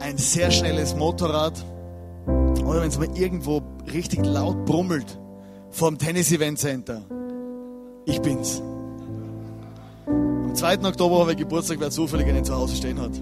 Ein 0.00 0.18
sehr 0.18 0.50
schnelles 0.50 0.94
Motorrad. 0.94 1.64
Oder 2.26 2.82
wenn 2.82 2.88
es 2.88 2.98
mal 2.98 3.16
irgendwo 3.16 3.62
richtig 3.92 4.24
laut 4.24 4.64
brummelt 4.64 5.18
vor 5.70 5.96
Tennis 5.96 6.30
Event 6.32 6.58
Center. 6.58 7.02
Ich 8.04 8.20
bin's. 8.20 8.62
Am 10.52 10.56
2. 10.56 10.84
Oktober 10.84 11.20
habe 11.20 11.32
ich 11.32 11.38
Geburtstag, 11.38 11.80
wer 11.80 11.90
zufällig 11.90 12.26
einen 12.26 12.44
zu 12.44 12.54
Hause 12.54 12.76
stehen 12.76 13.00
hat. 13.00 13.12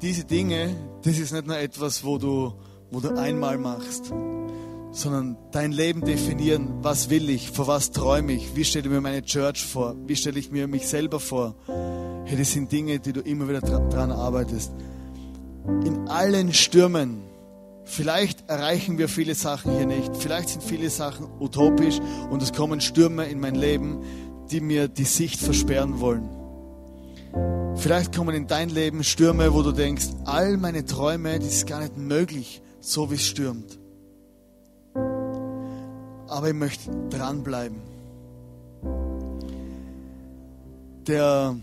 Diese 0.00 0.22
Dinge, 0.22 0.76
das 1.02 1.18
ist 1.18 1.32
nicht 1.32 1.48
nur 1.48 1.58
etwas, 1.58 2.04
wo 2.04 2.16
du, 2.16 2.52
wo 2.92 3.00
du 3.00 3.18
einmal 3.18 3.58
machst, 3.58 4.14
sondern 4.92 5.36
dein 5.50 5.72
Leben 5.72 6.02
definieren, 6.02 6.68
was 6.82 7.10
will 7.10 7.28
ich, 7.28 7.50
vor 7.50 7.66
was 7.66 7.90
träume 7.90 8.32
ich, 8.34 8.54
wie 8.54 8.64
stelle 8.64 8.84
ich 8.84 8.92
mir 8.92 9.00
meine 9.00 9.24
Church 9.24 9.64
vor, 9.64 9.96
wie 10.06 10.14
stelle 10.14 10.38
ich 10.38 10.52
mir 10.52 10.68
mich 10.68 10.86
selber 10.86 11.18
vor. 11.18 11.56
Hey, 12.24 12.38
das 12.38 12.52
sind 12.52 12.70
Dinge, 12.70 13.00
die 13.00 13.12
du 13.12 13.20
immer 13.20 13.48
wieder 13.48 13.62
dran 13.62 14.12
arbeitest. 14.12 14.70
In 15.84 16.06
allen 16.06 16.52
Stürmen, 16.52 17.24
vielleicht 17.90 18.48
erreichen 18.48 18.98
wir 18.98 19.08
viele 19.08 19.34
Sachen 19.34 19.76
hier 19.76 19.86
nicht, 19.86 20.16
vielleicht 20.16 20.50
sind 20.50 20.62
viele 20.62 20.90
Sachen 20.90 21.26
utopisch 21.40 21.98
und 22.30 22.42
es 22.42 22.52
kommen 22.52 22.80
Stürme 22.80 23.26
in 23.26 23.40
mein 23.40 23.54
Leben, 23.54 24.02
die 24.50 24.60
mir 24.60 24.88
die 24.88 25.04
Sicht 25.04 25.40
versperren 25.40 26.00
wollen. 26.00 26.28
Vielleicht 27.76 28.14
kommen 28.14 28.34
in 28.34 28.46
dein 28.46 28.68
Leben 28.68 29.04
Stürme, 29.04 29.54
wo 29.54 29.62
du 29.62 29.72
denkst, 29.72 30.08
all 30.24 30.56
meine 30.56 30.84
Träume, 30.84 31.38
das 31.38 31.48
ist 31.48 31.66
gar 31.66 31.80
nicht 31.80 31.96
möglich, 31.96 32.62
so 32.80 33.10
wie 33.10 33.14
es 33.14 33.26
stürmt. 33.26 33.78
Aber 36.28 36.48
ich 36.48 36.54
möchte 36.54 36.90
dranbleiben. 37.10 37.80
Der, 41.06 41.56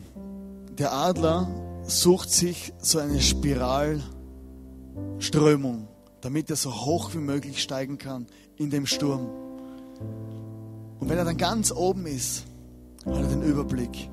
der 0.78 0.94
Adler 0.94 1.48
sucht 1.84 2.32
sich 2.32 2.74
so 2.80 3.00
eine 3.00 3.22
Spiralströmung, 3.22 5.87
damit 6.22 6.50
er 6.50 6.56
so 6.56 6.74
hoch 6.86 7.14
wie 7.14 7.20
möglich 7.20 7.62
steigen 7.62 7.98
kann 7.98 8.28
in 8.56 8.70
dem 8.70 8.86
Sturm. 8.86 9.28
Und 11.00 11.10
wenn 11.10 11.18
er 11.18 11.26
dann 11.26 11.38
ganz 11.38 11.72
oben 11.72 12.06
ist, 12.06 12.46
hat 13.06 13.16
er 13.16 13.28
den 13.28 13.44
Überblick. 13.44 14.10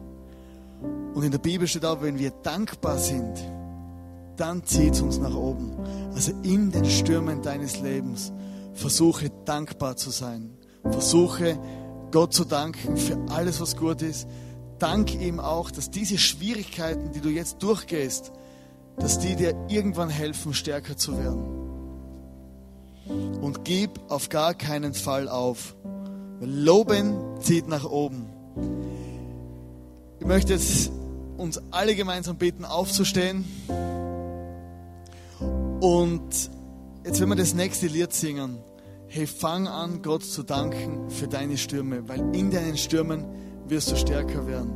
Und 1.15 1.23
in 1.23 1.31
der 1.31 1.39
Bibel 1.39 1.67
steht 1.67 1.85
auch, 1.85 2.03
wenn 2.03 2.19
wir 2.19 2.31
dankbar 2.31 2.99
sind, 2.99 3.35
dann 4.37 4.65
zieht 4.65 4.95
es 4.95 5.01
uns 5.01 5.19
nach 5.19 5.35
oben. 5.35 5.73
Also 6.13 6.33
in 6.43 6.71
den 6.71 6.85
Stürmen 6.85 7.43
deines 7.43 7.81
Lebens 7.81 8.33
versuche 8.73 9.31
dankbar 9.45 9.97
zu 9.97 10.11
sein. 10.11 10.51
Versuche 10.83 11.59
Gott 12.11 12.35
zu 12.35 12.45
danken 12.45 12.97
für 12.97 13.17
alles, 13.31 13.61
was 13.61 13.77
gut 13.77 14.03
ist. 14.03 14.29
Dank 14.79 15.15
ihm 15.15 15.41
auch, 15.41 15.71
dass 15.71 15.91
diese 15.91 16.19
Schwierigkeiten, 16.19 17.13
die 17.13 17.21
du 17.21 17.29
jetzt 17.29 17.63
durchgehst, 17.63 18.33
dass 18.99 19.19
die 19.19 19.37
dir 19.37 19.55
irgendwann 19.69 20.11
helfen, 20.11 20.53
stärker 20.53 20.97
zu 20.97 21.17
werden. 21.17 21.64
Und 23.07 23.65
gib 23.65 23.91
auf 24.09 24.29
gar 24.29 24.55
keinen 24.55 24.95
Fall 24.95 25.29
auf. 25.29 25.77
Loben 26.41 27.17
zieht 27.41 27.69
nach 27.69 27.85
oben. 27.85 28.27
Ich 30.21 30.27
möchte 30.27 30.55
jetzt 30.55 30.91
uns 31.37 31.61
alle 31.71 31.95
gemeinsam 31.95 32.37
bitten, 32.37 32.65
aufzustehen. 32.65 33.45
Und 35.81 36.51
jetzt, 37.05 37.21
wenn 37.21 37.29
wir 37.29 37.37
das 37.37 37.55
nächste 37.55 37.87
Lied 37.87 38.13
singen, 38.13 38.59
hey, 39.09 39.27
fang 39.27 39.69
an, 39.69 40.03
Gott 40.03 40.25
zu 40.25 40.43
danken 40.43 41.11
für 41.11 41.29
deine 41.29 41.59
Stürme, 41.59 42.09
weil 42.09 42.21
in 42.35 42.51
deinen 42.51 42.77
Stürmen 42.77 43.27
wirst 43.69 43.93
du 43.93 43.97
stärker 43.97 44.47
werden. 44.47 44.73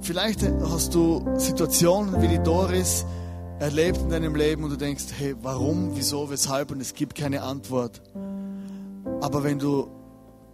Vielleicht 0.00 0.40
hast 0.62 0.94
du 0.94 1.24
Situationen 1.36 2.22
wie 2.22 2.28
die 2.28 2.42
Doris 2.42 3.04
erlebt 3.62 3.98
in 3.98 4.08
deinem 4.10 4.34
Leben 4.34 4.64
und 4.64 4.70
du 4.70 4.76
denkst, 4.76 5.04
hey, 5.16 5.36
warum, 5.40 5.92
wieso, 5.94 6.28
weshalb 6.30 6.72
und 6.72 6.80
es 6.80 6.94
gibt 6.94 7.14
keine 7.14 7.42
Antwort. 7.42 8.02
Aber 9.20 9.44
wenn 9.44 9.60
du 9.60 9.88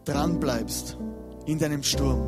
dran 0.04 0.38
bleibst 0.38 0.98
in 1.46 1.58
deinem 1.58 1.82
Sturm, 1.82 2.20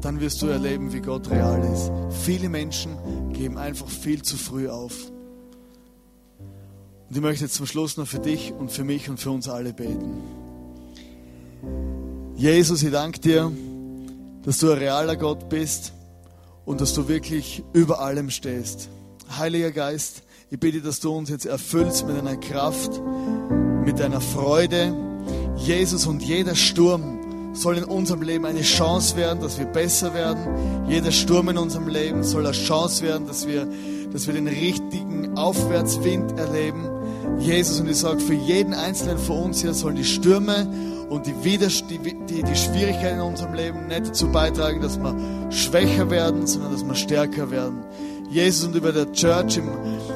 dann 0.00 0.18
wirst 0.18 0.42
du 0.42 0.48
erleben, 0.48 0.92
wie 0.92 1.00
Gott 1.00 1.30
real 1.30 1.62
ist. 1.72 1.92
Viele 2.24 2.48
Menschen 2.48 2.96
geben 3.32 3.58
einfach 3.58 3.88
viel 3.88 4.22
zu 4.22 4.36
früh 4.36 4.68
auf. 4.68 5.12
Und 7.08 7.16
ich 7.16 7.22
möchte 7.22 7.44
jetzt 7.44 7.54
zum 7.54 7.66
Schluss 7.66 7.96
noch 7.96 8.08
für 8.08 8.18
dich 8.18 8.52
und 8.52 8.72
für 8.72 8.82
mich 8.82 9.08
und 9.08 9.20
für 9.20 9.30
uns 9.30 9.48
alle 9.48 9.72
beten. 9.72 10.20
Jesus, 12.34 12.82
ich 12.82 12.90
danke 12.90 13.20
dir, 13.20 13.52
dass 14.42 14.58
du 14.58 14.72
ein 14.72 14.78
realer 14.78 15.14
Gott 15.16 15.48
bist 15.48 15.92
und 16.66 16.82
dass 16.82 16.92
du 16.92 17.08
wirklich 17.08 17.64
über 17.72 18.00
allem 18.00 18.28
stehst. 18.28 18.90
Heiliger 19.38 19.72
Geist, 19.72 20.22
ich 20.50 20.60
bitte, 20.60 20.82
dass 20.82 21.00
du 21.00 21.12
uns 21.12 21.30
jetzt 21.30 21.46
erfüllst 21.46 22.06
mit 22.06 22.16
deiner 22.16 22.36
Kraft, 22.36 23.00
mit 23.84 23.98
deiner 23.98 24.20
Freude. 24.20 24.94
Jesus 25.56 26.06
und 26.06 26.22
jeder 26.22 26.54
Sturm, 26.54 27.16
soll 27.56 27.78
in 27.78 27.84
unserem 27.84 28.22
Leben 28.22 28.44
eine 28.44 28.62
Chance 28.62 29.16
werden, 29.16 29.40
dass 29.40 29.58
wir 29.58 29.66
besser 29.66 30.14
werden. 30.14 30.86
Jeder 30.88 31.10
Sturm 31.10 31.48
in 31.48 31.58
unserem 31.58 31.88
Leben 31.88 32.22
soll 32.22 32.46
eine 32.46 32.54
Chance 32.54 33.02
werden, 33.02 33.26
dass 33.26 33.46
wir, 33.46 33.66
dass 34.12 34.26
wir 34.26 34.34
den 34.34 34.48
richtigen 34.48 35.36
Aufwärtswind 35.36 36.38
erleben. 36.38 36.86
Jesus, 37.38 37.80
und 37.80 37.88
ich 37.88 37.96
sage, 37.96 38.20
für 38.20 38.34
jeden 38.34 38.74
Einzelnen 38.74 39.18
von 39.18 39.44
uns 39.44 39.60
hier 39.60 39.74
sollen 39.74 39.96
die 39.96 40.04
Stürme 40.04 40.66
und 41.08 41.26
die, 41.26 41.44
Widers 41.44 41.86
die, 41.86 41.98
die, 41.98 42.42
die 42.42 42.56
Schwierigkeiten 42.56 43.16
in 43.16 43.22
unserem 43.22 43.54
Leben 43.54 43.86
nicht 43.86 44.08
dazu 44.08 44.28
beitragen, 44.28 44.80
dass 44.80 44.98
wir 44.98 45.14
schwächer 45.50 46.10
werden, 46.10 46.46
sondern 46.46 46.72
dass 46.72 46.84
wir 46.84 46.94
stärker 46.94 47.50
werden. 47.50 47.84
Jesus 48.28 48.66
und 48.66 48.74
über 48.74 48.92
der 48.92 49.12
Church 49.12 49.56
im, 49.56 49.68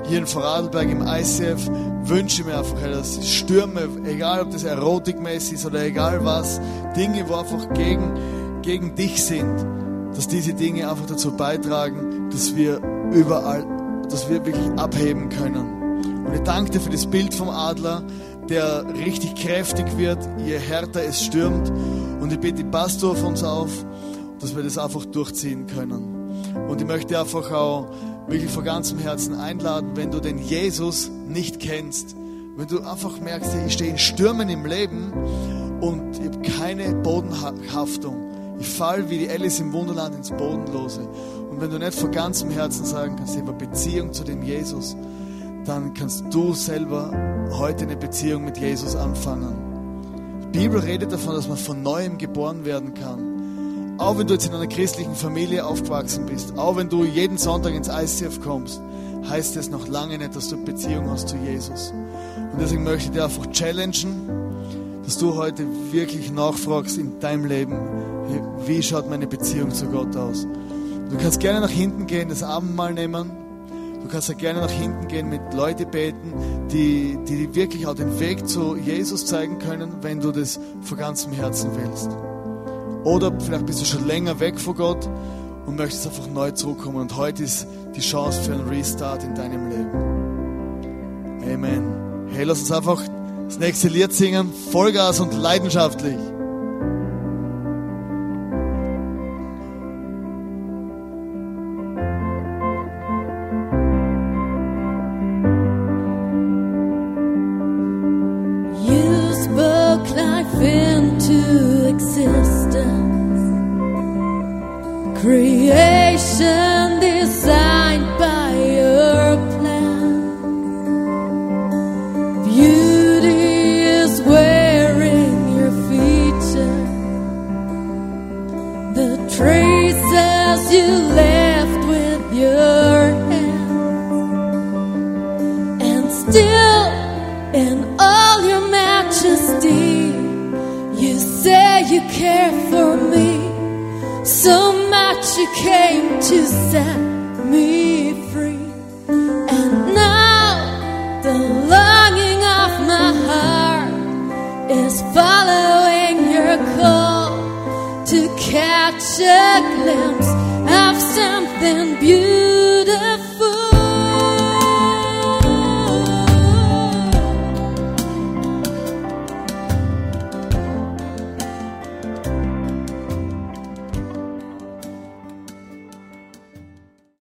hier 0.08 0.18
in 0.18 0.26
Vorarlberg 0.26 0.90
im 0.90 1.06
ICF 1.06 1.70
wünsche 2.02 2.44
mir 2.44 2.58
einfach, 2.58 2.80
dass 2.82 3.26
Stürme, 3.26 3.88
egal 4.04 4.42
ob 4.42 4.50
das 4.50 4.64
erotikmäßig 4.64 5.54
ist 5.54 5.66
oder 5.66 5.84
egal 5.84 6.24
was, 6.24 6.60
Dinge, 6.96 7.28
wo 7.28 7.36
einfach 7.36 7.72
gegen, 7.74 8.60
gegen 8.62 8.96
dich 8.96 9.22
sind, 9.24 9.64
dass 10.14 10.26
diese 10.26 10.54
Dinge 10.54 10.90
einfach 10.90 11.06
dazu 11.06 11.36
beitragen, 11.36 12.30
dass 12.30 12.56
wir 12.56 12.80
überall, 13.12 13.64
dass 14.10 14.28
wir 14.28 14.44
wirklich 14.44 14.70
abheben 14.76 15.28
können. 15.28 16.26
Und 16.26 16.34
ich 16.34 16.42
danke 16.42 16.72
dir 16.72 16.80
für 16.80 16.90
das 16.90 17.06
Bild 17.06 17.32
vom 17.32 17.48
Adler, 17.48 18.02
der 18.50 18.84
richtig 18.94 19.36
kräftig 19.36 19.96
wird, 19.96 20.18
je 20.44 20.58
härter 20.58 21.02
es 21.04 21.22
stürmt. 21.22 21.70
Und 22.20 22.32
ich 22.32 22.40
bitte, 22.40 22.64
passt 22.64 23.02
du 23.02 23.12
auf 23.12 23.22
uns 23.24 23.42
auf, 23.42 23.70
dass 24.40 24.54
wir 24.54 24.62
das 24.62 24.76
einfach 24.76 25.04
durchziehen 25.06 25.66
können. 25.66 26.20
Und 26.68 26.80
ich 26.80 26.86
möchte 26.86 27.18
einfach 27.18 27.50
auch 27.52 27.88
wirklich 28.26 28.50
von 28.50 28.64
ganzem 28.64 28.98
Herzen 28.98 29.34
einladen, 29.34 29.92
wenn 29.94 30.10
du 30.10 30.20
den 30.20 30.38
Jesus 30.38 31.10
nicht 31.28 31.60
kennst, 31.60 32.16
wenn 32.56 32.66
du 32.66 32.80
einfach 32.80 33.20
merkst, 33.20 33.52
ich 33.66 33.72
stehe 33.72 33.90
in 33.90 33.98
Stürmen 33.98 34.48
im 34.48 34.66
Leben 34.66 35.12
und 35.80 36.18
ich 36.18 36.26
habe 36.26 36.42
keine 36.42 36.94
Bodenhaftung. 36.96 38.16
Ich 38.58 38.68
fall 38.68 39.08
wie 39.08 39.18
die 39.18 39.30
Alice 39.30 39.60
im 39.60 39.72
Wunderland 39.72 40.14
ins 40.14 40.30
Bodenlose. 40.30 41.00
Und 41.50 41.60
wenn 41.60 41.70
du 41.70 41.78
nicht 41.78 41.94
von 41.94 42.10
ganzem 42.10 42.50
Herzen 42.50 42.84
sagen 42.84 43.16
kannst, 43.16 43.34
ich 43.34 43.40
habe 43.40 43.52
eine 43.52 43.66
Beziehung 43.66 44.12
zu 44.12 44.24
dem 44.24 44.42
Jesus, 44.42 44.96
dann 45.70 45.94
kannst 45.94 46.24
du 46.32 46.52
selber 46.52 47.12
heute 47.52 47.84
eine 47.84 47.96
Beziehung 47.96 48.44
mit 48.44 48.58
Jesus 48.58 48.96
anfangen. 48.96 50.50
Die 50.52 50.58
Bibel 50.58 50.80
redet 50.80 51.12
davon, 51.12 51.36
dass 51.36 51.46
man 51.46 51.56
von 51.56 51.80
neuem 51.80 52.18
geboren 52.18 52.64
werden 52.64 52.92
kann. 52.94 53.94
Auch 53.96 54.18
wenn 54.18 54.26
du 54.26 54.34
jetzt 54.34 54.48
in 54.48 54.52
einer 54.52 54.66
christlichen 54.66 55.14
Familie 55.14 55.64
aufgewachsen 55.64 56.26
bist, 56.26 56.58
auch 56.58 56.76
wenn 56.76 56.88
du 56.88 57.04
jeden 57.04 57.38
Sonntag 57.38 57.72
ins 57.74 57.86
ICF 57.86 58.40
kommst, 58.40 58.82
heißt 59.28 59.56
es 59.56 59.70
noch 59.70 59.86
lange 59.86 60.18
nicht, 60.18 60.34
dass 60.34 60.48
du 60.48 60.56
Beziehung 60.64 61.08
hast 61.08 61.28
zu 61.28 61.36
Jesus. 61.36 61.92
Und 62.52 62.60
deswegen 62.60 62.82
möchte 62.82 63.04
ich 63.04 63.10
dir 63.12 63.22
einfach 63.22 63.46
challengen, 63.52 64.28
dass 65.04 65.18
du 65.18 65.36
heute 65.36 65.64
wirklich 65.92 66.32
nachfragst 66.32 66.98
in 66.98 67.20
deinem 67.20 67.44
Leben, 67.44 67.76
wie 68.66 68.82
schaut 68.82 69.08
meine 69.08 69.28
Beziehung 69.28 69.70
zu 69.70 69.86
Gott 69.86 70.16
aus. 70.16 70.48
Du 71.10 71.16
kannst 71.16 71.38
gerne 71.38 71.60
nach 71.60 71.70
hinten 71.70 72.08
gehen, 72.08 72.28
das 72.28 72.42
Abendmahl 72.42 72.92
nehmen. 72.92 73.30
Du 74.10 74.14
kannst 74.14 74.28
ja 74.28 74.34
gerne 74.34 74.60
nach 74.60 74.70
hinten 74.72 75.06
gehen, 75.06 75.28
mit 75.28 75.54
Leuten 75.54 75.88
beten, 75.88 76.32
die, 76.72 77.16
die 77.28 77.54
wirklich 77.54 77.86
auch 77.86 77.94
den 77.94 78.18
Weg 78.18 78.48
zu 78.48 78.74
Jesus 78.74 79.24
zeigen 79.24 79.60
können, 79.60 79.98
wenn 80.00 80.18
du 80.18 80.32
das 80.32 80.58
von 80.82 80.98
ganzem 80.98 81.32
Herzen 81.32 81.70
willst. 81.76 82.10
Oder 83.04 83.30
vielleicht 83.40 83.66
bist 83.66 83.80
du 83.80 83.84
schon 83.84 84.08
länger 84.08 84.40
weg 84.40 84.58
von 84.58 84.74
Gott 84.74 85.08
und 85.64 85.76
möchtest 85.76 86.08
einfach 86.08 86.26
neu 86.26 86.50
zurückkommen. 86.50 86.96
Und 86.96 87.16
heute 87.16 87.44
ist 87.44 87.68
die 87.94 88.00
Chance 88.00 88.42
für 88.42 88.54
einen 88.54 88.68
Restart 88.68 89.22
in 89.22 89.36
deinem 89.36 89.68
Leben. 89.68 89.92
Amen. 91.54 92.26
Hey, 92.32 92.42
lass 92.42 92.62
uns 92.62 92.72
einfach 92.72 93.00
das 93.44 93.60
nächste 93.60 93.86
Lied 93.86 94.12
singen, 94.12 94.52
Vollgas 94.72 95.20
und 95.20 95.34
leidenschaftlich. 95.34 96.18